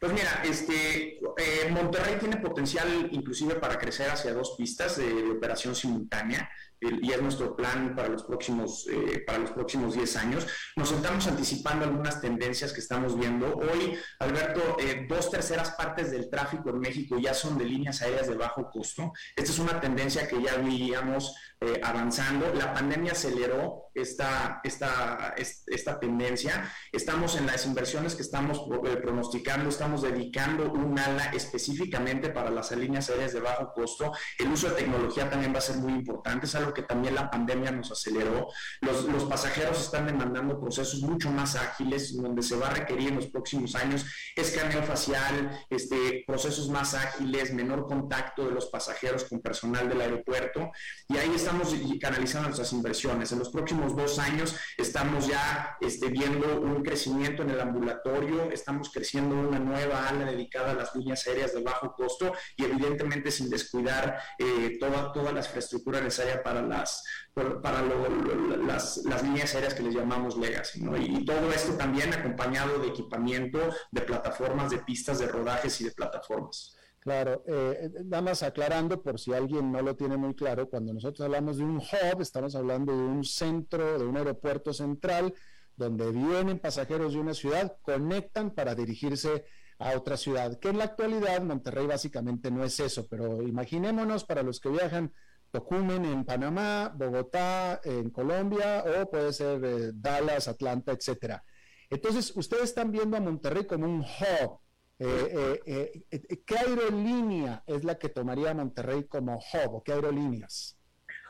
Pues 0.00 0.12
mira, 0.12 0.42
este, 0.44 1.18
eh, 1.18 1.68
Monterrey 1.70 2.16
tiene 2.20 2.36
potencial 2.36 3.08
inclusive 3.10 3.56
para 3.56 3.78
crecer 3.78 4.08
hacia 4.08 4.32
dos 4.32 4.54
pistas 4.56 4.96
de 4.96 5.30
operación 5.30 5.74
simultánea 5.74 6.48
y 6.80 7.10
es 7.10 7.20
nuestro 7.20 7.56
plan 7.56 7.94
para 7.96 8.08
los 8.08 8.22
próximos 8.22 8.86
eh, 8.88 9.24
para 9.26 9.38
los 9.38 9.50
próximos 9.50 9.94
10 9.94 10.16
años. 10.16 10.46
Nos 10.76 10.92
estamos 10.92 11.26
anticipando 11.26 11.84
algunas 11.84 12.20
tendencias 12.20 12.72
que 12.72 12.80
estamos 12.80 13.18
viendo. 13.18 13.56
Hoy, 13.56 13.98
Alberto, 14.20 14.76
eh, 14.78 15.06
dos 15.08 15.30
terceras 15.30 15.72
partes 15.72 16.10
del 16.10 16.30
tráfico 16.30 16.70
en 16.70 16.78
México 16.78 17.18
ya 17.18 17.34
son 17.34 17.58
de 17.58 17.64
líneas 17.64 18.00
aéreas 18.02 18.28
de 18.28 18.36
bajo 18.36 18.70
costo. 18.70 19.12
Esta 19.34 19.50
es 19.50 19.58
una 19.58 19.80
tendencia 19.80 20.28
que 20.28 20.40
ya 20.40 20.56
veíamos 20.56 21.34
eh, 21.60 21.80
avanzando. 21.82 22.54
La 22.54 22.72
pandemia 22.72 23.12
aceleró 23.12 23.90
esta, 23.94 24.60
esta, 24.62 25.34
esta 25.36 25.98
tendencia. 25.98 26.70
Estamos 26.92 27.36
en 27.36 27.46
las 27.46 27.66
inversiones 27.66 28.14
que 28.14 28.22
estamos 28.22 28.62
pronosticando, 29.02 29.68
estamos 29.68 29.87
dedicando 29.96 30.70
un 30.70 30.98
ala 30.98 31.30
específicamente 31.32 32.30
para 32.30 32.50
las 32.50 32.70
líneas 32.72 33.10
aéreas 33.10 33.32
de 33.32 33.40
bajo 33.40 33.72
costo. 33.72 34.12
El 34.38 34.48
uso 34.48 34.68
de 34.68 34.76
tecnología 34.76 35.28
también 35.28 35.54
va 35.54 35.58
a 35.58 35.62
ser 35.62 35.76
muy 35.76 35.92
importante. 35.92 36.46
Es 36.46 36.54
algo 36.54 36.72
que 36.72 36.82
también 36.82 37.14
la 37.14 37.30
pandemia 37.30 37.70
nos 37.70 37.90
aceleró. 37.90 38.48
Los, 38.80 39.04
los 39.04 39.24
pasajeros 39.24 39.80
están 39.80 40.06
demandando 40.06 40.60
procesos 40.60 41.00
mucho 41.02 41.30
más 41.30 41.56
ágiles, 41.56 42.16
donde 42.16 42.42
se 42.42 42.56
va 42.56 42.68
a 42.68 42.74
requerir 42.74 43.08
en 43.08 43.16
los 43.16 43.26
próximos 43.26 43.74
años 43.74 44.06
escaneo 44.36 44.82
facial, 44.82 45.64
este, 45.70 46.24
procesos 46.26 46.68
más 46.68 46.94
ágiles, 46.94 47.52
menor 47.52 47.86
contacto 47.86 48.46
de 48.46 48.52
los 48.52 48.66
pasajeros 48.66 49.24
con 49.24 49.40
personal 49.40 49.88
del 49.88 50.00
aeropuerto. 50.00 50.70
Y 51.08 51.16
ahí 51.16 51.32
estamos 51.34 51.74
canalizando 52.00 52.48
nuestras 52.48 52.72
inversiones. 52.72 53.32
En 53.32 53.38
los 53.38 53.50
próximos 53.50 53.96
dos 53.96 54.18
años 54.18 54.56
estamos 54.76 55.26
ya 55.26 55.76
este, 55.80 56.08
viendo 56.08 56.60
un 56.60 56.82
crecimiento 56.82 57.42
en 57.42 57.50
el 57.50 57.60
ambulatorio, 57.60 58.50
estamos 58.50 58.90
creciendo 58.92 59.34
una 59.36 59.58
nueva 59.58 59.77
ala 59.82 60.24
dedicada 60.24 60.72
a 60.72 60.74
las 60.74 60.94
líneas 60.94 61.26
aéreas 61.26 61.54
de 61.54 61.62
bajo 61.62 61.92
costo 61.94 62.32
y 62.56 62.64
evidentemente 62.64 63.30
sin 63.30 63.50
descuidar 63.50 64.18
eh, 64.38 64.76
toda, 64.78 65.12
toda 65.12 65.32
la 65.32 65.40
infraestructura 65.40 66.00
necesaria 66.00 66.42
para 66.42 66.62
las, 66.62 67.04
para 67.34 67.82
las, 67.82 68.98
las, 69.04 69.22
líneas 69.22 69.54
aéreas 69.54 69.74
que 69.74 69.82
les 69.82 69.94
llamamos 69.94 70.36
legacy. 70.36 70.82
¿no? 70.82 70.96
Y, 70.96 71.24
todo 71.24 71.52
esto 71.52 71.74
también 71.74 72.12
acompañado 72.12 72.78
de 72.78 72.88
equipamiento, 72.88 73.58
de 73.90 74.00
plataformas, 74.02 74.70
de 74.70 74.78
pistas 74.78 75.18
de 75.18 75.26
rodajes 75.26 75.80
y 75.80 75.84
de 75.84 75.90
plataformas. 75.90 76.74
Claro, 77.00 77.42
eh, 77.46 77.90
nada 78.04 78.22
más 78.22 78.42
aclarando 78.42 79.02
por 79.02 79.18
si 79.18 79.32
alguien 79.32 79.70
no 79.70 79.80
lo 79.82 79.94
tiene 79.96 80.16
muy 80.16 80.34
claro, 80.34 80.68
cuando 80.68 80.92
nosotros 80.92 81.24
hablamos 81.24 81.58
de 81.58 81.64
un 81.64 81.76
hub, 81.76 82.20
estamos 82.20 82.54
hablando 82.54 82.96
de 82.96 83.02
un 83.02 83.24
centro, 83.24 83.98
de 83.98 84.04
un 84.04 84.16
aeropuerto 84.16 84.72
central, 84.72 85.32
donde 85.78 86.10
vienen 86.10 86.58
pasajeros 86.58 87.14
de 87.14 87.20
una 87.20 87.34
ciudad, 87.34 87.76
conectan 87.82 88.50
para 88.50 88.74
dirigirse 88.74 89.44
otra 89.78 90.16
ciudad, 90.16 90.58
que 90.58 90.68
en 90.68 90.78
la 90.78 90.84
actualidad 90.84 91.40
Monterrey 91.42 91.86
básicamente 91.86 92.50
no 92.50 92.64
es 92.64 92.80
eso, 92.80 93.06
pero 93.08 93.42
imaginémonos 93.42 94.24
para 94.24 94.42
los 94.42 94.60
que 94.60 94.70
viajan 94.70 95.12
Tocumen 95.50 96.04
en 96.04 96.24
Panamá, 96.24 96.92
Bogotá 96.94 97.80
en 97.84 98.10
Colombia 98.10 98.84
o 98.84 99.08
puede 99.08 99.32
ser 99.32 99.64
eh, 99.64 99.90
Dallas, 99.94 100.48
Atlanta, 100.48 100.92
etcétera. 100.92 101.42
Entonces, 101.88 102.32
ustedes 102.36 102.64
están 102.64 102.92
viendo 102.92 103.16
a 103.16 103.20
Monterrey 103.20 103.64
como 103.66 103.86
un 103.86 104.00
hub. 104.00 104.60
Eh, 104.98 105.62
eh, 105.64 106.42
¿Qué 106.44 106.58
aerolínea 106.58 107.62
es 107.66 107.84
la 107.84 107.96
que 107.96 108.08
tomaría 108.08 108.50
a 108.50 108.54
Monterrey 108.54 109.04
como 109.04 109.36
hub 109.36 109.74
o 109.76 109.82
qué 109.82 109.92
aerolíneas? 109.92 110.76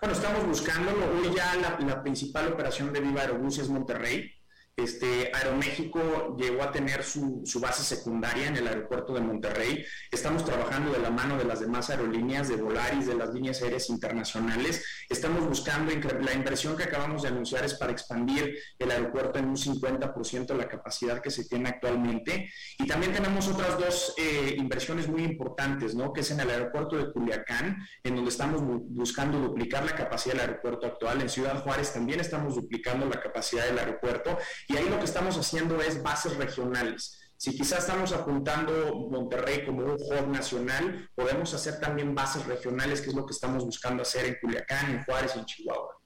Bueno, 0.00 0.16
estamos 0.16 0.46
buscándolo. 0.46 1.06
Hoy 1.12 1.36
ya 1.36 1.54
la, 1.56 1.78
la 1.78 2.02
principal 2.02 2.52
operación 2.52 2.92
de 2.92 3.00
Viva 3.00 3.20
Aerobús 3.20 3.58
es 3.58 3.68
Monterrey. 3.68 4.32
Este, 4.78 5.32
Aeroméxico 5.34 6.36
llegó 6.38 6.62
a 6.62 6.70
tener 6.70 7.02
su, 7.02 7.42
base 7.60 7.82
secundaria 7.82 8.46
en 8.46 8.58
el 8.58 8.68
aeropuerto 8.68 9.12
de 9.12 9.20
Monterrey. 9.20 9.84
Estamos 10.08 10.44
trabajando 10.44 10.92
de 10.92 11.00
la 11.00 11.10
mano 11.10 11.36
de 11.36 11.44
las 11.44 11.58
demás 11.58 11.90
aerolíneas, 11.90 12.48
de 12.48 12.54
Volaris, 12.54 13.08
de 13.08 13.16
las 13.16 13.34
líneas 13.34 13.60
aéreas 13.60 13.90
internacionales. 13.90 14.84
Estamos 15.08 15.44
buscando, 15.48 15.90
la 16.20 16.32
inversión 16.32 16.76
que 16.76 16.84
acabamos 16.84 17.22
de 17.22 17.28
anunciar 17.28 17.64
es 17.64 17.74
para 17.74 17.90
expandir 17.90 18.56
el 18.78 18.90
aeropuerto 18.92 19.40
en 19.40 19.46
un 19.46 19.56
50% 19.56 20.54
la 20.54 20.68
capacidad 20.68 21.20
que 21.20 21.32
se 21.32 21.46
tiene 21.46 21.70
actualmente. 21.70 22.48
Y 22.78 22.86
también 22.86 23.12
tenemos 23.12 23.48
otras 23.48 23.80
dos 23.80 24.14
eh, 24.16 24.54
inversiones 24.58 25.08
muy 25.08 25.24
importantes, 25.24 25.96
¿no? 25.96 26.12
que 26.12 26.20
es 26.20 26.30
en 26.30 26.38
el 26.38 26.50
aeropuerto 26.50 26.96
de 26.96 27.12
Culiacán, 27.12 27.84
en 28.04 28.14
donde 28.14 28.30
estamos 28.30 28.62
buscando 28.62 29.40
duplicar 29.40 29.84
la 29.84 29.96
capacidad 29.96 30.34
del 30.34 30.42
aeropuerto 30.42 30.86
actual. 30.86 31.20
En 31.20 31.28
Ciudad 31.28 31.64
Juárez 31.64 31.92
también 31.92 32.20
estamos 32.20 32.54
duplicando 32.54 33.06
la 33.06 33.20
capacidad 33.20 33.66
del 33.66 33.80
aeropuerto 33.80 34.38
y 34.68 34.76
ahí 34.76 34.88
lo 34.88 34.98
que 34.98 35.06
estamos 35.06 35.36
haciendo 35.36 35.80
es 35.80 36.02
bases 36.02 36.36
regionales. 36.36 37.18
Si 37.38 37.56
quizás 37.56 37.80
estamos 37.80 38.12
apuntando 38.12 39.08
Monterrey 39.10 39.64
como 39.64 39.84
un 39.84 39.92
hub 39.92 40.28
nacional, 40.28 41.08
podemos 41.14 41.54
hacer 41.54 41.80
también 41.80 42.14
bases 42.14 42.44
regionales, 42.46 43.00
que 43.00 43.10
es 43.10 43.14
lo 43.14 43.24
que 43.24 43.32
estamos 43.32 43.64
buscando 43.64 44.02
hacer 44.02 44.26
en 44.26 44.36
Culiacán, 44.40 44.90
en 44.90 45.04
Juárez 45.04 45.36
y 45.36 45.38
en 45.38 45.44
Chihuahua. 45.46 45.98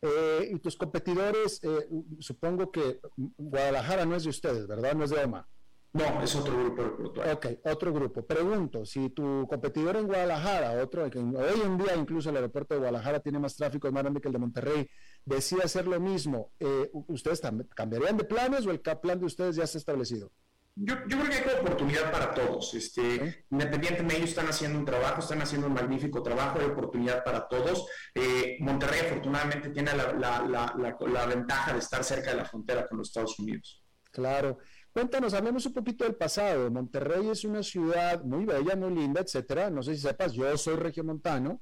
Eh, 0.00 0.50
y 0.50 0.58
tus 0.58 0.76
competidores, 0.76 1.60
eh, 1.62 1.88
supongo 2.18 2.72
que 2.72 2.98
Guadalajara 3.16 4.04
no 4.04 4.16
es 4.16 4.24
de 4.24 4.30
ustedes, 4.30 4.66
¿verdad? 4.66 4.94
No 4.94 5.04
es 5.04 5.10
de 5.10 5.22
OMA. 5.22 5.46
No, 5.92 6.22
es 6.22 6.34
otro 6.34 6.58
grupo 6.58 6.82
aeroportuario. 6.82 7.34
Ok, 7.34 7.46
otro 7.64 7.92
grupo. 7.92 8.26
Pregunto, 8.26 8.86
si 8.86 9.10
tu 9.10 9.46
competidor 9.46 9.96
en 9.96 10.06
Guadalajara, 10.06 10.82
otro, 10.82 11.08
que 11.10 11.18
hoy 11.18 11.60
en 11.62 11.76
día 11.76 11.94
incluso 11.96 12.30
el 12.30 12.36
aeropuerto 12.36 12.74
de 12.74 12.80
Guadalajara 12.80 13.20
tiene 13.20 13.38
más 13.38 13.54
tráfico, 13.54 13.86
es 13.86 13.92
más 13.92 14.02
grande 14.02 14.20
que 14.20 14.28
el 14.28 14.32
de 14.32 14.38
Monterrey, 14.38 14.88
decide 15.24 15.62
hacer 15.62 15.86
lo 15.86 15.98
mismo, 16.00 16.52
eh, 16.58 16.90
¿ustedes 17.08 17.40
cambiarían 17.74 18.16
de 18.16 18.24
planes 18.24 18.66
o 18.66 18.70
el 18.70 18.80
plan 18.80 19.18
de 19.18 19.26
ustedes 19.26 19.56
ya 19.56 19.64
está 19.64 19.78
establecido? 19.78 20.32
Yo, 20.74 20.94
yo, 21.06 21.18
creo 21.18 21.28
que 21.28 21.50
hay 21.50 21.60
oportunidad 21.60 22.10
para 22.10 22.32
todos. 22.32 22.72
Este, 22.72 23.44
Independientemente, 23.50 24.16
ellos 24.16 24.30
están 24.30 24.46
haciendo 24.46 24.78
un 24.78 24.86
trabajo, 24.86 25.20
están 25.20 25.42
haciendo 25.42 25.66
un 25.66 25.74
magnífico 25.74 26.22
trabajo, 26.22 26.60
hay 26.60 26.66
oportunidad 26.66 27.22
para 27.22 27.46
todos. 27.46 27.86
Eh, 28.14 28.56
Monterrey 28.60 29.00
afortunadamente 29.00 29.68
tiene 29.68 29.94
la, 29.94 30.12
la, 30.14 30.74
la, 30.78 30.96
la, 30.98 31.26
ventaja 31.26 31.74
de 31.74 31.78
estar 31.78 32.02
cerca 32.02 32.30
de 32.30 32.38
la 32.38 32.46
frontera 32.46 32.88
con 32.88 32.98
los 32.98 33.08
Estados 33.08 33.38
Unidos. 33.38 33.84
Claro. 34.10 34.58
Cuéntanos, 34.92 35.34
hablemos 35.34 35.66
un 35.66 35.74
poquito 35.74 36.04
del 36.04 36.14
pasado. 36.14 36.70
Monterrey 36.70 37.28
es 37.28 37.44
una 37.44 37.62
ciudad 37.62 38.22
muy 38.24 38.46
bella, 38.46 38.74
muy 38.74 38.94
linda, 38.94 39.20
etcétera. 39.20 39.68
No 39.68 39.82
sé 39.82 39.94
si 39.94 40.00
sepas, 40.00 40.32
yo 40.32 40.56
soy 40.56 40.76
regiomontano, 40.76 41.60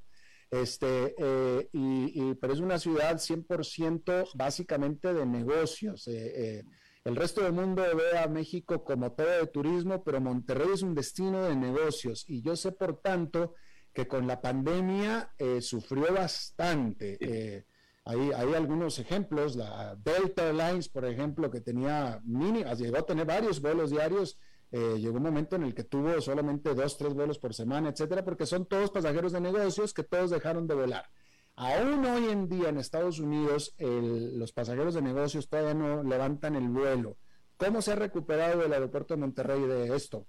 este, 0.50 1.14
eh, 1.18 1.68
y, 1.72 2.34
pero 2.34 2.52
es 2.52 2.60
una 2.60 2.78
ciudad 2.78 3.16
100% 3.16 4.30
básicamente 4.34 5.14
de 5.14 5.26
negocios. 5.26 6.08
Eh, 6.08 6.32
eh 6.58 6.64
el 7.02 7.16
resto 7.16 7.42
del 7.42 7.54
mundo 7.54 7.82
ve 7.96 8.18
a 8.18 8.28
México 8.28 8.84
como 8.84 9.12
todo 9.12 9.26
de 9.26 9.46
turismo, 9.46 10.04
pero 10.04 10.20
Monterrey 10.20 10.68
es 10.74 10.82
un 10.82 10.94
destino 10.94 11.44
de 11.44 11.56
negocios 11.56 12.26
y 12.28 12.42
yo 12.42 12.56
sé, 12.56 12.72
por 12.72 13.00
tanto, 13.00 13.54
que 13.94 14.06
con 14.06 14.26
la 14.26 14.42
pandemia 14.42 15.32
sufrió 15.62 16.12
bastante. 16.12 17.16
Eh, 17.18 17.64
hay, 18.04 18.54
algunos 18.54 18.98
ejemplos, 18.98 19.56
la 19.56 19.94
Delta 19.96 20.48
Airlines, 20.48 20.88
por 20.88 21.04
ejemplo, 21.04 21.50
que 21.50 21.60
tenía 21.60 22.20
mini, 22.24 22.64
llegó 22.76 22.98
a 22.98 23.06
tener 23.06 23.26
varios 23.26 23.60
vuelos 23.60 23.90
diarios, 23.90 24.38
eh, 24.72 24.98
llegó 24.98 25.16
un 25.16 25.22
momento 25.22 25.56
en 25.56 25.64
el 25.64 25.74
que 25.74 25.84
tuvo 25.84 26.20
solamente 26.20 26.74
dos, 26.74 26.96
tres 26.96 27.14
vuelos 27.14 27.38
por 27.38 27.54
semana, 27.54 27.90
etcétera, 27.90 28.24
porque 28.24 28.46
son 28.46 28.66
todos 28.66 28.90
pasajeros 28.90 29.32
de 29.32 29.40
negocios 29.40 29.92
que 29.92 30.04
todos 30.04 30.30
dejaron 30.30 30.66
de 30.66 30.74
volar. 30.74 31.10
Aún 31.56 32.04
hoy 32.06 32.30
en 32.30 32.48
día 32.48 32.68
en 32.68 32.78
Estados 32.78 33.18
Unidos 33.18 33.74
los 33.78 34.52
pasajeros 34.52 34.94
de 34.94 35.02
negocios 35.02 35.48
todavía 35.48 35.74
no 35.74 36.02
levantan 36.02 36.56
el 36.56 36.68
vuelo. 36.68 37.18
¿Cómo 37.56 37.82
se 37.82 37.92
ha 37.92 37.96
recuperado 37.96 38.64
el 38.64 38.72
aeropuerto 38.72 39.14
de 39.14 39.20
Monterrey 39.20 39.60
de 39.62 39.94
esto? 39.94 40.26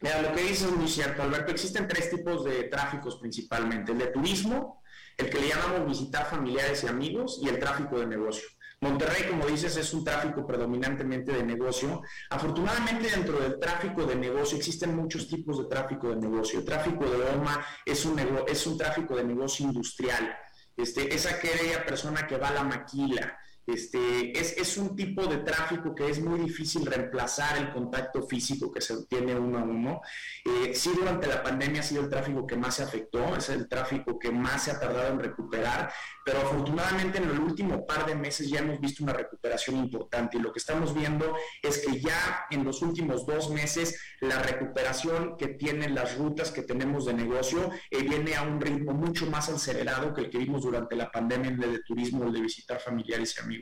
Mira, 0.00 0.20
lo 0.20 0.32
que 0.34 0.42
dices 0.42 0.64
es 0.64 0.76
muy 0.76 0.88
cierto, 0.88 1.22
Alberto. 1.22 1.52
Existen 1.52 1.86
tres 1.86 2.10
tipos 2.10 2.44
de 2.44 2.64
tráficos 2.64 3.16
principalmente. 3.16 3.92
El 3.92 3.98
de 3.98 4.08
turismo, 4.08 4.82
el 5.16 5.30
que 5.30 5.40
le 5.40 5.48
llamamos 5.48 5.86
visitar 5.86 6.26
familiares 6.26 6.82
y 6.82 6.88
amigos 6.88 7.40
y 7.42 7.48
el 7.48 7.58
tráfico 7.58 8.00
de 8.00 8.06
negocio. 8.06 8.48
Monterrey, 8.84 9.24
como 9.28 9.46
dices, 9.46 9.76
es 9.76 9.92
un 9.92 10.04
tráfico 10.04 10.46
predominantemente 10.46 11.32
de 11.32 11.42
negocio. 11.42 12.02
Afortunadamente, 12.30 13.10
dentro 13.10 13.38
del 13.40 13.58
tráfico 13.58 14.04
de 14.04 14.14
negocio 14.14 14.56
existen 14.56 14.94
muchos 14.94 15.26
tipos 15.28 15.58
de 15.58 15.64
tráfico 15.64 16.10
de 16.10 16.16
negocio. 16.16 16.60
El 16.60 16.64
tráfico 16.64 17.04
de 17.04 17.16
OMA 17.16 17.66
es 17.84 18.04
un, 18.04 18.20
es 18.46 18.66
un 18.66 18.78
tráfico 18.78 19.16
de 19.16 19.24
negocio 19.24 19.66
industrial 19.66 20.36
este, 20.76 21.14
es 21.14 21.26
aquella 21.26 21.84
persona 21.86 22.26
que 22.26 22.36
va 22.36 22.48
a 22.48 22.54
la 22.54 22.64
maquila, 22.64 23.38
este, 23.66 24.38
es, 24.38 24.76
un 24.76 24.94
tipo 24.96 25.26
de 25.26 25.38
tráfico 25.38 25.94
que 25.94 26.10
es 26.10 26.20
muy 26.20 26.40
difícil 26.40 26.84
reemplazar 26.84 27.56
el 27.58 27.72
contacto 27.72 28.26
físico 28.26 28.70
que 28.70 28.80
se 28.80 28.94
obtiene 28.94 29.34
uno 29.36 29.58
a 29.58 29.62
uno. 29.62 30.00
Eh, 30.44 30.74
sí, 30.74 30.90
durante 30.94 31.26
la 31.26 31.42
pandemia 31.42 31.80
ha 31.80 31.84
sido 31.84 32.02
el 32.02 32.10
tráfico 32.10 32.46
que 32.46 32.56
más 32.56 32.74
se 32.74 32.82
afectó, 32.82 33.36
es 33.36 33.48
el 33.48 33.68
tráfico 33.68 34.18
que 34.18 34.30
más 34.30 34.64
se 34.64 34.72
ha 34.72 34.80
tardado 34.80 35.12
en 35.12 35.20
recuperar, 35.20 35.92
pero 36.24 36.38
afortunadamente 36.40 37.18
en 37.18 37.30
el 37.30 37.38
último 37.38 37.86
par 37.86 38.06
de 38.06 38.14
meses 38.14 38.48
ya 38.48 38.60
hemos 38.60 38.80
visto 38.80 39.04
una 39.04 39.12
recuperación 39.12 39.76
importante 39.76 40.36
y 40.36 40.40
lo 40.40 40.52
que 40.52 40.58
estamos 40.58 40.94
viendo 40.94 41.34
es 41.62 41.78
que 41.78 42.00
ya 42.00 42.46
en 42.50 42.64
los 42.64 42.82
últimos 42.82 43.26
dos 43.26 43.50
meses 43.50 43.98
la 44.20 44.38
recuperación 44.40 45.36
que 45.36 45.48
tienen 45.48 45.94
las 45.94 46.16
rutas 46.16 46.50
que 46.50 46.62
tenemos 46.62 47.06
de 47.06 47.14
negocio 47.14 47.70
eh, 47.90 48.02
viene 48.02 48.34
a 48.34 48.42
un 48.42 48.60
ritmo 48.60 48.92
mucho 48.92 49.26
más 49.26 49.48
acelerado 49.48 50.14
que 50.14 50.22
el 50.22 50.30
que 50.30 50.38
vimos 50.38 50.62
durante 50.62 50.96
la 50.96 51.10
pandemia 51.10 51.50
el 51.50 51.56
de 51.58 51.80
turismo, 51.80 52.24
el 52.24 52.32
de 52.32 52.40
visitar 52.40 52.80
familiares 52.80 53.34
y 53.36 53.40
amigos. 53.40 53.53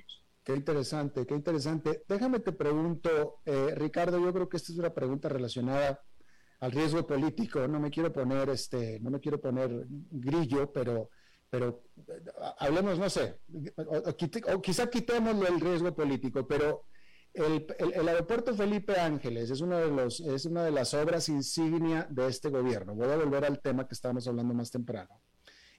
Qué 0.44 0.54
interesante, 0.54 1.24
qué 1.24 1.34
interesante. 1.34 2.02
Déjame 2.08 2.40
te 2.40 2.52
pregunto, 2.52 3.40
eh, 3.44 3.74
Ricardo, 3.76 4.18
yo 4.18 4.32
creo 4.32 4.48
que 4.48 4.56
esta 4.56 4.72
es 4.72 4.78
una 4.78 4.92
pregunta 4.92 5.28
relacionada 5.28 6.02
al 6.60 6.72
riesgo 6.72 7.06
político. 7.06 7.66
No 7.68 7.78
me 7.78 7.90
quiero 7.90 8.12
poner, 8.12 8.48
este, 8.50 8.98
no 9.00 9.10
me 9.10 9.20
quiero 9.20 9.40
poner 9.40 9.86
grillo, 9.88 10.72
pero, 10.72 11.10
pero 11.48 11.84
eh, 12.08 12.24
hablemos, 12.58 12.98
no 12.98 13.08
sé, 13.08 13.38
o, 13.76 14.60
quizá 14.60 14.90
quitémoslo 14.90 15.46
el 15.46 15.60
riesgo 15.60 15.94
político, 15.94 16.44
pero 16.46 16.86
el, 17.34 18.08
aeropuerto 18.08 18.52
Felipe 18.54 18.98
Ángeles 18.98 19.48
es, 19.48 19.60
uno 19.60 19.78
de 19.78 19.92
los, 19.92 20.18
es 20.20 20.44
una 20.44 20.64
de 20.64 20.72
las 20.72 20.92
obras 20.92 21.28
insignia 21.28 22.06
de 22.10 22.26
este 22.26 22.48
gobierno. 22.50 22.96
Voy 22.96 23.08
a 23.08 23.16
volver 23.16 23.44
al 23.44 23.60
tema 23.60 23.86
que 23.86 23.94
estábamos 23.94 24.26
hablando 24.26 24.54
más 24.54 24.72
temprano 24.72 25.20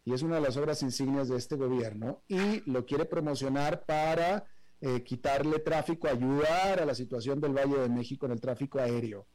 y 0.05 0.13
es 0.13 0.21
una 0.21 0.35
de 0.35 0.41
las 0.41 0.57
obras 0.57 0.81
insignias 0.83 1.29
de 1.29 1.37
este 1.37 1.55
gobierno 1.55 2.23
y 2.27 2.69
lo 2.69 2.85
quiere 2.85 3.05
promocionar 3.05 3.85
para 3.85 4.45
eh, 4.85 5.01
quitarle 5.01 5.59
tráfico, 5.59 6.09
ayudar 6.09 6.81
a 6.81 6.85
la 6.85 6.93
situación 6.93 7.39
del 7.39 7.53
Valle 7.53 7.79
de 7.79 7.87
México 7.87 8.25
en 8.25 8.33
el 8.33 8.41
tráfico 8.41 8.79
aéreo. 8.79 9.25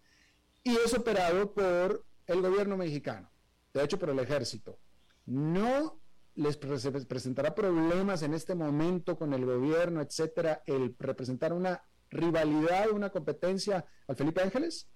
Y 0.62 0.76
es 0.76 0.92
operado 0.92 1.55
por 1.55 2.05
el 2.26 2.42
gobierno 2.42 2.76
mexicano, 2.76 3.30
de 3.72 3.82
hecho 3.82 3.99
por 3.99 4.11
el 4.11 4.18
ejército. 4.18 4.78
No 5.24 6.03
les 6.34 6.59
presentará 6.59 7.55
problemas 7.55 8.22
en 8.22 8.34
este 8.34 8.55
momento 8.55 9.16
con 9.16 9.32
el 9.32 9.46
gobierno, 9.46 10.03
etcétera, 10.03 10.62
el 10.66 10.94
representar 10.99 11.55
una 11.55 11.82
rivalidad, 12.11 12.90
una 12.90 13.09
competencia 13.09 13.86
al 14.07 14.16
Felipe 14.16 14.42
Ángeles? 14.42 14.86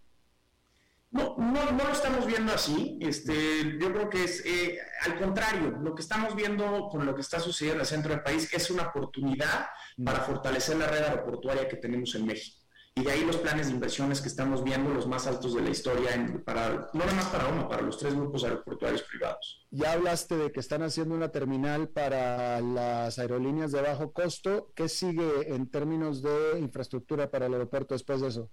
No, 1.13 1.37
no, 1.37 1.73
no, 1.73 1.85
lo 1.85 1.93
estamos 1.93 2.27
viendo 2.27 2.53
así. 2.55 2.99
Este, 3.01 3.79
yo 3.79 3.93
creo 3.93 4.09
que 4.09 4.25
es 4.25 4.45
eh, 4.47 4.79
al 5.03 5.19
contrario, 5.19 5.79
lo 5.83 5.95
que 5.95 6.01
estamos 6.01 6.35
viendo 6.35 6.89
con 6.91 7.05
lo 7.05 7.15
que 7.15 7.21
está 7.21 7.39
sucediendo 7.39 7.77
en 7.77 7.81
el 7.83 7.87
centro 7.87 8.13
del 8.13 8.23
país 8.23 8.53
es 8.53 8.71
una 8.71 8.89
oportunidad 8.89 9.67
para 10.03 10.21
fortalecer 10.21 10.77
la 10.77 10.87
red 10.87 11.03
aeroportuaria 11.03 11.69
que 11.69 11.77
tenemos 11.77 12.15
en 12.15 12.27
México. 12.27 12.63
Y 12.95 13.05
de 13.05 13.11
ahí 13.11 13.25
los 13.25 13.37
planes 13.37 13.69
de 13.69 13.73
inversiones 13.73 14.21
que 14.21 14.29
estamos 14.29 14.63
viendo, 14.63 14.91
los 14.91 15.07
más 15.07 15.27
altos 15.27 15.55
de 15.55 15.63
la 15.63 15.71
historia, 15.71 16.11
para, 16.45 16.91
no 16.93 17.01
nada 17.01 17.15
más 17.15 17.27
para 17.27 17.49
uno, 17.49 17.69
para 17.69 17.83
los 17.83 17.97
tres 17.99 18.15
grupos 18.15 18.45
aeroportuarios 18.45 19.03
privados. 19.03 19.67
Ya 19.71 19.93
hablaste 19.93 20.37
de 20.37 20.53
que 20.53 20.61
están 20.61 20.83
haciendo 20.83 21.15
una 21.15 21.31
terminal 21.31 21.89
para 21.89 22.61
las 22.61 23.19
aerolíneas 23.19 23.73
de 23.73 23.81
bajo 23.81 24.13
costo. 24.13 24.73
¿Qué 24.75 24.91
sigue 24.91 25.55
en 25.55 25.71
términos 25.71 26.23
de 26.23 26.59
infraestructura 26.59 27.31
para 27.31 27.47
el 27.47 27.55
aeropuerto 27.55 27.95
después 27.95 28.21
de 28.21 28.29
eso? 28.29 28.51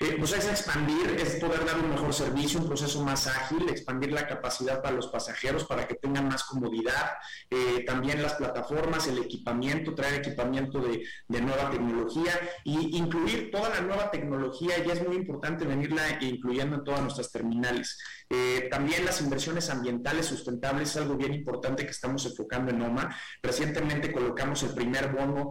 Eh, 0.00 0.16
pues 0.18 0.32
es 0.32 0.48
expandir, 0.48 1.16
es 1.18 1.36
poder 1.36 1.64
dar 1.64 1.78
un 1.78 1.90
mejor 1.90 2.12
servicio, 2.12 2.60
un 2.60 2.66
proceso 2.66 3.02
más 3.04 3.26
ágil, 3.26 3.68
expandir 3.68 4.12
la 4.12 4.26
capacidad 4.26 4.82
para 4.82 4.96
los 4.96 5.06
pasajeros 5.06 5.64
para 5.64 5.86
que 5.86 5.94
tengan 5.94 6.28
más 6.28 6.44
comodidad, 6.44 7.12
eh, 7.48 7.84
también 7.86 8.20
las 8.20 8.34
plataformas, 8.34 9.06
el 9.06 9.18
equipamiento, 9.18 9.94
traer 9.94 10.14
equipamiento 10.14 10.80
de, 10.80 11.04
nueva 11.28 11.70
tecnología 11.70 12.32
y 12.64 12.96
incluir 12.96 13.50
toda 13.50 13.68
la 13.68 13.80
nueva 13.80 14.10
tecnología, 14.10 14.74
y 14.84 14.90
es 14.90 15.06
muy 15.06 15.16
importante 15.16 15.64
venirla 15.64 16.18
incluyendo 16.20 16.76
en 16.76 16.84
todas 16.84 17.00
nuestras 17.00 17.32
terminales. 17.32 17.98
Eh, 18.30 18.68
también 18.70 19.04
las 19.04 19.20
inversiones 19.20 19.68
ambientales 19.70 20.26
sustentables 20.26 20.90
es 20.90 20.96
algo 20.96 21.16
bien 21.16 21.34
importante 21.34 21.84
que 21.84 21.90
estamos 21.90 22.24
enfocando 22.26 22.70
en 22.70 22.80
OMA. 22.80 23.14
Recientemente 23.42 24.12
colocamos 24.12 24.62
el 24.62 24.74
primer 24.74 25.12
bono 25.12 25.50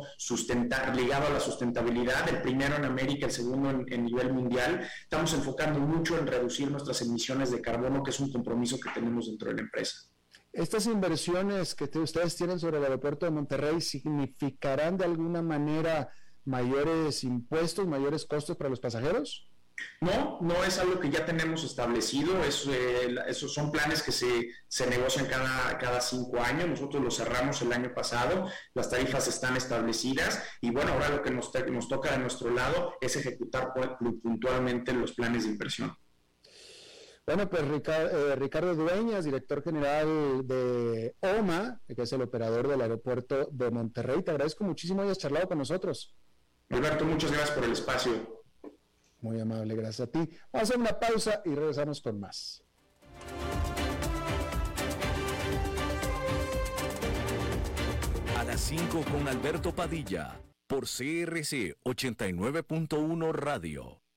ligado 0.96 1.28
a 1.28 1.30
la 1.30 1.40
sustentabilidad, 1.40 2.28
el 2.30 2.42
primero 2.42 2.76
en 2.76 2.86
América, 2.86 3.28
el 3.28 3.32
segundo 3.32 3.70
en, 3.70 4.11
nivel 4.12 4.34
mundial. 4.34 4.88
Estamos 5.04 5.34
enfocando 5.34 5.80
mucho 5.80 6.18
en 6.18 6.28
reducir 6.28 6.70
nuestras 6.70 7.02
emisiones 7.02 7.52
de 7.52 7.62
carbono, 7.62 8.04
que 8.04 8.12
es 8.12 8.20
un 8.20 8.32
compromiso 8.32 8.80
que 8.80 8.90
tenemos 8.92 9.28
dentro 9.28 9.50
de 9.50 9.56
la 9.56 9.62
empresa. 9.62 10.00
¿Estas 10.54 10.86
inversiones 10.86 11.76
que 11.76 11.86
ustedes 12.00 12.36
tienen 12.36 12.60
sobre 12.60 12.78
el 12.78 12.84
aeropuerto 12.84 13.26
de 13.26 13.32
Monterrey 13.32 13.80
significarán 13.80 14.98
de 14.98 15.06
alguna 15.06 15.42
manera 15.42 16.10
mayores 16.44 17.24
impuestos, 17.24 17.88
mayores 17.88 18.26
costos 18.26 18.58
para 18.58 18.70
los 18.70 18.82
pasajeros? 18.82 19.48
No, 20.02 20.40
no 20.42 20.64
es 20.64 20.80
algo 20.80 21.00
que 21.00 21.10
ya 21.10 21.26
tenemos 21.26 21.64
establecido, 21.64 22.44
es, 22.44 22.66
eh, 22.68 23.16
esos 23.28 23.54
son 23.54 23.72
planes 23.72 24.02
que 24.02 24.12
se, 24.12 24.50
se 24.68 24.88
negocian 24.88 25.28
cada, 25.28 25.78
cada 25.78 26.02
cinco 26.02 26.42
años, 26.42 26.70
nosotros 26.70 27.04
los 27.04 27.18
cerramos 27.18 27.62
el 27.62 27.72
año 27.74 27.94
pasado, 27.94 28.48
las 28.74 28.90
tarifas 28.90 29.28
están 29.28 29.58
establecidas 29.58 30.44
y 30.62 30.72
bueno, 30.72 30.94
ahora 30.94 31.10
lo 31.10 31.22
que 31.22 31.32
nos, 31.32 31.52
nos 31.70 31.88
toca 31.88 32.12
de 32.12 32.20
nuestro 32.20 32.50
lado 32.50 32.94
es 33.00 33.16
ejecutar 33.16 33.74
puntualmente 34.22 34.94
los 34.94 35.14
planes 35.14 35.44
de 35.44 35.52
inversión. 35.52 35.96
Bueno, 37.26 37.50
pues 37.50 37.68
Ricardo, 37.68 38.32
eh, 38.32 38.36
Ricardo 38.36 38.76
Dueñas, 38.76 39.26
director 39.26 39.64
general 39.64 40.46
de 40.48 41.16
OMA, 41.22 41.80
que 41.96 42.02
es 42.02 42.12
el 42.12 42.24
operador 42.24 42.68
del 42.68 42.82
aeropuerto 42.82 43.48
de 43.52 43.70
Monterrey, 43.70 44.24
te 44.24 44.32
agradezco 44.32 44.64
muchísimo 44.64 45.02
que 45.02 45.06
hayas 45.06 45.20
charlado 45.20 45.48
con 45.48 45.60
nosotros. 45.60 46.16
Alberto, 46.70 47.06
muchas 47.06 47.32
gracias 47.32 47.52
por 47.52 47.64
el 47.64 47.74
espacio. 47.74 48.41
Muy 49.22 49.40
amable, 49.40 49.76
gracias 49.76 50.08
a 50.08 50.12
ti. 50.12 50.20
Vamos 50.20 50.38
a 50.54 50.62
hacer 50.62 50.78
una 50.78 51.00
pausa 51.00 51.42
y 51.46 51.54
regresamos 51.54 52.02
con 52.02 52.20
más. 52.20 52.64
A 58.38 58.44
las 58.44 58.62
5 58.62 59.04
con 59.12 59.28
Alberto 59.28 59.74
Padilla, 59.74 60.42
por 60.68 60.86
CRC 60.86 61.78
89.1 61.84 63.32
Radio. 63.32 64.02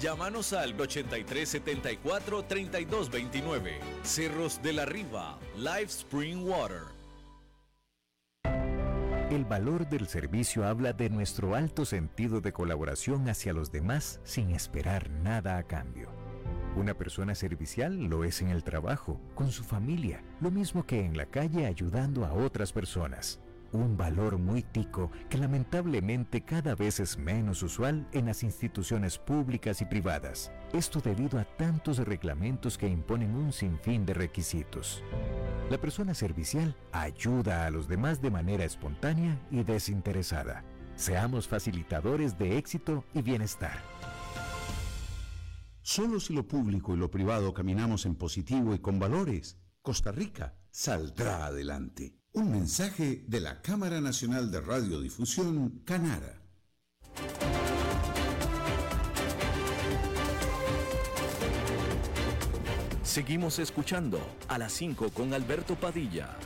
Llámanos 0.00 0.54
al 0.54 0.80
8374 0.80 2.44
3229. 2.44 3.80
Cerros 4.02 4.62
de 4.62 4.72
la 4.72 4.86
Riva, 4.86 5.38
Live 5.58 5.84
Spring 5.88 6.42
Water. 6.42 6.84
El 9.30 9.44
valor 9.44 9.88
del 9.90 10.08
servicio 10.08 10.66
habla 10.66 10.94
de 10.94 11.10
nuestro 11.10 11.54
alto 11.54 11.84
sentido 11.84 12.40
de 12.40 12.52
colaboración 12.52 13.28
hacia 13.28 13.52
los 13.52 13.70
demás 13.70 14.20
sin 14.24 14.50
esperar 14.52 15.10
nada 15.10 15.58
a 15.58 15.64
cambio. 15.64 16.08
Una 16.76 16.94
persona 16.94 17.34
servicial 17.34 18.04
lo 18.04 18.24
es 18.24 18.40
en 18.40 18.48
el 18.48 18.64
trabajo, 18.64 19.20
con 19.34 19.52
su 19.52 19.64
familia, 19.64 20.24
lo 20.40 20.50
mismo 20.50 20.86
que 20.86 21.04
en 21.04 21.16
la 21.16 21.26
calle 21.26 21.66
ayudando 21.66 22.24
a 22.24 22.32
otras 22.32 22.72
personas 22.72 23.38
un 23.72 23.96
valor 23.96 24.38
muy 24.38 24.62
tico 24.62 25.10
que 25.28 25.38
lamentablemente 25.38 26.42
cada 26.42 26.74
vez 26.74 27.00
es 27.00 27.18
menos 27.18 27.62
usual 27.62 28.08
en 28.12 28.26
las 28.26 28.42
instituciones 28.42 29.18
públicas 29.18 29.80
y 29.80 29.84
privadas. 29.84 30.52
Esto 30.72 31.00
debido 31.00 31.38
a 31.38 31.44
tantos 31.44 31.98
reglamentos 31.98 32.78
que 32.78 32.88
imponen 32.88 33.34
un 33.34 33.52
sinfín 33.52 34.06
de 34.06 34.14
requisitos. 34.14 35.02
La 35.70 35.78
persona 35.78 36.14
servicial 36.14 36.76
ayuda 36.92 37.66
a 37.66 37.70
los 37.70 37.88
demás 37.88 38.20
de 38.20 38.30
manera 38.30 38.64
espontánea 38.64 39.40
y 39.50 39.62
desinteresada. 39.62 40.64
Seamos 40.94 41.48
facilitadores 41.48 42.38
de 42.38 42.58
éxito 42.58 43.04
y 43.14 43.22
bienestar. 43.22 43.78
Solo 45.82 46.20
si 46.20 46.34
lo 46.34 46.46
público 46.46 46.94
y 46.94 46.98
lo 46.98 47.10
privado 47.10 47.54
caminamos 47.54 48.04
en 48.06 48.14
positivo 48.14 48.74
y 48.74 48.78
con 48.78 48.98
valores, 48.98 49.56
Costa 49.82 50.12
Rica 50.12 50.54
saldrá 50.70 51.46
adelante. 51.46 52.19
Un 52.32 52.52
mensaje 52.52 53.24
de 53.26 53.40
la 53.40 53.60
Cámara 53.60 54.00
Nacional 54.00 54.52
de 54.52 54.60
Radiodifusión, 54.60 55.82
Canara. 55.84 56.40
Seguimos 63.02 63.58
escuchando 63.58 64.20
a 64.46 64.58
las 64.58 64.72
5 64.74 65.10
con 65.10 65.34
Alberto 65.34 65.74
Padilla. 65.74 66.36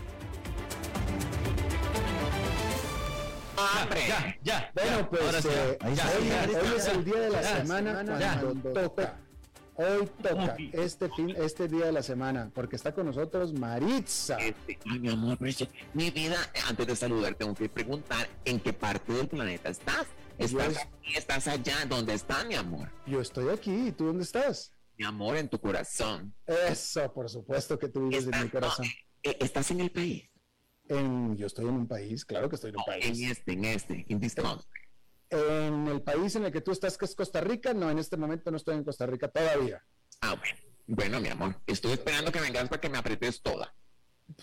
Ya, 4.09 4.37
ya, 4.43 4.71
bueno, 4.75 5.11
pues 5.11 5.45
eh, 5.45 5.79
hoy, 5.85 6.77
es 6.77 6.87
el 6.89 7.05
día 7.05 7.21
de 7.21 7.31
la 7.31 7.43
semana 7.43 8.05
cuando 8.05 8.73
toca 8.73 9.24
Hoy 9.77 10.09
toca 10.23 10.57
este 10.73 11.09
fin, 11.11 11.35
este 11.37 11.69
día 11.69 11.87
de 11.87 11.93
la 11.93 12.03
semana, 12.03 12.51
porque 12.55 12.77
está 12.77 12.93
con 12.95 13.07
nosotros 13.07 13.53
Maritza. 13.53 14.37
Este, 14.39 14.79
mi 14.87 15.09
amor, 15.09 15.39
mi 15.93 16.11
vida, 16.11 16.37
antes 16.69 16.87
de 16.87 16.97
saludar, 16.97 17.35
tengo 17.35 17.55
que 17.55 17.69
preguntar 17.69 18.29
en 18.45 18.61
qué 18.61 18.73
parte 18.73 19.13
del 19.13 19.29
planeta 19.29 19.69
estás. 19.69 20.07
¿Estás 20.39 20.77
aquí, 20.79 21.17
estás 21.17 21.49
allá? 21.49 21.85
¿Dónde 21.89 22.15
estás, 22.15 22.47
mi 22.47 22.55
amor? 22.55 22.91
Yo 23.07 23.21
estoy 23.21 23.53
aquí, 23.53 23.89
¿y 23.89 23.93
tú 23.93 24.07
dónde 24.07 24.25
estás? 24.25 24.73
Mi 24.97 25.05
amor, 25.05 25.37
en 25.37 25.49
tu 25.49 25.61
corazón. 25.61 26.35
Eso, 26.47 27.13
por 27.13 27.29
supuesto 27.29 27.79
que 27.79 27.89
tú 27.89 28.09
vives 28.09 28.27
en 28.27 28.43
mi 28.43 28.49
corazón. 28.49 28.87
Eh, 29.23 29.37
¿Estás 29.41 29.71
en 29.71 29.81
el 29.81 29.91
país? 29.91 30.31
En, 30.89 31.37
yo 31.37 31.47
estoy 31.47 31.67
en 31.67 31.75
un 31.75 31.89
país, 31.89 32.25
claro 32.25 32.49
que 32.49 32.57
estoy 32.57 32.71
en 32.71 32.77
un 32.77 32.85
país. 32.85 33.07
En 33.07 33.31
este, 33.31 33.53
en 33.53 33.65
este, 33.65 34.07
en 34.09 34.23
este 34.23 34.43
en 35.31 35.87
el 35.89 36.03
país 36.03 36.37
en 36.37 36.45
el 36.45 36.53
que 36.53 36.61
tú 36.61 36.73
estás, 36.73 36.97
que 36.99 37.05
es 37.05 37.15
Costa 37.15 37.41
Rica, 37.41 37.75
no, 37.75 37.91
en 37.91 37.99
este 37.99 38.17
momento 38.17 38.51
no 38.51 38.57
estoy 38.57 38.77
en 38.77 38.85
Costa 38.85 39.07
Rica 39.07 39.29
todavía. 39.29 39.85
Ah, 40.21 40.35
bueno. 40.35 40.59
Bueno, 40.87 41.21
mi 41.21 41.29
amor, 41.29 41.57
estoy 41.67 41.93
esperando 41.93 42.31
que 42.31 42.41
vengas 42.41 42.69
para 42.69 42.81
que 42.81 42.91
me 42.91 42.99
apretes 42.99 43.41
toda. 43.41 43.75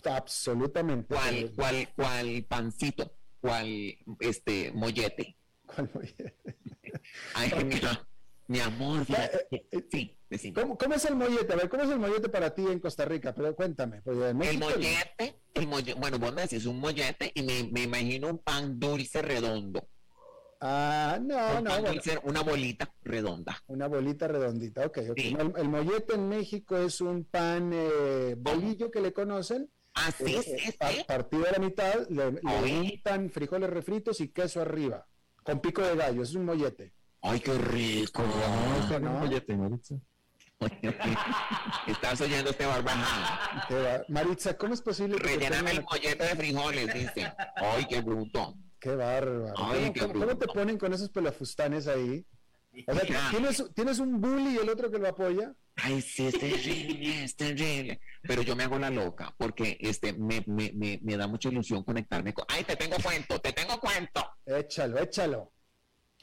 Absolutamente. 0.06 1.14
¿Cuál, 1.14 1.52
cuál, 1.56 1.90
cuál 1.96 2.46
pancito? 2.48 3.14
¿Cuál, 3.40 3.98
este, 4.20 4.72
mollete? 4.72 5.38
¿Cuál 5.66 5.90
mollete? 5.94 6.36
Ay, 7.36 7.52
mira, 7.64 8.08
mi 8.48 8.60
amor, 8.60 9.06
eh, 9.10 9.68
eh, 9.72 9.88
sí, 9.90 10.54
¿Cómo, 10.54 10.78
¿Cómo, 10.78 10.96
es 10.96 11.06
el 11.06 11.16
mollete? 11.16 11.54
A 11.54 11.56
ver, 11.58 11.70
¿cómo 11.70 11.84
es 11.84 11.90
el 11.90 12.00
mollete 12.00 12.30
para 12.30 12.54
ti 12.56 12.64
en 12.68 12.80
Costa 12.80 13.06
Rica? 13.06 13.34
Pero 13.34 13.56
cuéntame. 13.56 14.02
Pues, 14.02 14.18
el 14.18 14.36
mollete, 14.58 15.42
el 15.54 15.68
mollete, 15.68 16.00
bueno, 16.00 16.20
vos 16.20 16.34
me 16.34 16.42
decís 16.44 16.66
un 16.66 16.80
mollete 16.80 17.32
y 17.36 17.44
me, 17.44 17.64
me 17.72 17.84
imagino 17.84 18.30
un 18.30 18.40
pan 18.40 18.80
dulce 18.80 19.22
redondo. 19.22 19.88
Ah, 20.64 21.18
no, 21.20 21.60
no. 21.60 21.72
una 22.24 22.42
bolita 22.44 22.88
redonda. 23.04 23.60
Una 23.66 23.88
bolita 23.88 24.28
redondita, 24.28 24.86
ok. 24.86 24.98
El, 24.98 25.70
mollete 25.70 26.14
en 26.14 26.30
México 26.30 26.78
es 26.78 27.02
un 27.02 27.24
pan 27.24 27.72
eh, 27.74 28.36
bolillo 28.38 28.92
que 28.92 29.02
le 29.02 29.12
conocen. 29.12 29.72
Ah, 29.96 30.12
sí, 30.12 30.36
eh, 30.36 30.44
sí, 30.44 30.76
eh, 30.80 31.04
Partido 31.08 31.48
a 31.48 31.52
la 31.54 31.58
mitad, 31.60 32.08
le, 32.10 32.32
le 32.32 33.30
frijoles 33.30 33.70
refritos 33.72 34.22
y 34.22 34.28
queso 34.30 34.62
arriba, 34.62 35.08
con 35.44 35.60
pico 35.62 35.82
de 35.82 35.96
gallo. 35.96 36.22
Es 36.22 36.36
un 36.36 36.46
mollete. 36.46 36.94
¡Ay, 37.24 37.40
qué 37.40 37.58
rico! 37.58 38.22
No, 38.22 39.00
no. 39.00 39.12
mollete, 39.14 39.58
Maritza. 39.58 39.96
Estás 41.88 42.22
oyendo 42.22 42.52
este 42.52 42.68
barbajado. 42.68 44.06
Maritza, 44.10 44.56
¿cómo 44.56 44.76
es 44.76 44.82
posible 44.82 45.18
que 45.18 45.24
Relléname 45.24 45.72
el 45.72 45.84
mollete 45.84 46.24
de 46.24 46.36
frijoles, 46.36 46.94
dice. 46.94 47.34
¡Ay, 47.56 47.86
qué 47.90 48.00
bruto! 48.02 48.56
Qué 48.82 48.96
bárbaro. 48.96 49.54
¿Cómo, 50.12 50.38
te 50.38 50.48
ponen 50.48 50.80
con 50.80 50.92
esos 50.92 51.10
pelafustanes 51.10 51.88
ahí? 51.88 52.26
O 52.88 52.96
sea, 52.96 53.30
¿tienes, 53.30 53.64
¿tienes 53.76 54.00
un 54.00 54.20
bully 54.20 54.56
y 54.56 54.58
el 54.58 54.70
otro 54.70 54.90
que 54.90 54.98
lo 54.98 55.08
apoya? 55.08 55.54
Ay, 55.76 56.02
sí, 56.02 56.26
es 56.26 56.40
terrible, 56.40 57.24
es 57.24 57.36
terrible. 57.36 58.02
Pero 58.24 58.42
yo 58.42 58.56
me 58.56 58.64
hago 58.64 58.80
la 58.80 58.90
loca 58.90 59.36
porque 59.38 59.78
este, 59.82 60.14
me, 60.14 60.44
me, 60.48 60.72
me, 60.74 61.00
me 61.04 61.16
da 61.16 61.28
mucha 61.28 61.50
ilusión 61.50 61.84
conectarme 61.84 62.34
con... 62.34 62.44
Ay, 62.48 62.64
te 62.64 62.76
tengo 62.76 62.96
cuento, 63.04 63.40
te 63.40 63.54
tengo 63.54 63.80
cuento. 63.80 64.28
Échalo, 64.48 64.98
échalo. 64.98 65.54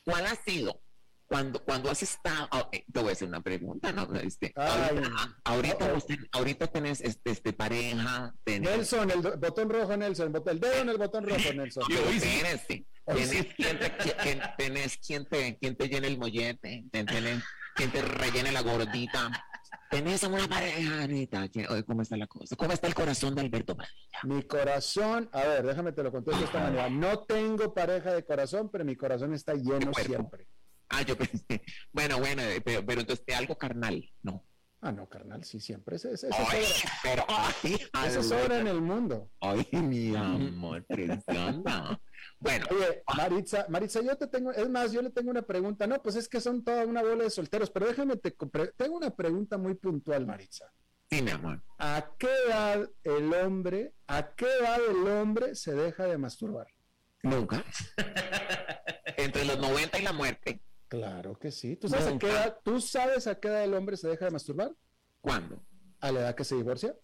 ¿Cuál 0.05 0.27
ha 0.27 0.35
sido 0.35 0.83
cuando, 1.29 1.63
cuando 1.63 1.91
has 1.91 2.03
estado, 2.03 2.49
oh, 2.53 2.69
eh, 2.73 2.85
te 2.91 3.01
voy 3.01 3.11
a 3.11 3.13
hacer 3.13 3.29
una 3.29 3.43
pregunta, 3.43 3.93
¿no? 3.93 4.09
Este, 4.15 4.53
ahorita, 5.45 5.93
ahorita, 6.33 6.67
tenés 6.69 7.03
este, 7.03 7.33
este 7.33 7.53
pareja. 7.53 8.35
Nelson, 8.47 9.11
el 9.11 9.21
botón 9.21 9.69
rojo, 9.69 9.95
Nelson, 9.97 10.35
el 10.47 10.61
dedo 10.61 10.81
en 10.81 10.89
el 10.89 10.97
botón 10.97 11.29
rojo, 11.29 11.53
Nelson. 11.55 11.85
Yo, 11.91 11.99
este, 12.09 12.87
¿Tienes, 13.07 13.55
quien 13.55 13.79
te, 13.79 13.91
tenés 14.57 14.97
quien 14.97 15.27
te, 15.27 15.59
quien 15.59 15.77
te 15.77 15.89
llene 15.89 16.07
el 16.07 16.19
mollete, 16.19 16.85
tenés 16.91 17.45
quien 17.75 17.93
te 17.93 18.03
rellene 18.03 18.51
la 18.51 18.63
gordita. 18.63 19.31
Tenés 19.91 20.23
una 20.23 20.49
pareja, 20.49 21.03
Anita. 21.03 21.49
¿Cómo 21.87 22.03
está 22.03 22.17
la 22.17 22.27
cosa? 22.27 22.57
¿Cómo 22.57 22.73
está 22.73 22.87
el 22.87 22.95
corazón 22.95 23.35
de 23.35 23.43
Alberto 23.43 23.77
Padilla? 23.77 23.95
Mi 24.25 24.43
corazón, 24.43 25.29
a 25.33 25.45
ver, 25.45 25.67
déjame 25.67 25.93
te 25.93 26.03
lo 26.03 26.11
contesto 26.11 26.39
de 26.39 26.47
esta 26.47 26.61
manera. 26.61 26.91
No 26.91 27.21
tengo 27.21 27.73
pareja 27.73 28.13
de 28.13 28.25
corazón, 28.25 28.71
pero 28.71 28.85
mi 28.85 28.97
corazón 28.97 29.35
está 29.35 29.55
lleno 29.55 29.93
siempre. 29.95 30.47
Ah, 30.89 31.03
yo 31.03 31.17
pensé, 31.17 31.45
bueno, 31.93 32.19
bueno, 32.19 32.43
eh, 32.43 32.61
pero, 32.61 32.85
pero 32.85 33.01
entonces 33.01 33.25
algo 33.37 33.57
carnal, 33.57 34.11
¿no? 34.23 34.45
Ah, 34.81 34.93
no, 34.93 35.09
carnal, 35.09 35.43
sí, 35.45 35.59
siempre. 35.59 35.97
Ese, 35.97 36.13
ese, 36.13 36.29
ay, 36.33 36.65
pero, 37.03 37.25
ay, 37.29 38.07
ese 38.07 38.21
es 38.21 38.31
hora 38.31 38.61
en 38.61 38.69
el 38.69 38.81
mundo. 38.81 39.29
Ay, 39.41 39.67
mi 39.73 40.15
amor, 40.17 40.87
Bueno. 42.39 42.67
Oye, 42.71 43.03
Maritza, 43.17 43.67
Maritza, 43.69 44.01
yo 44.03 44.17
te 44.17 44.29
tengo, 44.29 44.53
es 44.53 44.69
más, 44.69 44.93
yo 44.93 45.03
le 45.03 45.11
tengo 45.11 45.31
una 45.31 45.43
pregunta. 45.43 45.87
No, 45.89 46.01
pues 46.01 46.15
es 46.15 46.29
que 46.29 46.41
son 46.41 46.63
toda 46.63 46.87
una 46.87 47.03
bola 47.03 47.25
de 47.25 47.31
solteros, 47.31 47.71
pero 47.71 47.87
déjame, 47.87 48.17
te, 48.17 48.31
tengo 48.77 48.97
una 48.97 49.11
pregunta 49.11 49.59
muy 49.59 49.75
puntual, 49.75 50.27
Maritza. 50.27 50.73
Sí, 51.11 51.23
mi 51.23 51.31
amor. 51.33 51.61
¿A 51.79 52.13
qué 52.17 52.29
edad 52.47 52.89
el 53.03 53.33
hombre, 53.35 53.95
a 54.07 54.35
qué 54.35 54.47
edad 54.61 54.79
el 54.89 55.09
hombre 55.09 55.57
se 55.57 55.75
deja 55.75 56.05
de 56.05 56.19
masturbar? 56.19 56.69
Nunca. 57.23 57.65
Entre 59.17 59.45
los 59.45 59.59
90 59.59 59.99
y 59.99 60.03
la 60.03 60.13
muerte. 60.13 60.63
Claro 60.89 61.39
que 61.39 61.51
sí. 61.51 61.77
¿Tú 61.77 61.89
sabes, 61.89 62.07
a 62.07 62.19
qué 62.19 62.31
edad, 62.31 62.59
¿Tú 62.65 62.81
sabes 62.81 63.27
a 63.27 63.39
qué 63.39 63.49
edad 63.49 63.65
el 63.65 63.75
hombre 63.75 63.97
se 63.97 64.09
deja 64.09 64.25
de 64.25 64.31
masturbar? 64.31 64.75
¿Cuándo? 65.21 65.63
¿A 66.01 66.11
la 66.11 66.21
edad 66.21 66.35
que 66.35 66.45
se 66.45 66.57
divorcia? 66.57 66.97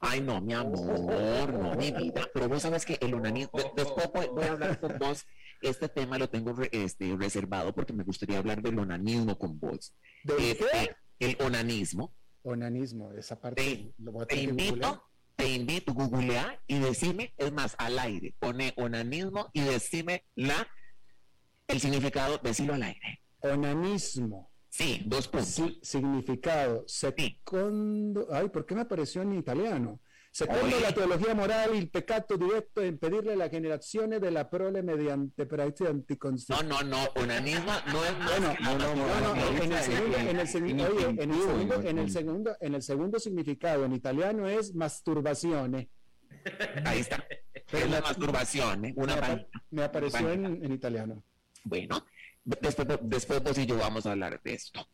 Ay, 0.00 0.20
no, 0.20 0.40
mi 0.40 0.52
amor, 0.52 1.52
no, 1.52 1.74
mi 1.74 1.90
vida. 1.92 2.28
Pero 2.32 2.48
vos 2.48 2.62
sabes 2.62 2.84
que 2.84 2.98
el 3.00 3.14
onanismo, 3.14 3.58
después 3.76 4.10
voy, 4.32 4.44
a 4.44 4.52
hablar 4.52 4.80
con 4.80 4.98
vos. 4.98 5.24
Este 5.60 5.88
tema 5.88 6.18
lo 6.18 6.28
tengo 6.28 6.54
este, 6.72 7.16
reservado 7.16 7.72
porque 7.74 7.92
me 7.92 8.04
gustaría 8.04 8.38
hablar 8.38 8.62
del 8.62 8.78
onanismo 8.78 9.38
con 9.38 9.58
vos. 9.58 9.94
¿De 10.24 10.50
este, 10.50 10.64
qué? 10.72 10.96
El 11.20 11.36
onanismo. 11.40 12.14
Onanismo, 12.42 13.12
esa 13.12 13.40
parte. 13.40 13.62
Te, 13.62 13.94
lo 13.98 14.12
voy 14.12 14.24
a 14.24 14.26
te 14.26 14.42
invito, 14.42 15.04
te 15.36 15.48
invito, 15.48 15.94
googlea 15.94 16.60
y 16.66 16.80
decime, 16.80 17.32
es 17.36 17.52
más, 17.52 17.76
al 17.78 17.98
aire, 17.98 18.34
pone 18.38 18.74
onanismo 18.76 19.50
y 19.52 19.60
decime 19.60 20.24
la, 20.34 20.66
el 21.72 21.80
significado, 21.80 22.38
decirlo 22.38 22.74
al 22.74 22.82
aire. 22.82 23.22
Onanismo. 23.40 24.50
Sí, 24.68 25.02
dos 25.04 25.28
puntos. 25.28 25.78
significado. 25.82 26.84
Secondo. 26.86 28.28
Ay, 28.30 28.48
¿por 28.48 28.64
qué 28.64 28.74
me 28.74 28.82
apareció 28.82 29.22
en 29.22 29.34
italiano? 29.34 30.00
Secondo 30.34 30.80
la 30.80 30.92
teología 30.92 31.34
moral 31.34 31.72
y 31.74 31.78
el 31.78 31.90
pecado 31.90 32.38
directo 32.38 32.80
en 32.80 32.96
pedirle 32.96 33.36
las 33.36 33.50
generaciones 33.50 34.18
de 34.22 34.30
la 34.30 34.48
prole 34.48 34.82
mediante 34.82 35.44
práctica 35.44 35.90
anticoncepción. 35.90 36.68
No, 36.70 36.82
no, 36.82 36.88
no, 36.88 37.04
onanismo 37.16 37.70
no 37.92 38.02
es 38.02 38.14
bueno, 38.16 38.54
no, 38.62 38.78
no, 38.78 39.34
no, 39.34 39.62
en 39.62 39.72
el 39.72 39.82
segundo, 39.82 40.16
en 40.16 40.40
el 40.40 40.48
segundo, 40.48 40.86
en 40.88 41.30
el 41.30 41.36
segundo, 41.36 41.82
en 41.82 41.98
el 41.98 42.10
segundo, 42.10 42.56
en 42.60 42.74
el 42.74 42.82
segundo 42.82 43.18
significado 43.18 43.84
en 43.84 43.92
italiano 43.92 44.48
es 44.48 44.74
masturbación. 44.74 45.86
Ahí 46.86 47.00
está. 47.00 47.22
es 47.70 47.90
la 47.90 48.00
masturbación, 48.00 48.86
¿eh? 48.86 48.94
Una 48.96 49.16
me, 49.16 49.46
me 49.70 49.84
apareció 49.84 50.30
en, 50.32 50.64
en 50.64 50.72
italiano. 50.72 51.22
Bueno, 51.64 52.04
Después, 52.44 52.76
después 53.02 53.42
vos 53.42 53.58
y 53.58 53.66
yo 53.66 53.76
vamos 53.76 54.06
a 54.06 54.12
hablar 54.12 54.40
de 54.42 54.54
esto. 54.54 54.88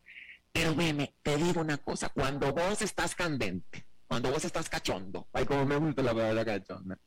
Pero 0.51 0.75
veme, 0.75 1.15
te 1.21 1.37
digo 1.37 1.61
una 1.61 1.77
cosa, 1.77 2.09
cuando 2.09 2.53
vos 2.53 2.81
estás 2.81 3.15
candente, 3.15 3.85
cuando 4.07 4.31
vos 4.31 4.43
estás 4.45 4.69
cachondo, 4.69 5.27
ay, 5.33 5.45
como 5.45 5.65
me 5.65 5.77
gusta 5.77 6.01
la 6.01 6.13
palabra 6.13 6.45
cachonda, 6.45 6.97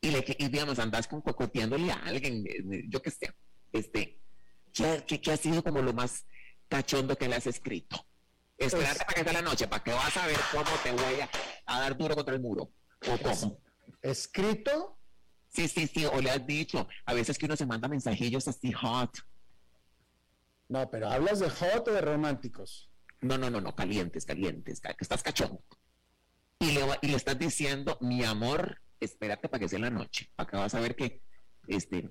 y, 0.00 0.10
le, 0.10 0.24
y 0.38 0.48
digamos, 0.48 0.78
andás 0.78 1.06
con 1.08 1.20
cocoteándole 1.20 1.90
a 1.90 1.96
alguien, 1.96 2.46
eh, 2.46 2.84
yo 2.88 3.02
que 3.02 3.10
sé, 3.10 3.32
este, 3.72 4.20
¿qué, 4.72 5.04
qué, 5.06 5.32
ha 5.32 5.36
sido 5.36 5.62
como 5.62 5.82
lo 5.82 5.92
más 5.92 6.24
cachondo 6.68 7.16
que 7.16 7.28
le 7.28 7.36
has 7.36 7.46
escrito? 7.46 8.06
Esperarte 8.56 9.04
para 9.04 9.14
que 9.14 9.24
sea 9.24 9.32
la 9.32 9.42
noche, 9.42 9.68
para 9.68 9.84
que 9.84 9.92
vas 9.92 10.16
a 10.16 10.26
ver 10.26 10.38
cómo 10.50 10.70
te 10.82 10.92
voy 10.92 11.20
a, 11.20 11.30
a 11.66 11.80
dar 11.80 11.96
duro 11.96 12.14
contra 12.14 12.34
el 12.34 12.40
muro, 12.40 12.72
o 13.06 13.18
cómo. 13.22 13.60
¿Escrito? 14.02 14.97
Sí, 15.48 15.66
sí, 15.68 15.86
sí, 15.86 16.04
o 16.04 16.20
le 16.20 16.30
has 16.30 16.46
dicho, 16.46 16.86
a 17.06 17.14
veces 17.14 17.38
que 17.38 17.46
uno 17.46 17.56
se 17.56 17.66
manda 17.66 17.88
mensajillos 17.88 18.46
así 18.48 18.72
hot, 18.72 19.10
no, 20.68 20.90
pero 20.90 21.08
hablas 21.08 21.40
de 21.40 21.48
hot 21.48 21.88
o 21.88 21.92
de 21.92 22.00
románticos. 22.00 22.90
No, 23.20 23.38
no, 23.38 23.50
no, 23.50 23.60
no, 23.60 23.74
calientes, 23.74 24.24
calientes, 24.24 24.80
que 24.80 24.94
estás 25.00 25.22
cachondo. 25.22 25.62
Y 26.60 26.72
le, 26.72 26.82
y 27.02 27.08
le 27.08 27.16
estás 27.16 27.38
diciendo, 27.38 27.96
mi 28.00 28.22
amor, 28.22 28.80
espérate 29.00 29.48
para 29.48 29.60
que 29.60 29.68
sea 29.68 29.78
la 29.78 29.90
noche, 29.90 30.30
que 30.36 30.56
vas 30.56 30.74
a 30.74 30.80
ver 30.80 30.94
que, 30.94 31.22
este... 31.66 32.08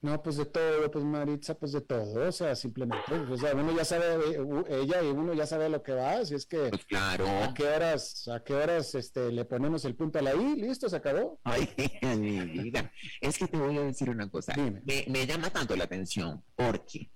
No, 0.00 0.22
pues 0.22 0.36
de 0.36 0.46
todo, 0.46 0.88
pues 0.92 1.04
Maritza, 1.04 1.54
pues 1.58 1.72
de 1.72 1.80
todo, 1.80 2.28
o 2.28 2.30
sea, 2.32 2.54
simplemente, 2.54 3.12
o 3.12 3.36
sea, 3.36 3.52
uno 3.52 3.76
ya 3.76 3.84
sabe, 3.84 4.36
ella 4.68 5.02
y 5.02 5.06
uno 5.06 5.34
ya 5.34 5.44
sabe 5.44 5.68
lo 5.68 5.82
que 5.82 5.92
va, 5.92 6.18
así 6.18 6.36
es 6.36 6.46
que... 6.46 6.68
Pues 6.68 6.84
claro. 6.84 7.26
¿A 7.26 7.52
qué 7.52 7.64
horas, 7.64 8.28
a 8.28 8.44
qué 8.44 8.54
horas, 8.54 8.94
este, 8.94 9.32
le 9.32 9.44
ponemos 9.44 9.84
el 9.84 9.96
punto 9.96 10.20
a 10.20 10.22
la 10.22 10.36
I? 10.36 10.54
Listo, 10.54 10.88
se 10.88 10.94
acabó. 10.94 11.40
Ay, 11.42 11.68
mi 12.16 12.40
vida. 12.44 12.92
Es 13.20 13.38
que 13.38 13.48
te 13.48 13.56
voy 13.56 13.76
a 13.76 13.82
decir 13.82 14.08
una 14.08 14.30
cosa. 14.30 14.54
Me, 14.56 15.04
me 15.08 15.26
llama 15.26 15.50
tanto 15.50 15.74
la 15.74 15.84
atención, 15.84 16.44
porque 16.54 17.10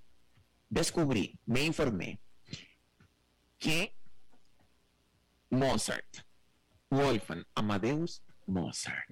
descubrí, 0.69 1.39
me 1.47 1.63
informé 1.63 2.21
que 3.61 3.97
Mozart, 5.51 6.17
Wolfgang 6.91 7.45
Amadeus 7.55 8.25
Mozart, 8.47 9.09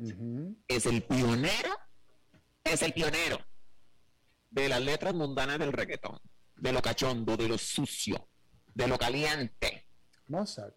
es 0.66 0.86
el 0.86 1.04
pionero, 1.04 1.70
es 2.64 2.82
el 2.82 2.92
pionero 2.92 3.38
de 4.50 4.68
las 4.68 4.80
letras 4.80 5.14
mundanas 5.14 5.58
del 5.58 5.72
reggaetón, 5.72 6.18
de 6.56 6.72
lo 6.72 6.82
cachondo, 6.82 7.36
de 7.36 7.48
lo 7.48 7.56
sucio, 7.56 8.28
de 8.74 8.88
lo 8.88 8.98
caliente. 8.98 9.86
Mozart. 10.26 10.76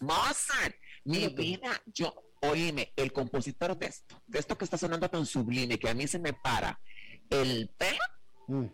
Mozart, 0.00 0.76
mi 1.04 1.28
vida, 1.28 1.82
yo, 1.86 2.14
oíme, 2.42 2.92
el 2.96 3.12
compositor 3.12 3.76
de 3.76 3.86
esto, 3.86 4.22
de 4.26 4.38
esto 4.38 4.56
que 4.56 4.64
está 4.64 4.78
sonando 4.78 5.08
tan 5.10 5.26
sublime 5.26 5.78
que 5.78 5.88
a 5.88 5.94
mí 5.94 6.06
se 6.06 6.18
me 6.18 6.32
para 6.32 6.80
el 7.30 7.70
pelo. 7.76 8.68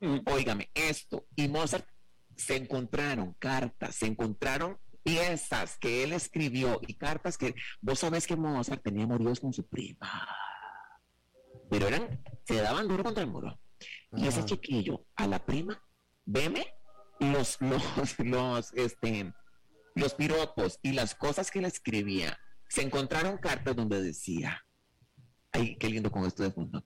Mm. 0.00 0.20
Óigame, 0.26 0.70
esto 0.74 1.26
y 1.36 1.48
Mozart 1.48 1.86
se 2.36 2.56
encontraron 2.56 3.34
cartas, 3.38 3.96
se 3.96 4.06
encontraron 4.06 4.78
piezas 5.02 5.76
que 5.78 6.04
él 6.04 6.12
escribió 6.12 6.80
y 6.86 6.94
cartas 6.94 7.36
que 7.36 7.54
vos 7.80 7.98
sabés 7.98 8.26
que 8.26 8.36
Mozart 8.36 8.82
tenía 8.82 9.06
moríos 9.06 9.40
con 9.40 9.52
su 9.52 9.66
prima. 9.66 10.28
Pero 11.70 11.86
eran, 11.86 12.22
se 12.50 12.60
daban 12.60 12.88
duro 12.88 13.04
contra 13.04 13.22
el 13.22 13.30
muro. 13.30 13.60
Y 14.12 14.26
ese 14.26 14.44
chiquillo, 14.44 15.06
a 15.14 15.26
la 15.28 15.44
prima, 15.44 15.80
veme 16.24 16.66
los, 17.20 17.58
los, 17.60 18.18
los, 18.18 18.72
este, 18.74 19.32
los 19.94 20.14
piropos 20.14 20.78
y 20.82 20.92
las 20.92 21.14
cosas 21.14 21.50
que 21.50 21.60
él 21.60 21.66
escribía. 21.66 22.38
Se 22.68 22.82
encontraron 22.82 23.38
cartas 23.38 23.76
donde 23.76 24.02
decía, 24.02 24.64
ay, 25.52 25.76
qué 25.76 25.88
lindo 25.88 26.10
con 26.10 26.24
esto 26.24 26.42
de 26.42 26.50
fondo, 26.50 26.84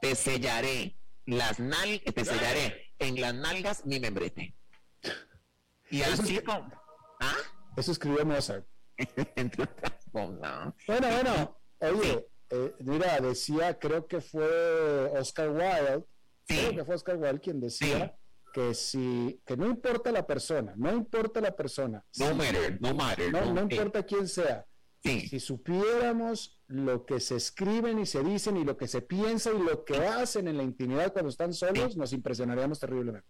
te 0.00 0.14
sellaré 0.14 0.98
las 1.24 1.58
nalgas, 1.58 2.14
te 2.14 2.24
sellaré 2.24 2.92
en 2.98 3.20
las 3.20 3.34
nalgas 3.34 3.86
mi 3.86 4.00
membrete. 4.00 4.54
Y 5.90 6.02
así 6.02 6.38
como, 6.40 6.70
¿ah? 7.20 7.36
Eso 7.76 7.92
escribió 7.92 8.24
Mozart. 8.26 8.66
Entre 9.36 9.62
otras 9.62 10.04
cosas. 10.12 10.74
Bueno, 10.86 11.08
bueno, 11.08 11.60
oye, 11.80 12.26
eh, 12.50 12.74
mira, 12.80 13.20
decía, 13.20 13.78
creo 13.78 14.06
que 14.06 14.20
fue 14.20 14.46
Oscar 15.18 15.50
Wilde, 15.50 16.04
creo 16.46 16.74
que 16.74 16.84
fue 16.84 16.94
Oscar 16.94 17.16
Wilde 17.16 17.40
quien 17.40 17.60
decía 17.60 18.16
que 18.52 18.74
si, 18.74 19.40
que 19.44 19.56
no 19.56 19.66
importa 19.66 20.10
la 20.10 20.26
persona, 20.26 20.74
no 20.76 20.92
importa 20.92 21.40
la 21.40 21.54
persona. 21.54 22.04
No 22.18 22.34
matter, 22.34 22.80
no 22.80 22.94
matter. 22.94 23.32
No, 23.32 23.52
no 23.52 23.62
importa 23.62 24.02
quién 24.02 24.26
sea. 24.26 24.64
Si 25.02 25.40
supiéramos 25.40 26.60
lo 26.66 27.06
que 27.06 27.20
se 27.20 27.36
escriben 27.36 27.98
y 27.98 28.06
se 28.06 28.22
dicen 28.22 28.56
y 28.56 28.64
lo 28.64 28.76
que 28.76 28.88
se 28.88 29.00
piensa 29.00 29.50
y 29.52 29.58
lo 29.58 29.84
que 29.84 29.96
hacen 29.96 30.48
en 30.48 30.56
la 30.56 30.62
intimidad 30.62 31.12
cuando 31.12 31.30
están 31.30 31.54
solos, 31.54 31.96
nos 31.96 32.12
impresionaríamos 32.12 32.78
terriblemente. 32.78 33.28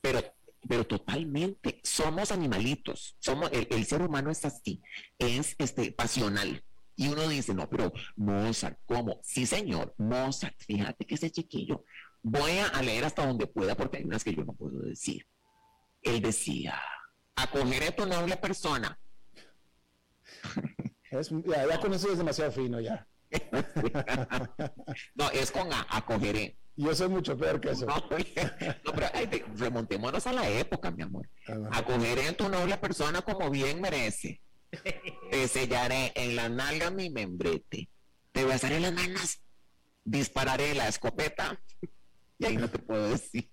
Pero, 0.00 0.20
pero 0.68 0.86
totalmente, 0.86 1.80
somos 1.84 2.32
animalitos, 2.32 3.16
somos, 3.20 3.50
el, 3.52 3.84
ser 3.84 4.02
humano 4.02 4.30
es 4.30 4.44
así, 4.44 4.82
es 5.18 5.54
este 5.58 5.92
pasional. 5.92 6.64
Y 7.00 7.08
uno 7.08 7.26
dice, 7.28 7.54
no, 7.54 7.66
pero 7.66 7.94
Mozart, 8.16 8.78
¿cómo? 8.84 9.20
Sí, 9.22 9.46
señor, 9.46 9.94
Mozart, 9.96 10.54
fíjate 10.58 11.06
que 11.06 11.14
ese 11.14 11.30
chiquillo, 11.30 11.82
voy 12.20 12.58
a 12.58 12.82
leer 12.82 13.06
hasta 13.06 13.26
donde 13.26 13.46
pueda 13.46 13.74
porque 13.74 13.96
hay 13.96 14.04
unas 14.04 14.22
que 14.22 14.34
yo 14.34 14.44
no 14.44 14.52
puedo 14.52 14.80
decir. 14.80 15.26
Él 16.02 16.20
decía, 16.20 16.78
acogeré 17.36 17.92
tu 17.92 18.04
noble 18.04 18.36
persona. 18.36 19.00
Es, 21.10 21.30
ya, 21.30 21.66
ya 21.66 21.80
con 21.80 21.92
eso 21.92 22.12
es 22.12 22.18
demasiado 22.18 22.52
fino 22.52 22.78
ya. 22.78 23.08
no, 25.16 25.28
es 25.30 25.50
con 25.50 25.72
a, 25.72 25.84
acogeré. 25.90 26.56
Yo 26.76 26.94
soy 26.94 27.08
mucho 27.08 27.36
peor 27.36 27.60
que 27.60 27.70
eso. 27.70 27.86
No, 28.84 28.92
pero 28.92 29.08
remontémonos 29.56 30.26
a 30.26 30.32
la 30.32 30.48
época, 30.48 30.90
mi 30.92 31.02
amor. 31.02 31.28
Ah, 31.48 31.78
acogeré 31.78 32.28
en 32.28 32.36
tu 32.36 32.48
noble 32.48 32.76
persona 32.76 33.22
como 33.22 33.50
bien 33.50 33.80
merece. 33.80 34.40
Te 35.30 35.48
sellaré 35.48 36.12
en 36.14 36.36
la 36.36 36.48
nalga 36.48 36.90
mi 36.90 37.10
membrete. 37.10 37.88
Te 38.32 38.44
besaré 38.44 38.80
las 38.80 38.92
manos. 38.92 39.40
Dispararé 40.04 40.74
la 40.74 40.88
escopeta. 40.88 41.60
Y 42.38 42.46
ahí 42.46 42.56
no 42.56 42.70
te 42.70 42.78
puedo 42.78 43.10
decir. 43.10 43.50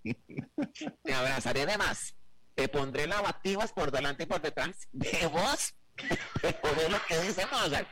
Te 1.04 1.14
abrazaré 1.14 1.66
de 1.66 1.78
más. 1.78 2.16
Te 2.56 2.68
pondré 2.68 3.08
lavativas 3.08 3.74
por 3.74 3.92
delante 3.92 4.24
y 4.24 4.26
por 4.26 4.42
detrás. 4.42 4.88
De 4.92 5.28
vos 5.28 5.76
es 6.44 6.90
lo 6.92 6.98
que 7.08 7.22
dice 7.22 7.46
Mozart. 7.48 7.88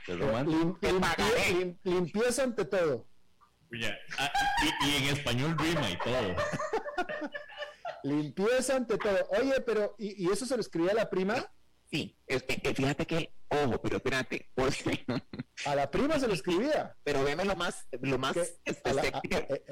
limpieza 1.83 2.43
ante 2.43 2.65
todo. 2.65 3.07
Ah, 4.17 4.31
y, 4.85 4.95
en 4.95 5.17
español 5.17 5.57
rima 5.57 5.89
y 5.89 5.97
todo. 5.97 6.35
limpieza 8.03 8.75
ante 8.75 8.97
todo. 8.97 9.17
Oye, 9.29 9.59
pero 9.61 9.95
¿y, 9.97 10.31
eso 10.31 10.45
se 10.45 10.55
lo 10.55 10.61
escribía 10.61 10.91
a 10.91 10.95
la 10.95 11.09
prima? 11.09 11.51
Sí, 11.95 12.13
fíjate 12.75 13.05
que, 13.05 13.31
ojo, 13.47 13.81
pero 13.81 13.97
espérate, 13.97 14.49
a 15.65 15.75
la 15.75 15.89
prima 15.89 16.19
se 16.19 16.27
lo 16.27 16.33
escribía. 16.33 16.93
Pero 17.03 17.23
veme 17.23 17.45
lo 17.45 17.55
más, 17.55 17.87
lo 18.01 18.17
más, 18.17 18.35
este, 18.35 18.89
eh, 19.29 19.63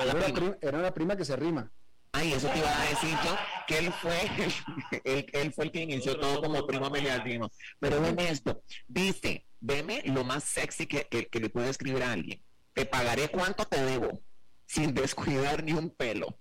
era, 0.62 0.78
una 0.78 0.94
prima 0.94 1.18
que 1.18 1.26
se 1.26 1.36
rima. 1.36 1.70
Ay, 2.14 2.32
eso 2.32 2.48
te 2.48 2.60
iba 2.60 2.82
a 2.82 2.90
decir 2.90 3.18
yo, 3.26 3.36
que 3.68 3.78
él 3.80 3.92
fue, 3.92 4.18
él, 5.04 5.26
él 5.34 5.54
fue 5.54 5.66
el 5.66 5.72
que 5.72 5.82
inició 5.82 6.18
todo 6.18 6.42
como 6.42 6.66
primo 6.66 6.90
meliardino. 6.90 7.52
Pero 7.80 8.00
veme 8.00 8.30
esto, 8.30 8.64
dice, 8.88 9.46
veme 9.60 10.04
lo 10.06 10.24
más 10.24 10.46
sexy 10.46 10.86
que, 10.86 11.08
que, 11.08 11.40
le 11.40 11.50
puede 11.50 11.70
escribir 11.70 12.04
a 12.04 12.14
alguien. 12.14 12.42
Te 12.74 12.86
pagaré 12.86 13.28
cuánto 13.28 13.66
te 13.66 13.84
debo, 13.84 14.24
sin 14.66 14.94
descuidar 14.94 15.62
ni 15.62 15.74
un 15.74 15.90
pelo. 15.90 16.40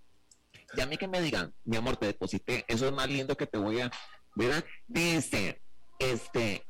Ya 0.76 0.84
a 0.84 0.86
mí 0.86 0.96
que 0.96 1.08
me 1.08 1.20
digan, 1.20 1.52
mi 1.64 1.76
amor, 1.76 1.96
te 1.96 2.06
deposité, 2.06 2.64
eso 2.68 2.86
es 2.86 2.92
más 2.92 3.08
lindo 3.08 3.36
que 3.36 3.46
te 3.46 3.58
voy 3.58 3.80
a, 3.80 3.90
¿verdad? 4.34 4.64
Dice, 4.86 5.61
este, 6.10 6.66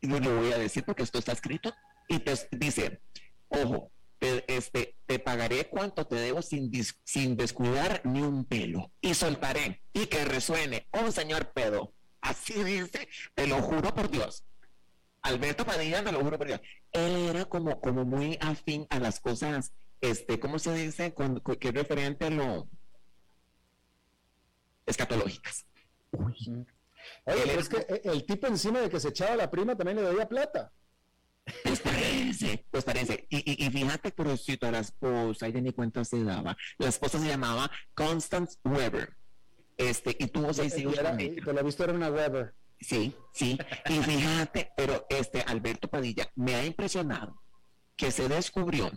yo 0.00 0.20
le 0.20 0.32
voy 0.32 0.52
a 0.52 0.58
decir 0.58 0.84
porque 0.84 1.02
esto 1.02 1.18
está 1.18 1.32
escrito, 1.32 1.72
y 2.08 2.20
te 2.20 2.34
dice, 2.52 3.00
ojo, 3.48 3.90
te, 4.18 4.44
este, 4.54 4.96
te 5.06 5.18
pagaré 5.18 5.68
cuanto 5.68 6.06
te 6.06 6.16
debo 6.16 6.42
sin, 6.42 6.70
sin 7.04 7.36
descuidar 7.36 8.00
ni 8.04 8.20
un 8.20 8.44
pelo, 8.44 8.92
y 9.00 9.14
soltaré, 9.14 9.82
y 9.92 10.06
que 10.06 10.24
resuene 10.24 10.88
un 10.92 11.12
señor 11.12 11.52
pedo. 11.52 11.92
Así 12.20 12.64
dice, 12.64 13.08
te 13.34 13.46
lo 13.46 13.62
juro 13.62 13.94
por 13.94 14.10
Dios. 14.10 14.44
Alberto 15.22 15.64
Padilla, 15.64 16.02
te 16.02 16.12
lo 16.12 16.20
juro 16.20 16.38
por 16.38 16.46
Dios. 16.46 16.60
Él 16.92 17.28
era 17.28 17.44
como, 17.44 17.80
como 17.80 18.04
muy 18.04 18.38
afín 18.40 18.86
a 18.90 18.98
las 18.98 19.20
cosas, 19.20 19.72
este, 20.00 20.38
¿cómo 20.38 20.58
se 20.58 20.74
dice? 20.74 21.12
Con, 21.12 21.42
es 21.60 21.74
referente 21.74 22.26
a 22.26 22.30
lo 22.30 22.68
escatológicas. 24.86 25.66
Oye, 27.24 27.42
pero 27.44 27.60
es 27.60 27.68
que 27.68 27.76
eh, 27.76 28.00
el 28.04 28.24
tipo 28.24 28.46
encima 28.46 28.80
de 28.80 28.88
que 28.88 29.00
se 29.00 29.08
echaba 29.08 29.36
la 29.36 29.50
prima 29.50 29.76
también 29.76 29.96
le 29.96 30.02
debía 30.02 30.28
plata. 30.28 30.72
Pues 31.64 31.80
parece, 31.80 32.66
pues 32.70 32.84
parece. 32.84 33.26
Y, 33.30 33.66
y, 33.66 33.70
fíjate, 33.70 34.12
a 34.60 34.70
la 34.70 34.80
esposa, 34.80 35.46
ella 35.46 35.60
ni 35.60 35.72
cuenta 35.72 36.04
se 36.04 36.22
daba. 36.22 36.56
La 36.78 36.88
esposa 36.88 37.18
se 37.18 37.26
llamaba 37.26 37.70
Constance 37.94 38.58
Weber. 38.64 39.16
Este, 39.76 40.16
y 40.18 40.26
tuvo 40.26 40.52
seis 40.52 40.76
hijos. 40.76 40.98
Por 41.44 41.54
lo 41.54 41.64
visto 41.64 41.84
era 41.84 41.92
una 41.92 42.10
Weber. 42.10 42.54
Sí, 42.80 43.14
sí. 43.32 43.58
Y 43.88 43.92
fíjate, 44.02 44.70
pero 44.76 45.06
este 45.08 45.40
Alberto 45.42 45.88
Padilla 45.88 46.30
me 46.34 46.54
ha 46.54 46.64
impresionado 46.64 47.40
que 47.96 48.10
se 48.10 48.28
descubrió, 48.28 48.90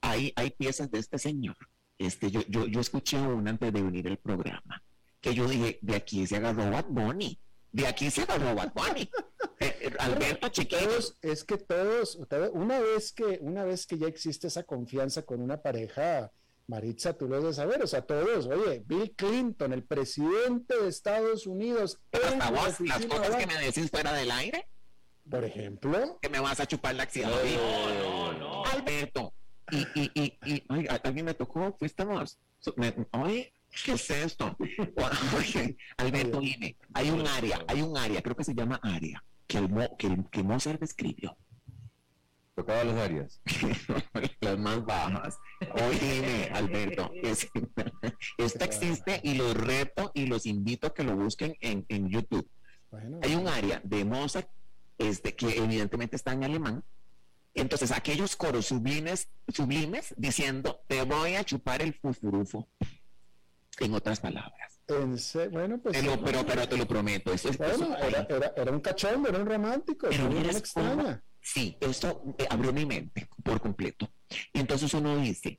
hay, 0.00 0.32
hay 0.36 0.50
piezas 0.50 0.90
de 0.90 0.98
este 0.98 1.18
señor. 1.18 1.56
Este, 1.98 2.30
yo, 2.30 2.42
yo, 2.48 2.66
yo 2.66 2.80
escuché 2.80 3.18
una 3.18 3.50
antes 3.50 3.72
de 3.72 3.82
venir 3.82 4.06
el 4.06 4.18
programa, 4.18 4.82
que 5.22 5.34
yo 5.34 5.46
dije, 5.48 5.78
de 5.80 5.96
aquí 5.96 6.26
se 6.26 6.36
agarró 6.36 6.70
Bad 6.70 6.86
Bunny. 6.88 7.38
De 7.70 7.86
aquí 7.86 8.10
se 8.10 8.22
agarró 8.22 8.54
Bad 8.54 8.72
Bunny. 8.74 9.08
Eh, 9.60 9.78
eh, 9.80 9.92
Alberto 10.00 10.48
Chiquitos. 10.48 11.16
Es 11.22 11.44
que 11.44 11.56
todos, 11.56 12.18
una 12.52 12.80
vez 12.80 13.12
que, 13.12 13.38
una 13.40 13.62
vez 13.62 13.86
que 13.86 13.96
ya 13.96 14.08
existe 14.08 14.48
esa 14.48 14.64
confianza 14.64 15.22
con 15.22 15.40
una 15.40 15.62
pareja, 15.62 16.32
Maritza, 16.66 17.12
tú 17.12 17.28
lo 17.28 17.40
debes 17.40 17.56
saber, 17.56 17.80
o 17.80 17.86
sea, 17.86 18.02
todos, 18.02 18.46
oye, 18.46 18.82
Bill 18.84 19.14
Clinton, 19.14 19.72
el 19.72 19.84
presidente 19.84 20.76
de 20.80 20.88
Estados 20.88 21.46
Unidos. 21.46 22.00
Hasta 22.10 22.50
vos, 22.50 22.80
las 22.80 23.06
cosas 23.06 23.36
que 23.36 23.46
me 23.46 23.56
decís 23.58 23.88
fuera 23.88 24.12
del 24.14 24.32
aire. 24.32 24.66
Por 25.30 25.44
ejemplo. 25.44 26.18
Que 26.20 26.28
me 26.28 26.40
vas 26.40 26.58
a 26.58 26.66
chupar 26.66 26.96
la 26.96 27.04
acción. 27.04 27.30
No, 27.30 27.92
no, 27.92 28.32
no. 28.32 28.64
Alberto. 28.64 29.32
Y, 29.70 29.86
y, 29.94 30.10
y, 30.14 30.38
y 30.44 30.64
ay, 30.70 30.86
alguien 31.04 31.26
me 31.26 31.34
tocó, 31.34 31.72
fuistamos. 31.78 32.40
Oye, 33.12 33.52
¿qué 33.84 33.92
es 33.92 34.10
esto? 34.10 34.56
Oye, 35.38 35.76
Alberto, 35.96 36.40
dime, 36.40 36.76
hay 36.94 37.10
un 37.10 37.26
área, 37.26 37.64
hay 37.66 37.82
un 37.82 37.96
área, 37.96 38.22
creo 38.22 38.36
que 38.36 38.44
se 38.44 38.54
llama 38.54 38.80
área, 38.82 39.22
que, 39.46 39.58
el, 39.58 39.70
que, 39.98 40.16
que 40.30 40.42
Mozart 40.42 40.82
escribió 40.82 41.36
Tocaba 42.54 42.84
las 42.84 42.98
áreas. 42.98 43.40
las 44.40 44.58
más 44.58 44.84
bajas. 44.84 45.38
Oye, 45.88 46.50
Alberto, 46.52 47.10
esto 48.38 48.64
existe 48.64 49.20
y 49.24 49.34
los 49.34 49.54
reto 49.54 50.10
y 50.14 50.26
los 50.26 50.44
invito 50.44 50.88
a 50.88 50.94
que 50.94 51.02
lo 51.02 51.16
busquen 51.16 51.56
en, 51.60 51.86
en 51.88 52.10
YouTube. 52.10 52.46
Hay 53.22 53.34
un 53.34 53.48
área 53.48 53.80
de 53.84 54.04
Mozart 54.04 54.50
este, 54.98 55.34
que 55.34 55.56
evidentemente 55.56 56.16
está 56.16 56.32
en 56.32 56.44
alemán. 56.44 56.84
Entonces, 57.54 57.90
aquellos 57.90 58.36
coros 58.36 58.66
sublimes, 58.66 59.28
sublimes 59.48 60.14
diciendo, 60.18 60.80
te 60.86 61.02
voy 61.02 61.36
a 61.36 61.44
chupar 61.44 61.80
el 61.80 61.94
fufurufo. 61.94 62.68
En 63.78 63.94
otras 63.94 64.20
palabras. 64.20 64.80
bueno, 65.50 65.78
pues. 65.80 65.98
pero, 66.24 66.44
pero 66.46 66.68
te 66.68 66.76
lo 66.76 66.86
prometo. 66.86 67.32
Eso, 67.32 67.50
bueno, 67.56 67.96
era, 67.96 68.26
era, 68.28 68.52
era, 68.56 68.70
un 68.70 68.80
cachón, 68.80 69.26
era 69.26 69.38
un 69.38 69.46
romántico. 69.46 70.08
Pero 70.10 70.28
no 70.28 70.40
extraña. 70.40 71.22
Sí, 71.40 71.76
esto 71.80 72.22
eh, 72.38 72.46
abrió 72.48 72.72
mi 72.72 72.86
mente 72.86 73.28
por 73.42 73.60
completo. 73.60 74.08
Y 74.52 74.60
entonces 74.60 74.94
uno 74.94 75.16
dice, 75.16 75.58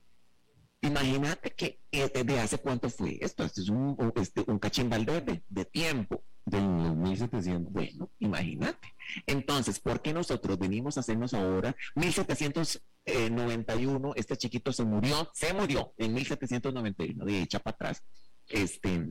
imagínate 0.83 1.51
que 1.51 1.81
eh, 1.91 2.09
de 2.23 2.39
hace 2.39 2.59
cuánto 2.59 2.89
fue 2.89 3.17
esto, 3.21 3.43
esto 3.43 3.61
es 3.61 3.69
un, 3.69 4.13
este, 4.15 4.43
un 4.47 4.57
cachimbal 4.59 5.05
de, 5.05 5.43
de 5.47 5.65
tiempo. 5.65 6.23
De 6.45 6.59
1700. 6.59 7.71
Bueno, 7.71 8.11
imagínate. 8.19 8.93
Entonces, 9.25 9.79
¿por 9.79 10.01
qué 10.01 10.13
nosotros 10.13 10.59
venimos 10.59 10.97
a 10.97 10.99
hacernos 10.99 11.33
ahora 11.33 11.73
1791? 11.95 14.11
Este 14.15 14.35
chiquito 14.35 14.73
se 14.73 14.83
murió, 14.83 15.31
se 15.33 15.53
murió 15.53 15.93
en 15.97 16.13
1791, 16.13 17.23
de 17.23 17.41
hecha 17.41 17.59
para 17.59 17.75
atrás. 17.75 18.03
Este, 18.49 19.07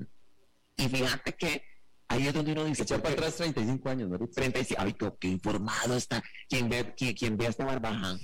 y 0.76 0.88
fíjate 0.88 1.32
que 1.32 1.62
Ahí 2.12 2.26
es 2.26 2.34
donde 2.34 2.52
uno 2.52 2.66
dice. 2.66 2.82
Echa 2.82 3.00
para 3.00 3.14
atrás 3.14 3.36
35 3.36 3.88
años, 3.88 4.10
¿no? 4.10 4.18
35. 4.18 4.82
Ay, 4.82 4.94
qué 5.18 5.28
informado 5.28 5.96
está 5.96 6.22
quien 6.46 6.68
ve, 6.68 6.94
quien, 6.94 7.38
ve 7.38 7.46
a 7.46 7.48
esta 7.48 7.64
barbaján. 7.64 8.20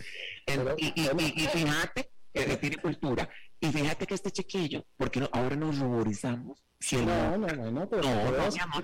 y, 0.76 1.00
y, 1.00 1.06
y, 1.06 1.46
fíjate 1.46 2.10
que 2.32 2.56
tiene 2.56 2.76
cultura. 2.76 3.28
Y 3.60 3.66
fíjate 3.68 4.06
que 4.06 4.14
este 4.14 4.30
chiquillo, 4.30 4.84
porque 4.96 5.20
no, 5.20 5.28
ahora 5.32 5.56
nos 5.56 5.78
ruborizamos. 5.78 6.62
Si 6.80 6.96
no, 6.96 7.36
no, 7.36 7.48
no, 7.48 7.70
no, 7.72 7.88
pero, 7.88 8.02
no, 8.04 8.82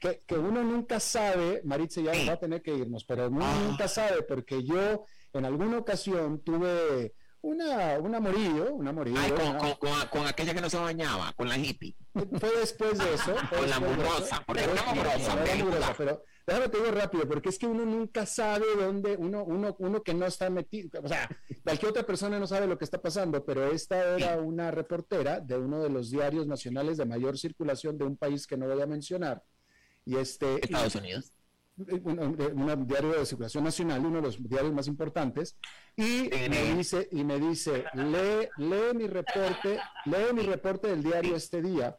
que, 0.00 0.22
que, 0.26 0.34
uno 0.34 0.62
nunca 0.62 1.00
sabe, 1.00 1.62
Maritza 1.64 2.02
ya 2.02 2.12
va 2.26 2.34
a 2.34 2.38
tener 2.38 2.60
que 2.60 2.74
irnos, 2.74 3.04
pero 3.04 3.28
uno 3.28 3.46
ah. 3.46 3.62
nunca 3.66 3.88
sabe, 3.88 4.22
porque 4.22 4.62
yo 4.62 5.06
en 5.32 5.44
alguna 5.46 5.78
ocasión 5.78 6.40
tuve 6.44 7.14
una, 7.40 7.98
un 7.98 8.14
amorillo, 8.14 8.74
un 8.74 8.88
amorillo. 8.88 9.20
con, 10.10 10.26
aquella 10.26 10.54
que 10.54 10.60
no 10.60 10.70
se 10.70 10.78
bañaba, 10.78 11.32
con 11.32 11.48
la 11.48 11.56
hippie. 11.56 11.96
Fue 12.12 12.50
después 12.58 12.98
de 12.98 13.14
eso. 13.14 13.34
con 13.50 13.70
la 13.70 13.80
mugrosa, 13.80 14.42
porque 14.46 14.66
una 14.66 14.82
mugrosa. 14.82 15.94
pero 15.96 16.22
déjame 16.46 16.68
te 16.68 16.78
digo 16.78 16.90
rápido, 16.90 17.28
porque 17.28 17.48
es 17.48 17.58
que 17.58 17.66
uno 17.66 17.84
nunca 17.84 18.26
sabe 18.26 18.64
dónde, 18.78 19.16
uno, 19.16 19.44
uno, 19.44 19.76
uno 19.78 20.02
que 20.02 20.14
no 20.14 20.26
está 20.26 20.50
metido, 20.50 21.00
o 21.02 21.08
sea, 21.08 21.28
cualquier 21.62 21.90
otra 21.90 22.04
persona 22.04 22.38
no 22.38 22.46
sabe 22.46 22.66
lo 22.66 22.78
que 22.78 22.84
está 22.84 23.00
pasando, 23.00 23.44
pero 23.44 23.70
esta 23.70 24.16
era 24.16 24.38
una 24.38 24.70
reportera 24.70 25.40
de 25.40 25.56
uno 25.56 25.82
de 25.82 25.90
los 25.90 26.10
diarios 26.10 26.46
nacionales 26.46 26.96
de 26.96 27.04
mayor 27.04 27.38
circulación 27.38 27.98
de 27.98 28.04
un 28.04 28.16
país 28.16 28.46
que 28.46 28.56
no 28.56 28.66
voy 28.66 28.80
a 28.80 28.86
mencionar. 28.86 29.42
Y 30.04 30.16
este, 30.16 30.56
Estados 30.62 30.94
Unidos 30.96 31.32
un, 31.76 32.86
diario 32.86 33.12
de 33.12 33.26
circulación 33.26 33.64
nacional, 33.64 34.04
uno 34.04 34.16
de 34.16 34.22
los 34.22 34.48
diarios 34.48 34.72
más 34.72 34.86
importantes, 34.86 35.56
y 35.96 36.30
me 36.48 36.74
dice, 36.76 37.08
y 37.10 37.24
me 37.24 37.38
dice, 37.38 37.84
lee, 37.94 38.48
lee 38.58 38.94
mi 38.94 39.06
reporte, 39.06 39.80
lee 40.06 40.32
mi 40.32 40.42
reporte 40.42 40.88
del 40.88 41.02
diario 41.02 41.36
este 41.36 41.62
día 41.62 41.96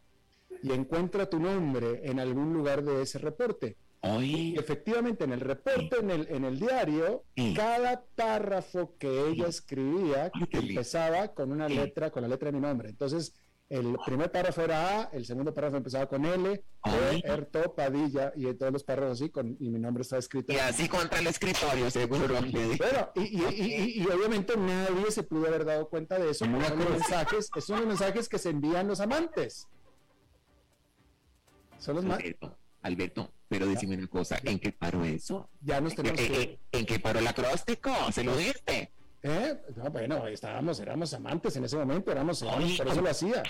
y 0.63 0.71
encuentra 0.71 1.29
tu 1.29 1.39
nombre 1.39 2.01
en 2.03 2.19
algún 2.19 2.53
lugar 2.53 2.83
de 2.83 3.01
ese 3.01 3.19
reporte. 3.19 3.77
Y 4.21 4.57
efectivamente, 4.57 5.23
en 5.23 5.31
el 5.33 5.39
reporte, 5.39 5.97
en 5.99 6.11
el, 6.11 6.27
en 6.29 6.45
el 6.45 6.59
diario, 6.59 7.23
cada 7.55 8.03
párrafo 8.15 8.95
que 8.97 9.29
ella 9.29 9.47
escribía 9.47 10.31
empezaba 10.51 11.29
con 11.29 11.51
una 11.51 11.67
letra, 11.67 12.11
con 12.11 12.21
la 12.21 12.27
letra 12.27 12.47
de 12.47 12.53
mi 12.53 12.61
nombre. 12.61 12.89
Entonces, 12.89 13.33
el 13.67 13.97
primer 14.05 14.31
párrafo 14.31 14.61
era 14.61 15.01
A, 15.01 15.09
el 15.11 15.25
segundo 15.25 15.51
párrafo 15.51 15.77
empezaba 15.77 16.05
con 16.05 16.23
L, 16.23 16.51
E, 16.53 17.21
Erto, 17.23 17.73
Padilla, 17.73 18.31
y 18.35 18.53
todos 18.53 18.71
los 18.71 18.83
párrafos 18.83 19.19
así, 19.19 19.31
con, 19.31 19.57
y 19.59 19.71
mi 19.71 19.79
nombre 19.79 20.03
estaba 20.03 20.19
escrito. 20.19 20.53
Y 20.53 20.57
así 20.57 20.87
contra 20.87 21.17
el 21.17 21.25
escritorio, 21.25 21.89
seguro. 21.89 22.35
Bueno, 22.41 23.11
y, 23.15 23.21
y, 23.21 24.01
y, 24.03 24.05
obviamente 24.05 24.55
nadie 24.55 25.09
se 25.09 25.23
pudo 25.23 25.47
haber 25.47 25.65
dado 25.65 25.89
cuenta 25.89 26.19
de 26.19 26.29
eso. 26.29 26.45
Son 26.45 26.53
los 26.53 26.89
mensajes, 26.89 27.49
son 27.59 27.79
los 27.79 27.87
mensajes 27.87 28.29
que 28.29 28.37
se 28.37 28.49
envían 28.51 28.87
los 28.87 28.99
amantes. 28.99 29.67
Son 31.79 31.95
los 31.95 32.05
Alberto, 32.05 32.55
Alberto, 32.85 33.33
pero 33.47 33.65
decime 33.65 33.97
una 33.97 34.07
cosa, 34.07 34.39
¿en 34.43 34.59
qué 34.59 34.71
paró 34.71 35.03
eso? 35.03 35.49
Ya 35.61 35.81
nos 35.81 35.95
tenemos 35.95 36.19
¿En, 36.19 36.27
que... 36.27 36.59
¿En 36.71 36.85
qué 36.85 36.99
paró 36.99 37.19
el 37.19 37.27
acróstico? 37.27 37.91
¿Se 38.11 38.23
lo 38.23 38.37
diste? 38.37 38.91
¿Eh? 39.23 39.59
bueno, 39.91 40.27
estábamos, 40.27 40.79
éramos 40.79 41.11
amantes 41.15 41.55
en 41.55 41.65
ese 41.65 41.77
momento, 41.77 42.11
éramos, 42.11 42.43
por 42.43 42.87
eso 42.87 43.01
lo 43.01 43.09
hacía. 43.09 43.41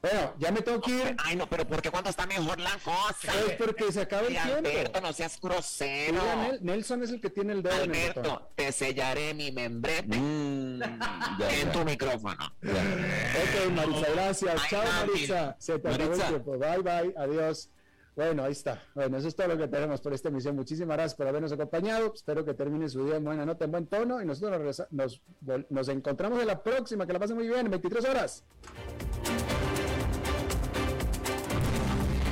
Bueno, 0.00 0.34
ya 0.38 0.50
me 0.52 0.62
tengo 0.62 0.80
que 0.80 0.90
ir. 0.90 1.16
Ay, 1.18 1.36
no, 1.36 1.48
pero 1.48 1.66
¿por 1.66 1.82
qué 1.82 1.90
cuando 1.90 2.10
está 2.10 2.26
mejor 2.26 2.58
la 2.60 2.76
cosa? 2.84 3.32
Es 3.46 3.52
porque 3.56 3.90
se 3.90 4.02
acaba 4.02 4.26
el 4.28 4.34
tiempo. 4.34 4.68
Alberto, 4.68 5.00
no 5.00 5.12
seas 5.12 5.40
grosero. 5.40 6.20
Nelson 6.60 7.02
es 7.02 7.10
el 7.10 7.20
que 7.20 7.30
tiene 7.30 7.52
el 7.52 7.62
dedo 7.62 7.82
Alberto, 7.82 8.52
te 8.56 8.70
sellaré 8.70 9.34
mi 9.34 9.50
membrete 9.50 10.16
mm, 10.16 10.82
en 10.82 11.72
tu 11.72 11.84
micrófono. 11.84 12.52
Ok, 12.62 13.72
Marisa, 13.74 14.10
gracias. 14.12 14.62
Chao, 14.68 14.84
Marisa. 14.84 15.56
Se 15.58 15.78
te 15.78 15.88
acabó 15.88 16.12
el 16.12 16.20
tiempo. 16.20 16.58
Bye, 16.58 16.78
bye. 16.78 17.14
Adiós. 17.16 17.70
Bueno, 18.14 18.44
ahí 18.44 18.52
está. 18.52 18.82
Bueno, 18.94 19.16
eso 19.16 19.28
es 19.28 19.34
todo 19.34 19.48
lo 19.48 19.56
que 19.56 19.68
tenemos 19.68 20.00
por 20.00 20.12
esta 20.12 20.28
emisión. 20.28 20.54
Muchísimas 20.54 20.96
gracias 20.96 21.14
por 21.14 21.26
habernos 21.26 21.50
acompañado. 21.52 22.12
Espero 22.14 22.44
que 22.44 22.52
termine 22.52 22.88
su 22.88 23.06
día 23.06 23.16
en 23.16 23.24
buena 23.24 23.46
nota, 23.46 23.64
en 23.64 23.70
buen 23.70 23.86
tono. 23.86 24.20
Y 24.20 24.26
nosotros 24.26 24.86
nos, 24.90 25.22
nos, 25.70 25.88
encontramos 25.88 26.40
en 26.40 26.46
la 26.46 26.62
próxima. 26.62 27.06
Que 27.06 27.14
la 27.14 27.18
pasen 27.18 27.36
muy 27.36 27.48
bien, 27.48 27.60
en 27.60 27.70
23 27.70 28.04
horas. 28.04 28.44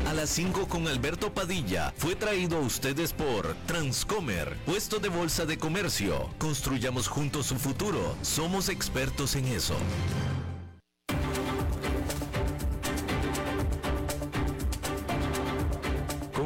A 0.07 0.13
las 0.13 0.29
5 0.31 0.67
con 0.69 0.87
Alberto 0.87 1.33
Padilla 1.33 1.95
fue 1.97 2.15
traído 2.15 2.59
a 2.59 2.61
ustedes 2.61 3.13
por 3.13 3.55
Transcomer, 3.67 4.57
puesto 4.67 4.99
de 4.99 5.09
bolsa 5.09 5.47
de 5.47 5.57
comercio. 5.57 6.29
Construyamos 6.39 7.09
juntos 7.09 7.47
su 7.47 7.55
futuro. 7.55 8.17
Somos 8.21 8.69
expertos 8.69 9.35
en 9.37 9.47
eso. 9.47 9.77